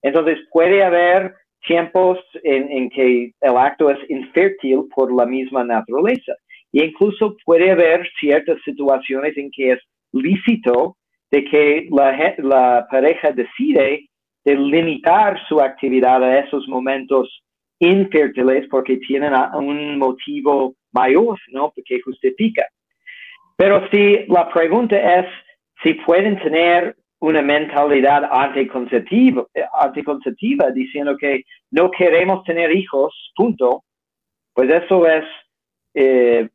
Entonces 0.00 0.38
puede 0.50 0.82
haber 0.82 1.34
tiempos 1.66 2.18
en, 2.42 2.88
que 2.88 3.32
el 3.42 3.56
acto 3.56 3.90
es 3.90 3.98
infértil 4.08 4.84
por 4.94 5.14
la 5.14 5.26
misma 5.26 5.64
naturaleza. 5.64 6.32
E 6.72 6.86
incluso 6.86 7.36
puede 7.44 7.70
haber 7.70 8.08
ciertas 8.18 8.56
situaciones 8.64 9.36
en 9.36 9.50
que 9.50 9.72
es 9.72 9.80
lícito 10.12 10.96
de 11.30 11.44
que 11.44 11.88
la, 11.90 12.86
pareja 12.90 13.32
decide 13.32 14.08
de 14.46 14.54
limitar 14.56 15.38
su 15.46 15.60
actividad 15.60 16.22
a 16.24 16.38
esos 16.38 16.66
momentos 16.68 17.43
infértiles 17.84 18.66
porque 18.70 18.96
tienen 18.98 19.32
un 19.54 19.98
motivo 19.98 20.74
mayor, 20.92 21.38
¿no? 21.52 21.72
Que 21.84 22.00
justifica. 22.00 22.66
Pero 23.56 23.88
si 23.90 24.24
la 24.28 24.48
pregunta 24.48 24.96
es 24.96 25.26
si 25.82 25.94
pueden 25.94 26.38
tener 26.38 26.96
una 27.20 27.42
mentalidad 27.42 28.28
anticonceptiva, 28.30 29.46
anticonceptiva 29.80 30.70
diciendo 30.70 31.16
que 31.16 31.44
no 31.70 31.90
queremos 31.90 32.44
tener 32.44 32.70
hijos, 32.70 33.14
punto, 33.34 33.84
pues 34.52 34.70
eso 34.70 35.06
es 35.06 35.24
eh, 35.94 36.48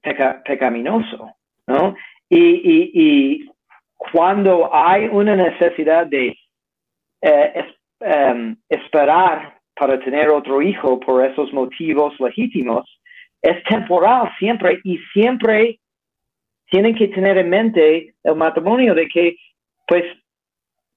pecaminoso, 0.45 1.31
¿no? 1.67 1.95
Y, 2.29 2.91
y, 2.93 3.49
cuando 3.97 4.73
hay 4.73 5.07
una 5.07 5.35
necesidad 5.35 6.07
de 6.07 6.37
eh, 7.21 7.65
em, 7.99 8.55
esperar 8.69 9.58
para 9.79 9.97
tener 9.99 10.29
otro 10.29 10.61
hijo 10.61 10.99
por 10.99 11.25
esos 11.25 11.53
motivos 11.53 12.13
legítimos, 12.19 12.85
es 13.41 13.63
temporal 13.63 14.29
siempre 14.37 14.81
y 14.83 14.97
siempre 15.13 15.79
tienen 16.69 16.93
que 16.95 17.07
tener 17.07 17.37
en 17.37 17.49
mente 17.49 18.13
el 18.23 18.35
matrimonio 18.35 18.93
de 18.93 19.07
que, 19.07 19.37
pues, 19.87 20.03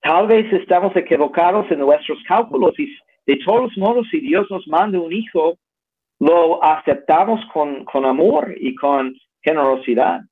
tal 0.02 0.26
vez 0.26 0.52
estamos 0.52 0.94
equivocados 0.96 1.70
en 1.70 1.78
nuestros 1.78 2.18
cálculos 2.26 2.76
y 2.78 2.92
de 3.24 3.38
todos 3.44 3.70
modos, 3.78 4.08
si 4.10 4.18
Dios 4.18 4.48
nos 4.50 4.66
manda 4.66 4.98
un 4.98 5.12
hijo, 5.12 5.56
lo 6.18 6.62
aceptamos 6.62 7.40
con, 7.52 8.04
amor 8.04 8.52
y 8.58 8.74
con 8.74 9.14
generosidad. 9.42 10.22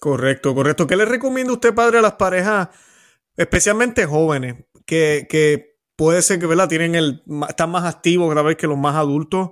Correcto, 0.00 0.54
correcto. 0.54 0.86
¿Qué 0.86 0.96
le 0.96 1.04
recomienda 1.04 1.52
usted, 1.52 1.74
padre, 1.74 1.98
a 1.98 2.02
las 2.02 2.14
parejas, 2.14 2.70
especialmente 3.36 4.06
jóvenes, 4.06 4.64
que, 4.86 5.26
que 5.28 5.75
puede 5.96 6.22
ser 6.22 6.38
que 6.38 6.46
¿verdad? 6.46 6.68
Tienen 6.68 6.94
el, 6.94 7.22
están 7.48 7.70
más 7.70 7.84
activos 7.84 8.28
cada 8.28 8.42
vez 8.42 8.56
que 8.56 8.66
los 8.66 8.78
más 8.78 8.94
adultos, 8.96 9.50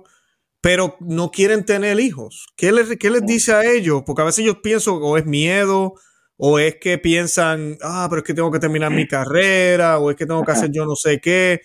pero 0.61 0.97
no 0.99 1.31
quieren 1.31 1.65
tener 1.65 1.99
hijos? 1.99 2.47
¿Qué 2.55 2.71
les, 2.71 2.97
qué 2.97 3.09
les 3.09 3.25
dice 3.25 3.53
a 3.53 3.63
ellos? 3.65 4.03
Porque 4.05 4.21
a 4.21 4.25
veces 4.25 4.45
yo 4.45 4.61
pienso 4.61 4.95
o 4.95 5.17
es 5.17 5.25
miedo, 5.25 5.95
o 6.37 6.59
es 6.59 6.77
que 6.81 6.97
piensan, 6.97 7.77
ah, 7.81 8.07
pero 8.09 8.19
es 8.19 8.25
que 8.25 8.33
tengo 8.33 8.51
que 8.51 8.59
terminar 8.59 8.91
mi 8.91 9.07
carrera, 9.07 9.99
o 9.99 10.11
es 10.11 10.17
que 10.17 10.25
tengo 10.25 10.43
que 10.43 10.51
hacer 10.51 10.71
yo 10.71 10.85
no 10.85 10.95
sé 10.95 11.19
qué. 11.21 11.61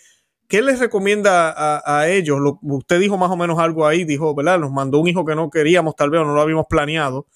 ¿Qué 0.48 0.62
les 0.62 0.80
recomienda 0.80 1.80
a, 1.84 2.08
ellos? 2.08 2.40
usted 2.62 2.98
dijo 3.00 3.16
más 3.16 3.30
o 3.30 3.36
menos 3.36 3.58
algo 3.58 3.86
ahí, 3.86 4.04
dijo, 4.04 4.34
¿verdad? 4.34 4.58
Nos 4.58 4.72
mandó 4.72 4.98
un 4.98 5.06
hijo 5.08 5.24
que 5.24 5.36
no 5.36 5.48
queríamos, 5.48 5.94
tal 5.96 6.10
vez, 6.10 6.20
o 6.20 6.24
no 6.24 6.34
lo 6.34 6.40
habíamos 6.40 6.66
planeado, 6.68 7.26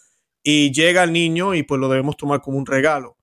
y 0.43 0.73
llega 0.73 1.05
el 1.05 1.13
niño 1.13 1.55
y 1.55 1.63
pues 1.63 1.81
lo 1.81 1.89
debemos 1.89 2.17
tomar 2.17 2.41
como 2.41 2.59
un 2.59 2.67
regalo. 2.67 3.17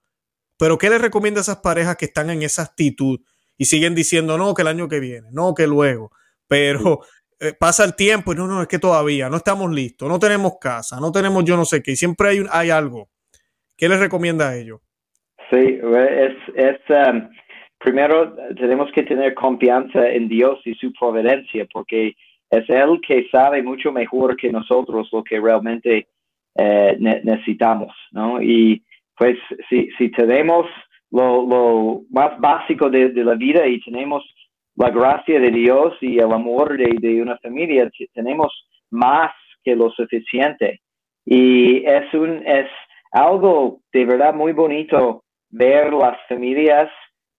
Pero 0.58 0.78
¿qué 0.78 0.90
les 0.90 1.02
recomienda 1.02 1.42
a 1.42 1.44
esas 1.44 1.58
parejas 1.58 1.98
que 1.98 2.06
están 2.06 2.30
en 2.30 2.44
esa 2.44 2.64
actitud 2.64 3.20
y 3.62 3.66
siguen 3.66 3.94
diciendo, 3.94 4.40
no, 4.40 4.56
que 4.56 4.64
el 4.64 4.70
año 4.70 4.88
que 4.88 5.00
viene, 5.00 5.28
no, 5.32 5.54
que 5.54 5.68
luego? 5.68 6.10
Pero 6.48 7.02
eh, 7.40 7.54
pasa 7.60 7.86
el 7.86 7.96
tiempo 7.96 8.34
y 8.34 8.36
no, 8.36 8.48
no, 8.48 8.64
es 8.64 8.68
que 8.68 8.80
todavía 8.80 9.30
no 9.30 9.38
estamos 9.38 9.72
listos, 9.72 10.10
no 10.10 10.18
tenemos 10.18 10.54
casa, 10.60 11.00
no 11.00 11.12
tenemos 11.12 11.46
yo 11.46 11.56
no 11.56 11.64
sé 11.64 11.84
qué, 11.84 11.92
y 11.92 11.96
siempre 11.96 12.30
hay, 12.30 12.44
hay 12.52 12.72
algo. 12.72 13.10
¿Qué 13.78 13.88
les 13.88 14.00
recomienda 14.00 14.50
a 14.50 14.58
ellos? 14.58 14.80
Sí, 15.52 15.80
es, 15.80 16.34
es 16.56 16.80
um, 16.90 17.30
primero 17.78 18.36
tenemos 18.58 18.92
que 18.94 19.04
tener 19.04 19.36
confianza 19.36 20.10
en 20.10 20.28
Dios 20.28 20.60
y 20.66 20.74
su 20.74 20.92
providencia, 20.94 21.68
porque 21.72 22.16
es 22.50 22.68
Él 22.68 23.00
que 23.08 23.28
sabe 23.32 23.62
mucho 23.62 23.92
mejor 23.92 24.38
que 24.38 24.52
nosotros 24.52 25.08
lo 25.12 25.24
que 25.24 25.40
realmente 25.40 26.08
eh, 26.56 26.98
necesitamos, 27.00 27.94
¿no? 28.12 28.42
Y 28.42 28.84
pues 29.16 29.38
si, 29.70 29.88
si 30.00 30.10
tenemos 30.10 30.66
lo, 31.12 31.46
lo 31.46 32.02
más 32.10 32.40
básico 32.40 32.90
de, 32.90 33.12
la 33.14 33.36
vida 33.36 33.68
y 33.68 33.80
tenemos 33.82 34.24
la 34.76 34.90
gracia 34.90 35.40
de 35.40 35.52
Dios 35.52 35.94
y 36.02 36.20
el 36.20 36.32
amor 36.32 36.78
de, 36.78 36.96
de 37.00 37.22
una 37.22 37.38
familia, 37.38 37.90
tenemos 38.14 38.52
más 38.90 39.32
que 39.64 39.76
lo 39.76 39.92
suficiente. 39.92 40.82
Y 41.26 41.86
es 41.86 42.14
un, 42.14 42.46
es 42.46 42.68
algo 43.12 43.82
de 43.94 44.06
verdad 44.06 44.34
muy 44.34 44.54
bonito 44.54 45.24
ver 45.50 45.94
las 45.94 46.18
familias 46.28 46.90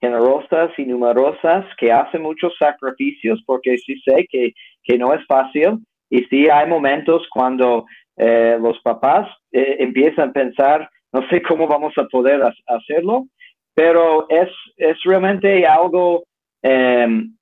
generosas 0.01 0.70
y 0.77 0.85
numerosas 0.85 1.64
que 1.79 1.93
hacen 1.93 2.23
muchos 2.23 2.53
sacrificios 2.59 3.43
porque 3.47 3.79
sí 3.79 4.01
sé 4.01 4.27
que, 4.29 4.53
que 4.83 4.99
no 4.99 5.14
es 5.14 5.25
fácil 5.27 5.79
y 6.11 6.25
sí 6.25 6.49
hay 6.49 6.68
momentos 6.68 7.27
cuando 7.31 7.87
eh, 8.16 8.59
los 8.61 8.79
papás 8.81 9.29
eh, 9.53 9.77
empiezan 9.79 10.31
a 10.31 10.33
pensar, 10.33 10.91
no 11.12 11.27
sé 11.29 11.41
cómo 11.41 11.66
vamos 11.66 11.95
a 11.97 12.05
poder 12.05 12.43
hacerlo, 12.66 13.27
pero 13.75 14.29
es, 14.29 14.49
es 14.77 14.97
realmente 15.05 15.66
algo 15.66 16.25
em, 16.62 17.35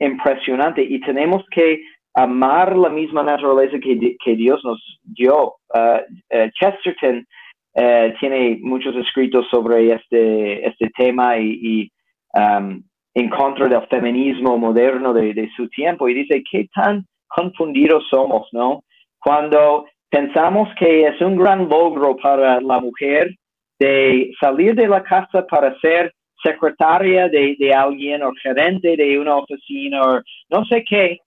impresionante 0.00 0.82
y 0.82 1.00
tenemos 1.00 1.44
que 1.50 1.82
amar 2.14 2.76
la 2.76 2.88
misma 2.88 3.22
naturaleza 3.22 3.78
que, 3.78 4.16
que 4.24 4.36
Dios 4.36 4.60
nos 4.64 4.80
dio. 5.02 5.54
Uh, 5.74 5.98
uh, 6.30 6.50
Chesterton 6.58 7.26
uh, 7.74 8.16
tiene 8.20 8.58
muchos 8.62 8.94
escritos 8.96 9.46
sobre 9.50 9.92
este, 9.92 10.66
este 10.66 10.90
tema 10.96 11.36
y, 11.38 11.90
um, 12.34 12.82
en 13.14 13.28
contra 13.30 13.68
del 13.68 13.86
feminismo 13.88 14.56
moderno 14.58 15.12
de, 15.12 15.34
de, 15.34 15.50
su 15.56 15.68
tiempo 15.68 16.08
y 16.08 16.14
dice 16.14 16.42
qué 16.50 16.68
tan 16.74 17.04
confundidos 17.28 18.04
somos, 18.10 18.48
¿no? 18.52 18.82
Cuando 19.20 19.86
pensamos 20.08 20.68
que 20.78 21.06
es 21.06 21.20
un 21.20 21.36
gran 21.36 21.68
logro 21.68 22.16
para 22.16 22.60
la 22.60 22.80
mujer 22.80 23.34
de 23.78 24.32
salir 24.40 24.74
de 24.74 24.88
la 24.88 25.02
casa 25.02 25.46
para 25.46 25.78
ser 25.80 26.12
secretaria 26.42 27.28
de, 27.28 27.56
de 27.58 27.72
alguien 27.72 28.22
o 28.22 28.32
gerente 28.42 28.96
de 28.96 29.18
una 29.18 29.36
oficina 29.36 30.02
o 30.02 30.20
no 30.50 30.64
sé 30.66 30.84
qué, 30.84 31.18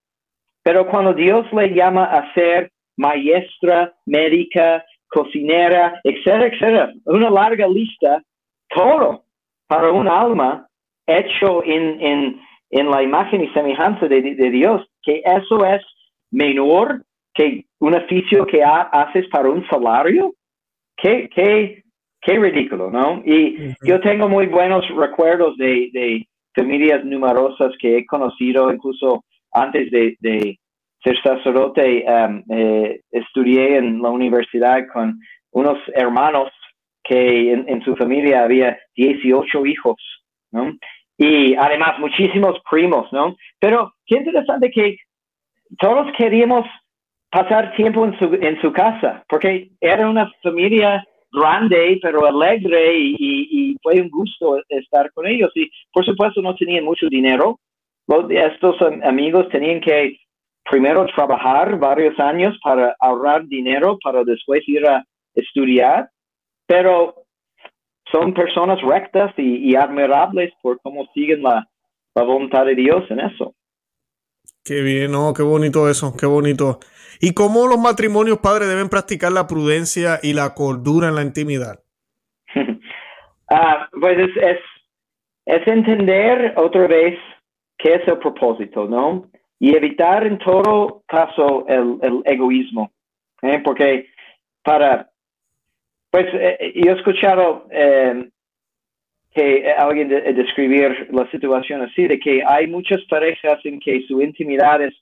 pero 0.64 0.86
cuando 0.88 1.14
Dios 1.14 1.45
le 1.54 1.74
llama 1.74 2.06
a 2.06 2.34
ser 2.34 2.72
maestra, 2.98 3.93
médica, 4.06 4.84
cocinera, 5.08 6.00
etcétera, 6.04 6.48
etcétera, 6.48 6.93
una 7.06 7.30
larga 7.30 7.68
lista, 7.68 8.22
todo 8.70 9.24
para 9.68 9.91
un 9.91 10.08
alma 10.08 10.68
hecho 11.06 11.64
en, 11.64 12.02
en, 12.02 12.41
en 12.72 12.91
la 12.91 13.02
imagen 13.02 13.43
y 13.43 13.48
semejanza 13.54 14.08
de, 14.08 14.22
de, 14.22 14.50
Dios, 14.52 14.86
que 15.04 15.22
eso 15.26 15.66
es 15.66 15.82
menor 16.32 17.04
que 17.34 17.66
un 17.80 17.95
oficio 17.95 18.45
que 18.45 18.64
haces 18.64 19.28
para 19.30 19.50
un 19.50 19.66
salario. 19.70 20.34
Qué, 20.98 21.30
qué, 21.34 21.84
qué 22.28 22.38
ridículo, 22.38 22.91
¿no? 22.91 23.21
Y 23.25 23.73
yo 23.84 24.01
tengo 24.01 24.28
muy 24.28 24.47
buenos 24.47 24.86
recuerdos 24.93 25.55
de, 25.55 25.89
de 25.93 26.28
familias 26.53 27.05
numerosas 27.05 27.71
que 27.80 27.97
he 27.97 28.05
conocido, 28.05 28.71
incluso 28.71 29.23
antes 29.53 29.89
de, 29.91 30.17
de 30.19 30.59
ser 31.01 31.15
sacerdote, 31.23 32.03
um, 32.05 32.43
eh, 32.49 32.99
estudié 33.11 33.78
en 33.78 34.01
la 34.01 34.09
universidad 34.09 34.88
con 34.91 35.17
unos 35.51 35.78
hermanos 35.95 36.51
que 37.01 37.53
en, 37.53 37.82
su 37.84 37.95
familia 37.95 38.43
había 38.43 38.78
18 38.97 39.65
hijos, 39.65 39.95
¿no? 40.51 40.73
Y 41.17 41.55
además 41.55 41.97
muchísimos 41.97 42.59
primos, 42.69 43.07
¿no? 43.13 43.38
Pero 43.57 43.93
qué 44.05 44.17
interesante 44.17 44.69
que 44.69 44.97
todos 45.80 46.11
queríamos 46.17 46.65
pasar 47.32 47.73
tiempo 47.78 48.03
en 48.03 48.19
su, 48.19 48.25
en 48.34 48.59
su 48.59 48.73
casa, 48.73 49.23
porque 49.30 49.69
era 49.80 50.09
una 50.09 50.30
familia 50.43 51.05
grande, 51.32 51.99
pero 52.01 52.25
alegre 52.25 52.97
y, 52.97 53.15
y, 53.19 53.78
fue 53.82 54.01
un 54.01 54.09
gusto 54.09 54.61
estar 54.69 55.11
con 55.13 55.28
ellos. 55.28 55.51
Y 55.55 55.69
por 55.91 56.05
supuesto 56.05 56.41
no 56.41 56.55
tenían 56.55 56.86
mucho 56.86 57.07
dinero, 57.09 57.59
estos 58.30 58.75
amigos 59.03 59.49
tenían 59.49 59.82
que 59.82 60.17
primero 60.69 61.05
trabajar 61.07 61.78
varios 61.78 62.17
años 62.19 62.57
para 62.63 62.95
ahorrar 62.99 63.45
dinero 63.47 63.97
para 64.03 64.23
después 64.23 64.61
ir 64.67 64.86
a 64.88 65.03
estudiar, 65.34 66.09
pero 66.65 67.15
son 68.11 68.34
personas 68.34 68.82
rectas 68.82 69.34
y, 69.38 69.75
admirables 69.75 70.53
por 70.61 70.80
cómo 70.82 71.07
siguen 71.13 71.43
la, 71.43 71.67
voluntad 72.15 72.65
de 72.65 72.73
Dios 72.75 73.03
en 73.11 73.19
eso. 73.19 73.53
Qué 74.68 74.82
bien, 74.82 75.13
no, 75.13 75.34
qué 75.34 75.43
bonito 75.43 75.89
eso, 75.89 76.13
qué 76.20 76.26
bonito. 76.26 76.80
¿Y 77.22 77.34
cómo 77.34 77.68
los 77.68 77.80
matrimonios 77.80 78.39
padres 78.39 78.68
deben 78.68 78.89
practicar 78.89 79.32
la 79.32 79.47
prudencia 79.47 80.20
y 80.22 80.34
la 80.34 80.53
cordura 80.55 81.07
en 81.07 81.15
la 81.15 81.22
intimidad? 81.22 81.80
Ah, 83.49 83.88
pues 83.97 84.18
es, 84.41 84.59
entender 85.45 86.53
otra 86.57 86.86
vez 86.86 87.18
qué 87.78 87.93
es 87.93 88.05
el 88.05 88.18
propósito, 88.18 88.89
¿no? 88.89 89.32
Y 89.57 89.74
evitar 89.74 90.28
en 90.28 90.38
todo 90.38 91.01
caso 91.07 91.65
el, 91.70 91.97
el 92.01 92.22
egoísmo, 92.26 92.91
¿eh? 93.41 93.61
porque 93.63 94.09
para, 94.65 95.09
pues 96.11 96.26
eh, 96.34 96.74
yo 96.76 96.91
he 96.91 96.95
escuchado 96.97 97.68
eh, 97.72 98.30
que 99.34 99.71
alguien 99.78 100.09
de, 100.09 100.34
describir 100.34 101.07
la 101.11 101.30
situación 101.32 101.82
así, 101.82 102.07
de 102.07 102.19
que 102.19 102.41
hay 102.45 102.67
muchas 102.67 103.01
parejas 103.09 103.59
en 103.65 103.80
que 103.80 104.03
su 104.07 104.21
intimidad 104.21 104.82
es 104.82 104.93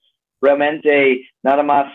realmente 0.41 1.28
nada 1.43 1.63
más 1.63 1.91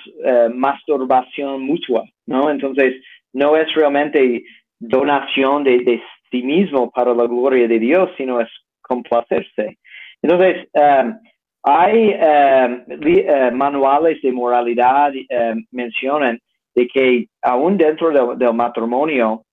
masturbación 0.55 1.63
mutua, 1.63 2.05
¿no? 2.27 2.51
Entonces, 2.51 2.95
no 3.33 3.57
es 3.57 3.73
realmente 3.75 4.43
donación 4.79 5.65
de, 5.65 5.79
de 5.81 6.03
sí 6.31 6.43
mismo 6.43 6.91
para 6.91 7.15
la 7.15 7.27
gloria 7.27 7.69
de 7.69 7.79
Dios, 7.79 8.11
sino 8.17 8.41
es 8.41 8.49
complacerse. 8.81 9.79
Entonces, 10.23 10.69
um, 10.75 11.15
hay 11.63 12.15
um, 12.15 12.85
uh, 12.89 13.55
manuales 13.55 14.21
de 14.23 14.33
moralidad 14.33 15.13
um, 15.13 15.65
mencionan 15.71 16.39
de 16.75 16.87
que 16.87 17.27
aún 17.43 17.77
dentro 17.77 18.37
del 18.37 18.55
matrimonio 18.55 19.45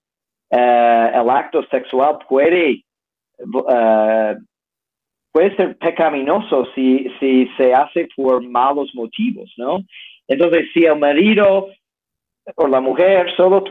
uh, 0.52 1.22
el 1.22 1.30
acto 1.30 1.64
sexual 1.70 2.20
puede 2.28 2.84
uh, 3.40 4.36
puede 5.32 5.56
ser 5.56 5.78
pecaminoso 5.78 6.66
si, 6.74 7.08
si 7.20 7.48
se 7.58 7.72
hace 7.72 8.08
por 8.16 8.42
malos 8.42 8.90
motivos, 8.96 9.54
¿no? 9.58 9.80
Entonces, 10.28 10.66
si 10.74 10.86
el 10.86 10.98
marido 10.98 11.68
o 12.56 12.68
la 12.68 12.82
mujer 12.82 13.30
solo, 13.36 13.64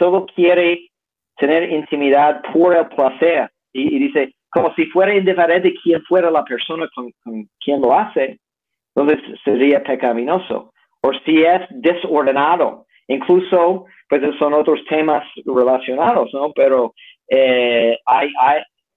solo 0.00 0.26
quiere 0.34 0.88
tener 1.36 1.70
intimidad 1.70 2.42
por 2.52 2.76
el 2.76 2.88
placer 2.88 3.50
y 3.72 3.98
dice, 4.00 4.34
como 4.50 4.74
si 4.74 4.86
fuera 4.86 5.14
indiferente 5.14 5.74
quién 5.82 6.02
fuera 6.02 6.28
la 6.30 6.44
persona 6.44 6.88
con, 6.94 7.12
quien 7.60 7.80
lo 7.80 7.96
hace, 7.96 8.38
entonces 8.94 9.40
sería 9.44 9.82
pecaminoso. 9.82 10.72
O 11.02 11.12
si 11.24 11.42
es 11.42 11.62
desordenado, 11.70 12.86
incluso, 13.12 13.86
pues 14.08 14.22
son 14.38 14.54
otros 14.54 14.80
temas 14.88 15.24
relacionados, 15.44 16.30
¿no? 16.32 16.52
Pero 16.52 16.94
eh, 17.28 17.98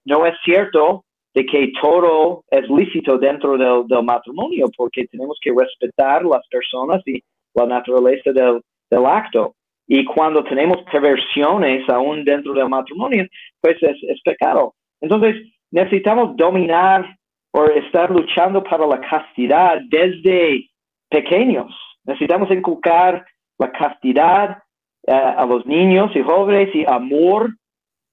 no 0.06 0.26
es 0.26 0.36
cierto 0.44 1.06
de 1.34 1.46
que 1.46 1.72
todo 1.82 2.44
es 2.50 2.70
lícito 2.70 3.18
dentro 3.18 3.58
del, 3.58 3.88
del, 3.88 4.04
matrimonio, 4.04 4.68
porque 4.78 5.06
tenemos 5.08 5.38
que 5.42 5.52
respetar 5.56 6.24
las 6.24 6.48
personas 6.48 7.02
y 7.06 7.22
la 7.54 7.66
naturaleza 7.66 8.32
del, 8.32 8.62
del 8.90 9.06
acto. 9.06 9.56
Y 9.88 10.06
cuando 10.06 10.44
tenemos 10.44 10.78
perversiones 10.92 11.88
aún 11.90 12.24
dentro 12.24 12.54
del 12.54 12.70
matrimonio, 12.70 13.28
pues 13.62 13.76
es, 13.82 13.98
es 14.04 14.22
pecado. 14.24 14.74
Entonces, 15.02 15.36
necesitamos 15.72 16.36
dominar 16.38 17.06
o 17.52 17.66
estar 17.66 18.10
luchando 18.10 18.64
para 18.64 18.88
la 18.88 19.00
castidad 19.02 19.80
desde 19.90 20.70
pequeños. 21.10 21.74
Necesitamos 22.06 22.50
inculcar 22.52 23.26
la 23.58 23.72
castidad 23.72 24.64
eh, 25.08 25.14
a 25.14 25.46
los 25.46 25.66
niños 25.66 26.12
y 26.16 26.22
jóvenes 26.22 26.74
y 26.74 26.86
amor 26.86 27.52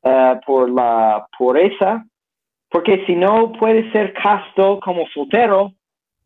eh, 0.03 0.41
por 0.47 0.71
la 0.71 1.27
pureza, 1.37 2.05
porque 2.71 3.05
si 3.07 3.15
no 3.15 3.53
puedes 3.53 3.91
ser 3.93 4.13
casto 4.15 4.81
como 4.81 5.07
soltero, 5.09 5.73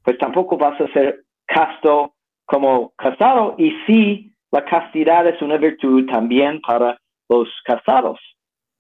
pues 0.03 0.17
tampoco 0.19 0.57
vas 0.57 0.81
a 0.81 0.93
ser 0.93 1.25
casto 1.47 2.15
como 2.45 2.93
casado. 2.97 3.55
Y 3.59 3.73
sí, 3.87 4.33
la 4.53 4.65
castidad 4.65 5.27
es 5.27 5.41
una 5.43 5.57
virtud 5.57 6.07
también 6.07 6.61
para 6.61 6.97
los 7.29 7.49
casados 7.65 8.21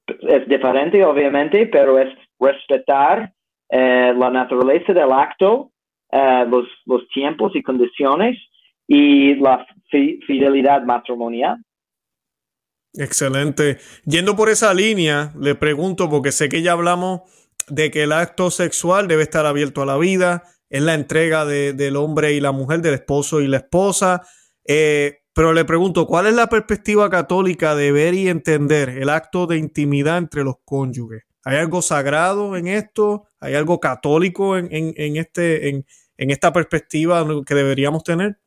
es 0.07 0.49
diferente, 0.49 1.05
obviamente, 1.05 1.66
pero 1.66 1.99
es 1.99 2.09
respetar 2.39 3.32
eh, 3.68 4.14
la 4.16 4.30
naturaleza 4.30 4.93
del 4.93 5.12
acto, 5.12 5.70
los, 6.49 7.09
tiempos 7.12 7.55
y 7.55 7.62
condiciones 7.62 8.39
y 8.87 9.34
la 9.37 9.66
fidelidad 10.26 10.82
matrimonial. 10.82 11.57
Excelente. 12.95 13.78
Yendo 14.05 14.37
por 14.37 14.49
esa 14.49 14.72
línea, 14.72 15.32
le 15.39 15.55
pregunto, 15.55 16.09
porque 16.09 16.32
sé 16.32 16.49
que 16.49 16.62
ya 16.62 16.72
hablamos 16.72 17.22
de 17.68 17.91
que 17.91 18.05
el 18.05 18.12
acto 18.12 18.51
sexual 18.51 19.09
debe 19.09 19.24
estar 19.24 19.45
abierto 19.45 19.82
a 19.82 19.87
la 19.87 19.99
vida, 19.99 20.45
es 20.70 20.82
la 20.82 20.95
entrega 20.95 21.45
de, 21.45 21.72
del 21.72 21.97
hombre 21.97 22.32
y 22.32 22.41
la 22.41 22.53
mujer, 22.53 22.80
del 22.80 22.95
esposo 22.95 23.41
y 23.41 23.49
la 23.49 23.59
esposa. 23.59 24.22
Eh, 24.64 25.18
pero 25.34 25.53
le 25.53 25.64
pregunto, 25.64 26.07
¿cuál 26.07 26.26
es 26.26 26.34
la 26.34 26.49
perspectiva 26.49 27.11
católica 27.11 27.74
de 27.74 27.93
ver 27.93 28.14
y 28.14 28.28
entender 28.28 28.89
el 28.89 29.11
acto 29.11 29.47
de 29.47 29.59
intimidad 29.59 30.16
entre 30.18 30.45
los 30.45 30.57
cónyuges? 30.64 31.24
¿Hay 31.45 31.59
algo 31.59 31.82
sagrado 31.82 32.57
en 32.57 32.66
esto? 32.66 33.28
¿Hay 33.39 33.55
algo 33.55 33.78
católico 33.78 34.57
en, 34.57 34.68
en, 34.70 35.16
este, 35.16 35.68
en, 35.68 35.84
en 36.16 36.30
esta 36.30 36.53
perspectiva 36.53 37.24
que 37.47 37.55
deberíamos 37.55 38.03
tener? 38.03 38.39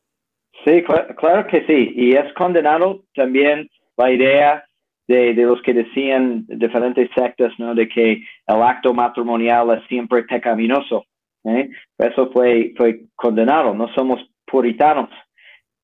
Sí, 0.64 0.82
claro, 0.82 1.46
que 1.46 1.64
sí. 1.66 1.92
Y 1.96 2.16
es 2.16 2.32
condenado 2.34 3.04
también 3.14 3.68
la 3.96 4.10
idea 4.10 4.64
de, 5.08 5.34
de, 5.34 5.42
los 5.44 5.60
que 5.62 5.72
decían 5.72 6.44
diferentes 6.46 7.08
sectas, 7.14 7.52
¿no? 7.58 7.74
De 7.74 7.88
que 7.88 8.22
el 8.46 8.62
acto 8.62 8.92
matrimonial 8.92 9.70
es 9.70 9.86
siempre 9.88 10.22
pecaminoso. 10.24 11.04
¿eh? 11.44 11.70
Eso 11.98 12.30
fue, 12.32 12.72
fue 12.76 13.00
condenado. 13.16 13.74
No 13.74 13.88
somos 13.94 14.20
puritanos. 14.46 15.10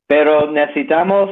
Pero 0.07 0.51
necesitamos 0.51 1.31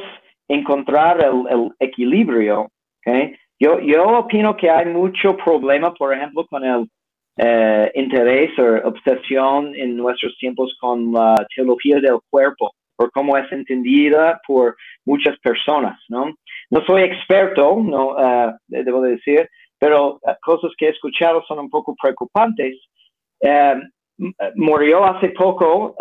encontrar 0.49 1.21
el, 1.23 1.71
equilibrio. 1.79 2.69
¿okay? 3.01 3.37
Yo, 3.59 3.79
yo 3.81 4.05
opino 4.19 4.57
que 4.57 4.71
hay 4.71 4.87
mucho 4.87 5.37
problema, 5.37 5.95
por 5.95 6.13
ejemplo, 6.13 6.47
con 6.47 6.65
el 6.65 6.89
eh, 7.37 7.93
interés 7.95 8.57
o 8.59 8.89
obsesión 8.89 9.75
en 9.75 9.97
nuestros 9.97 10.37
tiempos 10.39 10.77
con 10.81 11.13
la 11.13 11.35
teología 11.55 12.01
del 12.01 12.19
cuerpo, 12.31 12.73
por 12.97 13.11
cómo 13.11 13.37
es 13.37 13.51
entendida 13.53 14.41
por 14.47 14.77
muchas 15.05 15.39
personas, 15.41 15.99
¿no? 16.09 16.35
No 16.71 16.85
soy 16.87 17.03
experto, 17.03 17.77
no 17.83 18.11
uh, 18.11 18.53
debo 18.67 19.03
decir, 19.03 19.49
pero 19.79 20.15
uh, 20.15 20.33
cosas 20.43 20.73
que 20.79 20.87
he 20.87 20.91
escuchado 20.91 21.43
son 21.47 21.59
un 21.59 21.71
poco 21.71 21.95
preocupantes. 22.01 22.77
Uh, 23.41 23.81
murió 24.55 25.05
hace 25.05 25.31
poco 25.31 25.97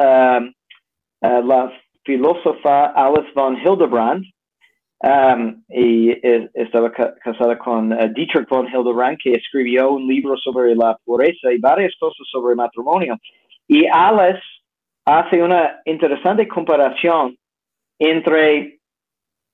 la 1.20 1.72
filósofa 2.06 2.86
Alice 2.96 3.32
von 3.34 3.58
Hildebrand, 3.58 4.24
Um, 5.06 5.62
y 5.68 6.16
estaba 6.54 6.89
casada 6.89 7.58
con 7.58 7.91
uh, 7.91 8.08
Dietrich 8.14 8.48
von 8.48 8.70
Hildebrand, 8.70 9.18
que 9.22 9.34
escribió 9.34 9.91
un 9.91 10.08
libro 10.08 10.38
sobre 10.38 10.74
la 10.76 10.98
pureza 11.04 11.52
y 11.52 11.58
varias 11.58 11.94
cosas 12.00 12.26
sobre 12.32 12.56
matrimonio. 12.56 13.18
Y 13.68 13.86
Alice 13.86 14.41
hace 15.06 15.41
una 15.41 15.82
interesante 15.86 16.47
comparación 16.47 17.38
entre 17.99 18.80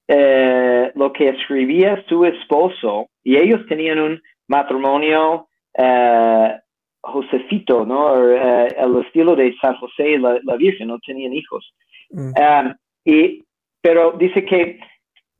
eh, 0.08 0.92
lo 0.96 1.14
que 1.14 1.30
escribía 1.30 2.04
su 2.08 2.26
esposo 2.26 3.08
y 3.24 3.38
ellos 3.38 3.66
tenían 3.68 4.00
un 4.00 4.22
matrimonio 4.48 5.48
eh, 5.78 6.60
Josefito, 7.02 7.86
¿no? 7.86 8.32
Eh, 8.32 8.76
el 8.78 8.98
estilo 9.06 9.36
de 9.36 9.56
San 9.62 9.76
José 9.76 10.12
y 10.12 10.18
la, 10.18 10.56
Virgen, 10.58 10.88
no 10.88 11.00
tenían 11.00 11.34
hijos. 11.34 11.74
Mm. 12.12 12.34
Um, 12.38 12.76
y, 13.06 13.44
pero 13.82 14.12
dice 14.14 14.44
que 14.46 14.80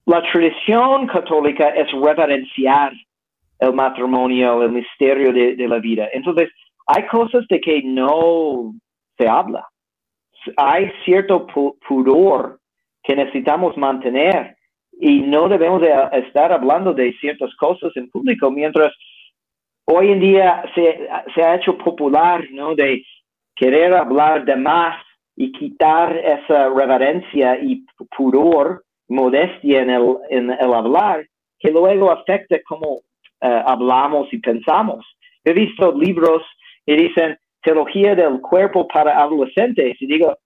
la 0.06 0.24
tradición 0.32 1.08
católica 1.08 1.70
es 1.70 1.92
reverenciar 1.92 2.94
el 3.60 3.74
matrimonio, 3.74 4.64
el 4.64 4.72
misterio 4.72 5.34
de, 5.34 5.68
la 5.68 5.80
vida. 5.80 6.08
Entonces, 6.14 6.50
hay 6.88 7.06
cosas 7.08 7.46
de 7.50 7.60
que 7.60 7.82
no 7.84 8.74
se 9.18 9.28
habla. 9.28 9.68
Hay 10.58 10.92
cierto 11.06 11.48
pudor 11.88 12.60
que 13.04 13.16
necesitamos 13.16 13.78
mantener 13.78 14.56
y 15.00 15.22
no 15.22 15.48
debemos 15.48 15.82
de 15.82 15.94
estar 16.14 16.52
hablando 16.52 16.94
de 16.94 17.14
ciertas 17.20 17.56
cosas 17.56 17.92
en 17.96 18.10
público 18.10 18.52
mientras 18.52 18.94
hoy 19.86 20.12
en 20.12 20.20
día 20.20 20.64
se, 20.76 21.08
se 21.34 21.42
ha 21.42 21.56
hecho 21.56 21.78
popular, 21.78 22.46
¿no? 22.52 22.76
De 22.76 23.04
querer 23.56 23.94
hablar 23.94 24.46
de 24.46 24.56
más 24.56 25.04
y 25.36 25.52
quitar 25.52 26.16
esa 26.18 26.70
reverencia 26.70 27.58
y 27.62 27.86
pudor 28.16 28.84
modestia 29.08 29.82
en 29.82 29.90
el, 29.90 30.18
en 30.30 30.52
el 30.52 30.74
hablar 30.74 31.26
que 31.60 31.72
luego 31.72 32.12
afecta 32.12 32.58
cómo 32.66 33.02
eh, 33.42 33.64
hablamos 33.66 34.32
y 34.34 34.40
pensamos. 34.40 35.06
He 35.44 35.54
visto 35.54 35.92
libros 35.94 36.44
que 36.86 36.96
dicen 36.96 37.38
teología 37.62 38.16
del 38.16 38.40
cuerpo 38.42 38.88
para 38.88 39.18
adolescentes 39.18 39.96
y 40.00 40.08
digo, 40.08 40.38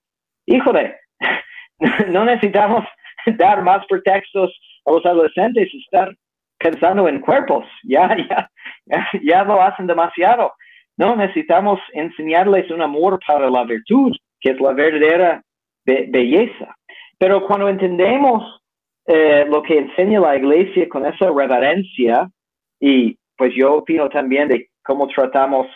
híjole, 0.45 0.95
no 2.09 2.25
necesitamos 2.25 2.83
dar 3.37 3.61
más 3.63 3.85
pretextos 3.87 4.51
a 4.85 4.91
los 4.91 5.05
adolescentes, 5.05 5.69
estar 5.73 6.13
pensando 6.57 7.07
en 7.07 7.19
cuerpos, 7.19 7.65
ya, 7.83 8.15
ya, 8.29 8.49
ya, 9.21 9.43
lo 9.43 9.61
hacen 9.61 9.87
demasiado. 9.87 10.53
No 10.97 11.15
necesitamos 11.15 11.79
enseñarles 11.93 12.69
un 12.69 12.81
amor 12.81 13.19
para 13.25 13.49
la 13.49 13.63
virtud, 13.63 14.15
que 14.39 14.51
es 14.51 14.59
la 14.59 14.73
verdadera 14.73 15.41
belleza. 15.85 16.75
Pero 17.17 17.45
cuando 17.47 17.67
entendemos 17.67 18.61
eh, 19.07 19.45
lo 19.49 19.63
que 19.63 19.79
enseña 19.79 20.19
la 20.19 20.37
iglesia 20.37 20.87
con 20.89 21.05
esa 21.05 21.31
reverencia, 21.31 22.29
y 22.79 23.17
pues 23.37 23.53
yo 23.55 23.75
opino 23.75 24.07
también 24.09 24.49
de 24.49 24.69
cómo 24.83 25.07
tratamos 25.07 25.67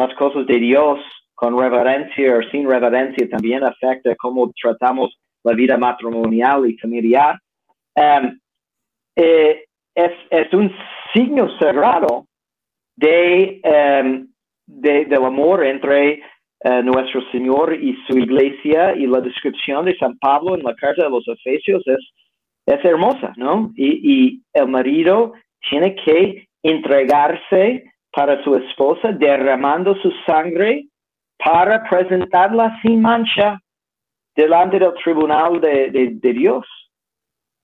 las 0.00 0.14
cosas 0.16 0.46
de 0.46 0.58
Dios 0.58 0.98
con 1.34 1.58
reverencia 1.58 2.36
o 2.36 2.42
sin 2.50 2.68
reverencia, 2.68 3.28
también 3.28 3.64
afecta 3.64 4.14
cómo 4.16 4.52
tratamos 4.60 5.16
la 5.42 5.54
vida 5.54 5.78
matrimonial 5.78 6.68
y 6.68 6.76
familiar. 6.76 7.38
Em, 7.94 8.38
eh, 9.16 9.64
es, 9.94 10.12
es, 10.30 10.52
un 10.52 10.70
signo 11.14 11.48
sagrado 11.58 12.26
de, 12.96 13.60
em, 13.62 14.28
de, 14.66 15.06
del 15.06 15.24
amor 15.24 15.64
entre 15.64 16.22
eh, 16.62 16.82
nuestro 16.82 17.22
Señor 17.32 17.72
y 17.72 17.96
su 18.06 18.18
iglesia 18.18 18.94
y 18.94 19.06
la 19.06 19.22
descripción 19.22 19.86
de 19.86 19.96
San 19.96 20.18
Pablo 20.18 20.54
en 20.54 20.62
la 20.62 20.74
carta 20.74 21.04
de 21.04 21.10
los 21.10 21.26
Efesios 21.26 21.82
es, 21.86 22.10
es 22.66 22.84
hermosa, 22.84 23.32
¿no? 23.36 23.72
Y, 23.76 24.42
el 24.52 24.68
marido 24.68 25.32
tiene 25.70 25.94
que 25.94 26.46
entregarse 26.62 27.84
para 28.12 28.42
su 28.42 28.56
esposa 28.56 29.12
derramando 29.12 29.94
su 29.96 30.10
sangre 30.26 30.86
para 31.38 31.82
presentarla 31.88 32.78
sin 32.82 33.00
mancha 33.00 33.60
delante 34.34 34.78
del 34.78 34.94
tribunal 35.02 35.60
de, 35.60 36.18
Dios. 36.20 36.66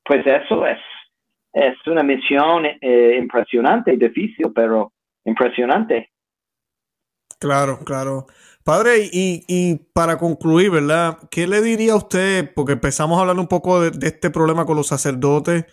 Pues 0.04 0.26
eso 0.26 0.66
es, 0.66 0.78
es 1.52 1.74
una 1.86 2.02
misión 2.02 2.64
eh, 2.66 3.16
impresionante, 3.18 3.96
difícil, 3.96 4.52
pero 4.54 4.92
impresionante. 5.24 6.10
Claro, 7.38 7.80
claro. 7.84 8.26
Padre, 8.64 9.08
y, 9.12 9.44
y, 9.46 9.76
para 9.92 10.18
concluir, 10.18 10.70
¿verdad? 10.70 11.18
¿Qué 11.30 11.46
le 11.46 11.60
diría 11.60 11.92
a 11.92 11.96
usted? 11.96 12.52
Porque 12.54 12.72
empezamos 12.72 13.16
a 13.16 13.20
hablar 13.20 13.38
un 13.38 13.46
poco 13.46 13.80
de, 13.80 14.06
este 14.06 14.30
problema 14.30 14.64
con 14.64 14.76
los 14.76 14.88
sacerdotes. 14.88 15.66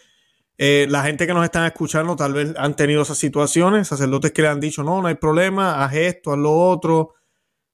Eh, 0.65 0.87
la 0.89 1.01
gente 1.01 1.27
que 1.27 1.33
nos 1.33 1.43
están 1.43 1.65
escuchando 1.65 2.15
tal 2.15 2.31
vez 2.31 2.53
han 2.57 2.73
tenido 2.73 3.01
esas 3.01 3.17
situaciones, 3.17 3.89
sacerdotes 3.89 4.31
que 4.31 4.43
le 4.43 4.47
han 4.47 4.61
dicho, 4.61 4.81
no, 4.81 5.01
no 5.01 5.09
hay 5.09 5.15
problema, 5.15 5.83
haz 5.83 5.93
esto, 5.93 6.31
haz 6.31 6.37
lo 6.37 6.53
otro. 6.53 7.15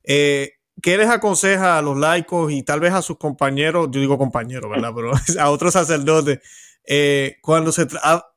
Eh, 0.03 0.53
¿Qué 0.81 0.97
les 0.97 1.07
aconseja 1.07 1.77
a 1.77 1.83
los 1.83 1.99
laicos 1.99 2.51
y 2.51 2.63
tal 2.63 2.79
vez 2.79 2.93
a 2.93 3.03
sus 3.03 3.19
compañeros, 3.19 3.89
yo 3.91 4.01
digo 4.01 4.17
compañeros, 4.17 4.71
¿verdad? 4.71 4.91
Pero 4.95 5.11
a 5.39 5.51
otros 5.51 5.73
sacerdotes, 5.73 6.39
eh, 6.83 7.35
cuando 7.43 7.71
se 7.71 7.85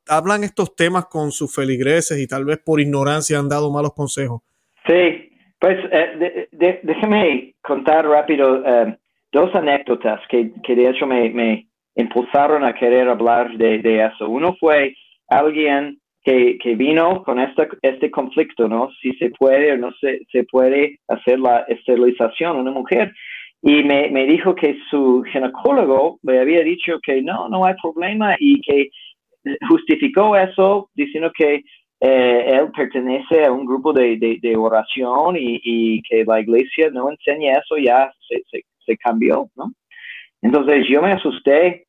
hablan 0.06 0.44
estos 0.44 0.76
temas 0.76 1.06
con 1.06 1.32
sus 1.32 1.54
feligreses 1.54 2.18
y 2.18 2.26
tal 2.26 2.44
vez 2.44 2.58
por 2.58 2.78
ignorancia 2.78 3.38
han 3.38 3.48
dado 3.48 3.72
malos 3.72 3.94
consejos? 3.94 4.42
Sí, 4.86 5.32
pues 5.58 5.78
eh, 5.90 6.48
déjeme 6.82 7.54
contar 7.62 8.06
rápido 8.06 8.62
eh, 8.66 8.98
dos 9.32 9.54
anécdotas 9.54 10.20
que, 10.28 10.52
que, 10.62 10.74
de 10.74 10.90
hecho 10.90 11.06
me, 11.06 11.30
me 11.30 11.68
impulsaron 11.96 12.64
a 12.64 12.74
querer 12.74 13.08
hablar 13.08 13.56
de, 13.56 13.78
de 13.78 14.04
eso. 14.04 14.28
Uno 14.28 14.56
fue 14.58 14.94
alguien 15.28 15.98
que, 16.24 16.58
que, 16.58 16.74
vino 16.76 17.22
con 17.24 17.40
esta, 17.40 17.68
este 17.82 18.10
conflicto, 18.10 18.68
¿no? 18.68 18.90
Si 19.00 19.12
se 19.14 19.30
puede 19.30 19.72
o 19.72 19.76
no 19.76 19.92
se, 20.00 20.20
se 20.30 20.44
puede 20.44 20.98
hacer 21.08 21.40
la 21.40 21.60
esterilización 21.68 22.56
a 22.56 22.60
una 22.60 22.70
mujer. 22.70 23.12
Y 23.62 23.84
me, 23.84 24.10
me 24.10 24.26
dijo 24.26 24.54
que 24.54 24.76
su 24.90 25.22
ginecólogo 25.32 26.18
le 26.22 26.40
había 26.40 26.62
dicho 26.62 26.98
que 27.02 27.22
no, 27.22 27.48
no 27.48 27.64
hay 27.64 27.74
problema 27.80 28.34
y 28.38 28.60
que 28.60 28.90
justificó 29.68 30.36
eso 30.36 30.90
diciendo 30.94 31.30
que 31.36 31.62
eh, 32.00 32.44
él 32.48 32.72
pertenece 32.76 33.44
a 33.44 33.52
un 33.52 33.64
grupo 33.64 33.92
de, 33.92 34.16
de, 34.18 34.56
oración 34.56 35.36
y, 35.38 36.02
que 36.02 36.24
la 36.24 36.40
iglesia 36.40 36.90
no 36.90 37.08
enseña 37.08 37.58
eso, 37.58 37.76
ya 37.76 38.12
se, 38.28 38.42
se, 38.84 38.96
cambió, 38.96 39.48
¿no? 39.54 39.72
Entonces 40.42 40.86
yo 40.88 41.00
me 41.00 41.12
asusté 41.12 41.86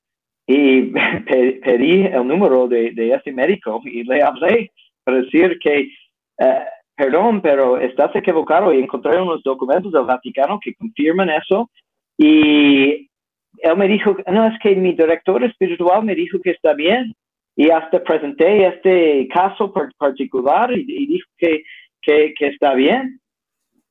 y 0.48 0.82
pedí 1.64 2.06
el 2.06 2.28
número 2.28 2.68
de, 2.68 2.92
de 2.92 3.14
este 3.14 3.32
médico 3.32 3.82
y 3.86 4.04
le 4.04 4.22
hablé 4.22 4.72
para 5.04 5.22
decir 5.22 5.58
que, 5.60 5.90
eh, 6.40 6.66
perdón, 6.96 7.42
pero 7.42 7.78
estás 7.78 8.16
equivocado. 8.16 8.74
Y 8.74 8.80
encontré 8.80 9.22
unos 9.22 9.44
documentos 9.44 9.92
del 9.92 10.06
Vaticano 10.06 10.60
que 10.62 10.76
confirman 10.76 11.30
eso. 11.30 11.70
Y 12.18 13.10
él 13.60 13.78
me 13.78 13.88
dijo, 13.88 14.16
no, 14.32 14.48
es 14.48 14.60
que 14.60 14.76
mi 14.76 14.94
director 14.94 15.44
espiritual 15.44 16.04
me 16.04 16.16
dijo 16.16 16.40
que 16.42 16.52
está 16.52 16.74
bien 16.74 17.14
y 17.56 17.70
hasta 17.70 18.04
presenté 18.04 18.66
este 18.66 19.28
caso 19.28 19.72
particular 19.98 20.72
y, 20.72 21.08
dijo 21.08 21.30
que, 21.38 21.64
que, 22.02 22.34
está 22.40 22.74
bien. 22.74 23.20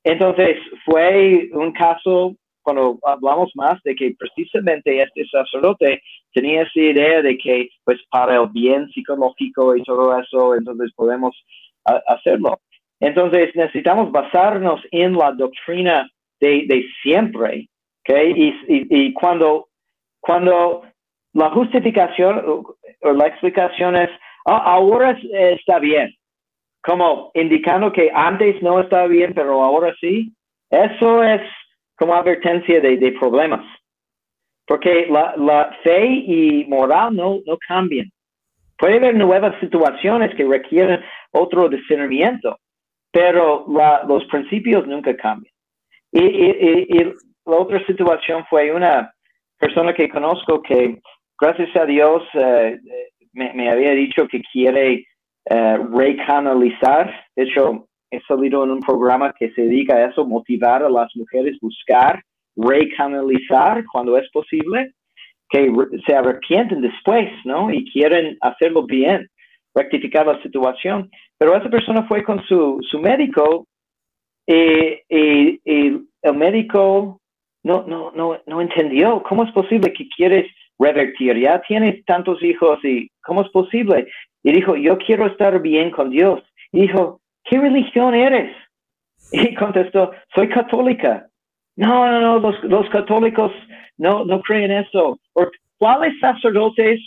Entonces 0.04 0.58
fue 0.84 1.48
un 1.52 1.72
caso 1.72 2.34
cuando 2.62 2.98
hablamos 3.02 3.50
más 3.54 3.82
de 3.82 3.94
que 3.94 4.14
precisamente 4.18 5.02
este 5.02 5.26
sacerdote 5.26 6.02
tenía 6.32 6.62
esa 6.62 6.80
idea 6.80 7.22
de 7.22 7.36
que 7.38 7.68
pues 7.84 7.98
para 8.10 8.36
el 8.36 8.48
bien 8.48 8.88
psicológico 8.90 9.76
y 9.76 9.82
todo 9.82 10.18
eso, 10.18 10.54
entonces 10.54 10.92
podemos 10.94 11.36
hacerlo. 12.06 12.60
Entonces 13.00 13.50
necesitamos 13.54 14.12
basarnos 14.12 14.80
en 14.92 15.14
la 15.14 15.32
doctrina 15.32 16.08
de, 16.40 16.64
de 16.68 16.86
siempre, 17.02 17.68
¿okay? 18.00 18.32
Y, 18.36 18.54
y, 18.68 19.12
cuando, 19.12 19.68
cuando 20.20 20.82
la 21.32 21.50
justificación 21.50 22.44
o 22.46 23.12
la 23.12 23.26
explicación 23.26 23.96
es, 23.96 24.10
ah, 24.46 24.62
ahora 24.74 25.18
está 25.32 25.78
bien, 25.80 26.14
como 26.82 27.30
indicando 27.34 27.92
que 27.92 28.10
antes 28.14 28.60
no 28.62 28.80
estaba 28.80 29.06
bien, 29.06 29.32
pero 29.34 29.62
ahora 29.62 29.94
sí, 30.00 30.32
eso 30.70 31.22
es 31.22 31.40
como 32.02 32.16
advertencia 32.16 32.80
de, 32.80 32.96
de 32.96 33.12
problemas. 33.12 33.64
Porque 34.66 35.06
la, 35.08 35.36
la, 35.36 35.70
fe 35.84 36.04
y 36.04 36.64
moral 36.64 37.14
no, 37.14 37.38
no 37.46 37.56
cambian. 37.68 38.10
Puede 38.76 38.96
haber 38.96 39.14
nuevas 39.14 39.54
situaciones 39.60 40.34
que 40.34 40.44
requieren 40.44 41.00
otro 41.30 41.68
discernimiento, 41.68 42.58
pero 43.12 43.64
los 43.68 44.24
principios 44.24 44.84
nunca 44.88 45.16
cambian. 45.16 45.54
Y, 46.10 47.04
la 47.44 47.56
otra 47.56 47.84
situación 47.86 48.44
fue 48.50 48.72
una 48.72 49.12
persona 49.58 49.94
que 49.94 50.08
conozco 50.08 50.60
que, 50.60 51.00
gracias 51.40 51.76
a 51.76 51.84
Dios, 51.84 52.22
eh, 52.34 52.80
me, 53.32 53.70
había 53.70 53.92
dicho 53.92 54.26
que 54.26 54.42
quiere 54.52 55.06
eh, 55.44 55.78
recanalizar. 55.92 57.14
De 57.36 57.44
hecho, 57.44 57.86
he 58.12 58.20
salido 58.28 58.62
en 58.62 58.70
un 58.70 58.80
programa 58.80 59.32
que 59.32 59.50
se 59.52 59.62
dedica 59.62 59.96
a 59.96 60.06
eso, 60.06 60.26
motivar 60.26 60.82
a 60.84 60.90
las 60.90 61.10
mujeres, 61.16 61.58
buscar, 61.60 62.22
recanalizar 62.54 63.84
cuando 63.90 64.18
es 64.18 64.30
posible, 64.30 64.92
que 65.48 65.72
se 66.06 66.14
arrepienten 66.14 66.82
después, 66.82 67.28
¿no? 67.44 67.70
Y 67.70 67.90
quieren 67.90 68.36
hacerlo 68.42 68.84
bien, 68.84 69.28
rectificar 69.74 70.26
la 70.26 70.40
situación. 70.42 71.10
Pero 71.38 71.56
esa 71.56 71.70
persona 71.70 72.06
fue 72.06 72.22
con 72.22 72.42
su, 72.44 72.78
su 72.90 72.98
médico 72.98 73.66
y, 74.46 75.00
el 76.24 76.34
médico 76.34 77.20
no, 77.64 77.84
no, 77.86 78.12
no, 78.12 78.38
no 78.46 78.60
entendió 78.60 79.22
cómo 79.22 79.44
es 79.44 79.52
posible 79.52 79.92
que 79.92 80.06
quieres 80.14 80.46
revertir. 80.78 81.38
Ya 81.38 81.62
tienes 81.62 82.04
tantos 82.04 82.42
hijos 82.42 82.78
y 82.84 83.08
cómo 83.22 83.42
es 83.42 83.48
posible. 83.48 84.06
Y 84.42 84.52
dijo, 84.52 84.76
yo 84.76 84.98
quiero 84.98 85.26
estar 85.26 85.60
bien 85.62 85.90
con 85.90 86.10
Dios. 86.10 86.42
Y 86.72 86.82
dijo, 86.82 87.21
¿qué 87.44 87.58
religión 87.58 88.14
eres? 88.14 88.54
Y 89.34 89.54
contestó, 89.54 90.10
soy 90.34 90.48
católica. 90.50 91.26
No, 91.76 92.06
no, 92.06 92.20
no, 92.20 92.38
los, 92.38 92.62
los 92.64 92.88
católicos 92.90 93.50
no, 93.96 94.26
no 94.26 94.42
creen 94.42 94.70
eso. 94.72 95.18
¿Cuáles 95.78 96.18
sacerdotes 96.20 97.00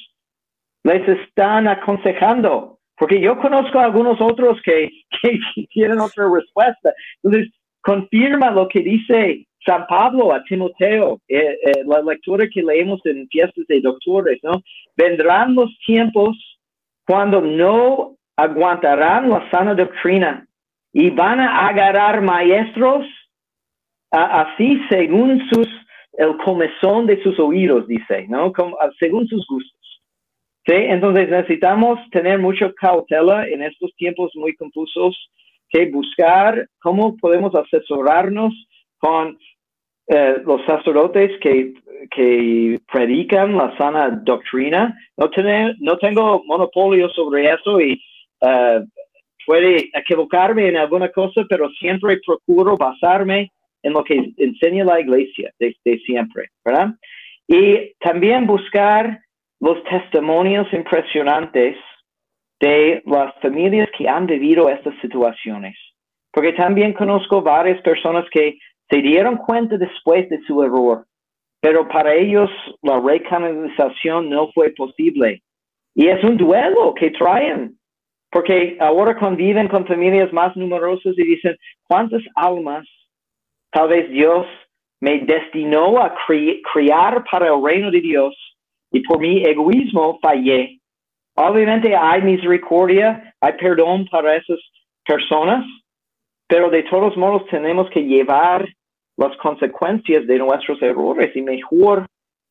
les 0.83 1.07
están 1.07 1.67
aconsejando? 1.67 2.79
Porque 2.97 3.19
yo 3.21 3.37
conozco 3.37 3.79
a 3.79 3.85
algunos 3.85 4.19
otros 4.19 4.59
que, 4.63 4.89
que 5.21 5.39
tienen 5.69 5.99
otra 5.99 6.27
respuesta. 6.33 6.93
Entonces, 7.21 7.53
confirma 7.81 8.49
lo 8.49 8.67
que 8.67 8.79
dice 8.79 9.45
San 9.65 9.85
Pablo 9.87 10.33
a 10.33 10.43
Timoteo, 10.43 11.19
eh, 11.27 11.57
eh, 11.63 11.83
la 11.85 12.01
lectura 12.01 12.47
que 12.51 12.61
leemos 12.61 13.01
en 13.05 13.27
fiestas 13.29 13.65
de 13.67 13.81
doctores, 13.81 14.39
¿no? 14.43 14.61
Vendrán 14.95 15.55
los 15.55 15.69
tiempos 15.85 16.37
cuando 17.05 17.41
no 17.41 18.15
aguantarán 18.37 19.29
la 19.29 19.49
sana 19.49 19.73
doctrina 19.73 20.45
y 20.93 21.09
van 21.09 21.39
a 21.39 21.67
agarrar 21.67 22.21
maestros 22.21 23.05
así 24.11 24.81
según 24.89 25.41
sus, 25.49 25.67
el 26.13 26.37
comezón 26.37 27.05
de 27.05 27.21
sus 27.21 27.37
oídos, 27.39 27.87
dice, 27.87 28.25
¿no? 28.29 28.53
Como, 28.53 28.77
según 28.99 29.27
sus 29.27 29.45
gustos. 29.47 30.01
¿sí? 30.65 30.73
Entonces 30.73 31.29
necesitamos 31.29 31.99
tener 32.11 32.39
mucha 32.39 32.71
cautela 32.73 33.45
en 33.47 33.61
estos 33.61 33.93
tiempos 33.95 34.31
muy 34.35 34.55
confusos, 34.55 35.17
que 35.69 35.89
buscar 35.91 36.67
cómo 36.81 37.17
podemos 37.17 37.53
asesorarnos 37.55 38.53
con 38.97 39.37
eh, 40.07 40.37
los 40.45 40.63
sacerdotes 40.65 41.31
que, 41.41 41.73
que 42.11 42.79
predican 42.91 43.57
la 43.57 43.75
sana 43.77 44.09
doctrina. 44.09 44.97
No, 45.17 45.29
tener, 45.29 45.75
no 45.79 45.97
tengo 45.97 46.43
monopolio 46.45 47.09
sobre 47.09 47.51
eso 47.51 47.81
y 47.81 48.01
uh, 48.41 48.85
puede 49.45 49.89
equivocarme 49.93 50.67
en 50.67 50.77
alguna 50.77 51.09
cosa, 51.09 51.43
pero 51.49 51.69
siempre 51.71 52.19
procuro 52.25 52.75
basarme 52.77 53.51
en 53.83 53.93
lo 53.93 54.03
que 54.03 54.33
enseña 54.37 54.83
la 54.83 54.99
iglesia 54.99 55.51
desde 55.59 55.99
siempre, 55.99 56.49
¿verdad? 56.63 56.95
Y 57.47 57.93
también 57.99 58.47
buscar 58.47 59.19
los 59.59 59.83
testimonios 59.83 60.71
impresionantes 60.73 61.77
de 62.59 63.03
las 63.05 63.33
familias 63.41 63.89
que 63.97 64.07
han 64.07 64.25
vivido 64.25 64.69
estas 64.69 64.95
situaciones. 65.01 65.77
Porque 66.31 66.53
también 66.53 66.93
conozco 66.93 67.41
varias 67.41 67.81
personas 67.81 68.25
que 68.31 68.57
se 68.89 68.97
dieron 68.97 69.37
cuenta 69.37 69.77
después 69.77 70.27
de 70.29 70.39
su 70.47 70.61
error, 70.63 71.05
pero 71.61 71.87
para 71.87 72.13
ellos 72.13 72.49
la 72.81 72.99
recanalización 72.99 74.29
no 74.29 74.51
fue 74.53 74.71
posible. 74.71 75.41
Y 75.95 76.07
es 76.07 76.23
un 76.23 76.37
duelo 76.37 76.93
que 76.93 77.11
traen, 77.11 77.77
porque 78.35 78.75
ahora 78.81 79.15
conviven 79.15 79.69
con 79.69 79.87
familias 79.87 80.33
más 80.33 80.53
numerosas 80.57 81.13
y 81.17 81.23
dicen, 81.23 81.55
¿cuántas 81.87 82.21
almas 82.35 82.85
tal 83.71 83.87
vez 83.87 84.09
Dios 84.09 84.45
me 84.99 85.19
destinó 85.19 86.01
a 86.01 86.13
criar 86.73 87.23
para 87.31 87.47
el 87.47 87.63
reino 87.63 87.89
de 87.91 88.01
Dios 88.01 88.35
y 88.91 88.99
por 89.03 89.19
mi 89.19 89.41
egoísmo 89.41 90.19
fallé. 90.21 90.81
Obviamente 91.35 91.95
hay 91.95 92.23
misericordia, 92.23 93.33
hay 93.39 93.53
perdón 93.53 94.05
para 94.11 94.35
esas 94.35 94.59
personas, 95.07 95.65
pero 96.45 96.69
de 96.69 96.83
todos 96.83 97.15
modos 97.15 97.45
tenemos 97.49 97.89
que 97.89 98.01
llevar 98.01 98.67
las 99.15 99.37
consecuencias 99.37 100.27
de 100.27 100.39
nuestros 100.39 100.81
errores 100.81 101.33
y 101.33 101.41
mejor 101.41 102.05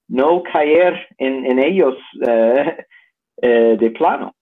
no 0.09 0.43
caer 0.45 1.09
en, 1.19 1.59
ellos 1.59 1.99
eh, 2.27 2.87
eh, 3.43 3.77
de 3.79 3.91
plano. 3.91 4.35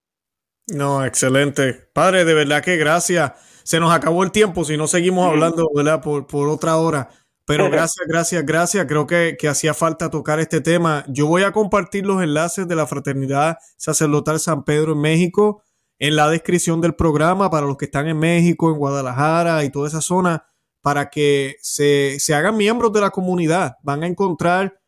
No, 0.69 1.05
excelente. 1.05 1.89
Padre, 1.93 2.25
de 2.25 2.35
verdad 2.35 2.63
que 2.63 2.77
gracias. 2.77 3.33
Se 3.65 3.79
nos 3.79 3.93
acabó 3.93 4.25
el 4.25 4.33
tiempo, 4.33 4.65
si 4.65 4.77
no 4.77 4.87
seguimos 4.87 5.29
hablando, 5.29 5.69
¿verdad? 5.75 6.01
Por, 6.01 6.27
por 6.27 6.49
otra 6.49 6.77
hora. 6.77 7.09
Pero 7.47 7.71
gracias, 7.71 8.07
gracias, 8.07 8.45
gracias. 8.47 8.87
Creo 8.87 9.07
que, 9.07 9.37
hacía 9.49 9.75
falta 9.75 10.11
tocar 10.11 10.41
este 10.41 10.61
tema. 10.61 11.05
Yo 11.09 11.27
voy 11.27 11.43
a 11.43 11.53
compartir 11.53 12.07
los 12.07 12.23
enlaces 12.23 12.69
de 12.69 12.77
la 12.77 12.87
Fraternidad 12.87 13.59
Sacerdotal 13.77 14.41
San 14.41 14.65
Pedro 14.65 14.93
en 14.93 15.01
México 15.01 15.63
en 15.99 16.17
la 16.17 16.29
descripción 16.29 16.81
del 16.81 16.97
programa 16.97 17.49
para 17.49 17.67
los 17.67 17.77
que 17.77 17.85
están 17.85 18.09
en 18.09 18.19
México, 18.19 18.71
en 18.71 18.79
Guadalajara 18.79 19.63
y 19.63 19.71
toda 19.71 19.87
esa 19.87 20.01
zona, 20.01 20.47
para 20.81 21.11
que 21.11 21.57
se, 21.61 22.19
se 22.19 22.35
hagan 22.35 22.57
miembros 22.57 22.93
de 22.93 23.01
la 23.01 23.11
comunidad. 23.11 23.77
Van 23.85 24.03
a 24.03 24.09
encontrar, 24.09 24.81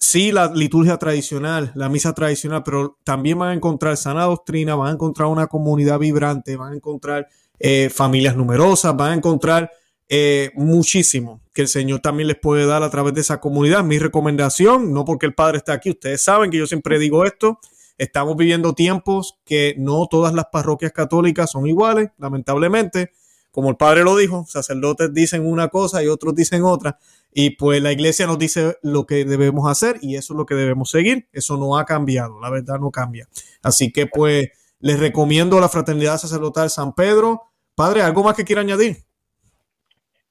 sí, 0.00 0.32
la 0.32 0.50
liturgia 0.52 0.96
tradicional, 0.96 1.70
la 1.74 1.88
misa 1.88 2.14
tradicional, 2.14 2.62
pero 2.64 2.98
también 3.04 3.38
van 3.38 3.50
a 3.50 3.54
encontrar 3.54 3.96
sana 3.96 4.24
doctrina, 4.24 4.74
van 4.74 4.88
a 4.88 4.92
encontrar 4.94 5.28
una 5.28 5.46
comunidad 5.46 5.98
vibrante, 5.98 6.56
van 6.56 6.72
a 6.72 6.76
encontrar 6.76 7.28
eh, 7.58 7.90
familias 7.90 8.34
numerosas, 8.36 8.96
van 8.96 9.12
a 9.12 9.14
encontrar 9.14 9.70
eh, 10.08 10.50
muchísimo 10.56 11.42
que 11.52 11.62
el 11.62 11.68
Señor 11.68 12.00
también 12.00 12.26
les 12.26 12.38
puede 12.38 12.66
dar 12.66 12.82
a 12.82 12.90
través 12.90 13.14
de 13.14 13.20
esa 13.20 13.40
comunidad. 13.40 13.84
Mi 13.84 13.98
recomendación, 13.98 14.92
no 14.92 15.04
porque 15.04 15.26
el 15.26 15.34
Padre 15.34 15.58
está 15.58 15.74
aquí, 15.74 15.90
ustedes 15.90 16.22
saben 16.22 16.50
que 16.50 16.58
yo 16.58 16.66
siempre 16.66 16.98
digo 16.98 17.24
esto, 17.24 17.60
estamos 17.98 18.36
viviendo 18.36 18.72
tiempos 18.72 19.38
que 19.44 19.74
no 19.78 20.06
todas 20.10 20.32
las 20.32 20.46
parroquias 20.50 20.92
católicas 20.92 21.50
son 21.50 21.66
iguales, 21.66 22.10
lamentablemente. 22.18 23.12
Como 23.50 23.70
el 23.70 23.76
Padre 23.76 24.04
lo 24.04 24.16
dijo, 24.16 24.44
sacerdotes 24.46 25.12
dicen 25.12 25.46
una 25.46 25.68
cosa 25.68 26.02
y 26.02 26.06
otros 26.06 26.34
dicen 26.34 26.62
otra. 26.62 26.98
Y 27.32 27.50
pues 27.50 27.82
la 27.82 27.92
iglesia 27.92 28.26
nos 28.26 28.38
dice 28.38 28.76
lo 28.82 29.06
que 29.06 29.24
debemos 29.24 29.70
hacer 29.70 29.96
y 30.00 30.16
eso 30.16 30.34
es 30.34 30.38
lo 30.38 30.46
que 30.46 30.54
debemos 30.54 30.90
seguir. 30.90 31.26
Eso 31.32 31.56
no 31.56 31.76
ha 31.76 31.84
cambiado, 31.84 32.40
la 32.40 32.50
verdad 32.50 32.78
no 32.78 32.90
cambia. 32.90 33.26
Así 33.62 33.92
que 33.92 34.06
pues 34.06 34.50
les 34.80 34.98
recomiendo 34.98 35.60
la 35.60 35.68
Fraternidad 35.68 36.18
Sacerdotal 36.18 36.70
San 36.70 36.94
Pedro. 36.94 37.42
Padre, 37.74 38.02
¿algo 38.02 38.22
más 38.22 38.36
que 38.36 38.44
quiera 38.44 38.62
añadir? 38.62 38.96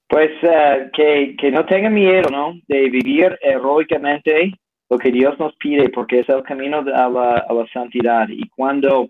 Pues 0.07 0.31
uh, 0.41 0.89
que, 0.93 1.51
no 1.51 1.65
tengan 1.65 1.93
miedo, 1.93 2.29
¿no? 2.31 2.53
De 2.67 2.89
vivir 2.89 3.37
heroicamente 3.41 4.51
lo 4.89 4.97
que 4.97 5.11
Dios 5.11 5.37
nos 5.37 5.55
pide, 5.57 5.89
porque 5.89 6.21
es 6.21 6.29
el 6.29 6.41
camino 6.43 6.83
a 6.95 7.05
a 7.05 7.53
la 7.53 7.67
santidad. 7.71 8.27
Y 8.29 8.47
cuando 8.49 9.09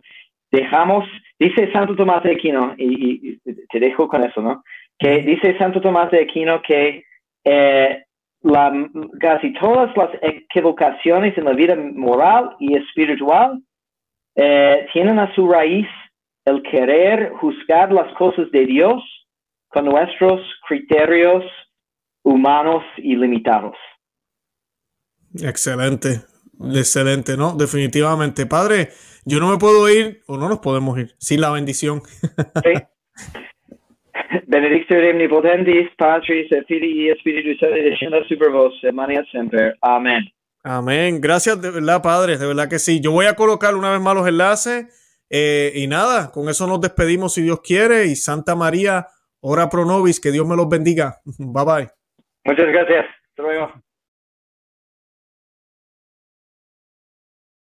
dejamos, 0.52 1.06
dice 1.39 1.72
Santo 1.72 1.95
Tomás 1.95 2.24
de 2.24 2.32
Aquino, 2.32 2.74
y, 2.78 3.38
te 3.70 3.80
dejo 3.80 4.08
con 4.08 4.24
eso, 4.24 4.41
¿no? 4.41 4.64
Que 4.97 5.22
dice 5.22 5.58
Santo 5.58 5.82
Tomás 5.82 6.12
de 6.12 6.22
Aquino 6.22 6.62
que 6.62 7.04
eh, 7.43 8.04
la, 8.41 8.89
casi 9.20 9.54
todas 9.54 9.95
las 9.95 10.10
equivocaciones 10.22 11.38
en 11.38 11.45
la 11.45 11.54
vida 11.54 11.76
moral 11.76 12.56
y 12.60 12.76
espiritual 12.76 13.62
eh, 14.36 14.88
tienen 14.93 15.20
a 15.20 15.34
su 15.36 15.47
raíz 15.47 15.88
el 16.45 16.64
querer 16.64 17.32
juzgar 17.39 17.91
las 17.91 18.14
cosas 18.16 18.50
de 18.52 18.66
Dios 18.66 19.04
con 19.68 19.86
nuestros 19.86 20.41
criterios 20.68 21.43
humanos 22.24 22.84
y 22.97 23.16
limitados. 23.16 23.76
Excelente, 25.36 26.22
excelente, 26.74 27.38
¿no? 27.38 27.54
Definitivamente. 27.54 28.45
Padre, 28.45 28.89
yo 29.30 29.40
no 29.40 29.50
me 29.50 29.58
puedo 29.58 29.88
ir, 29.90 30.22
o 30.28 30.38
no 30.38 30.50
nos 30.50 30.60
podemos 30.60 30.98
ir, 30.98 31.14
sin 31.18 31.42
la 31.42 31.52
bendición. 31.52 32.02
Sí. 32.64 32.74
Benedictio 34.48 34.98
omnipotentis, 34.98 35.90
Patris 35.98 36.50
Filii 36.68 37.16
Spiritus 37.20 37.60
Sancti, 37.60 37.82
descienda 37.82 38.18
super 38.28 38.50
vos, 38.50 38.74
mania 38.94 39.24
semper. 39.32 39.78
Amén. 39.82 40.30
Amén. 40.64 41.22
Gracias 41.22 41.62
de 41.62 41.72
verdad, 41.72 42.02
Padre, 42.02 42.38
de 42.38 42.46
verdad 42.46 42.70
que 42.70 42.80
sí. 42.80 43.00
Yo 43.00 43.12
voy 43.12 43.28
a 43.28 43.36
colocar 43.36 43.76
una 43.76 43.92
vez 43.92 44.02
más 44.02 44.16
los 44.16 44.28
enlaces 44.28 45.26
eh, 45.30 45.72
y 45.76 45.88
nada, 45.88 46.32
con 46.32 46.50
eso 46.50 46.68
nos 46.68 46.82
despedimos 46.82 47.34
si 47.34 47.44
Dios 47.44 47.62
quiere 47.62 48.06
y 48.06 48.16
Santa 48.16 48.56
María, 48.56 49.08
ora 49.40 49.70
pro 49.70 49.86
nobis, 49.86 50.20
que 50.20 50.32
Dios 50.32 50.48
me 50.48 50.56
los 50.56 50.68
bendiga. 50.68 51.18
Bye 51.38 51.66
bye. 51.66 51.90
Muchas 52.46 52.68
gracias. 52.68 53.06
Hasta 53.30 53.44
luego. 53.44 53.89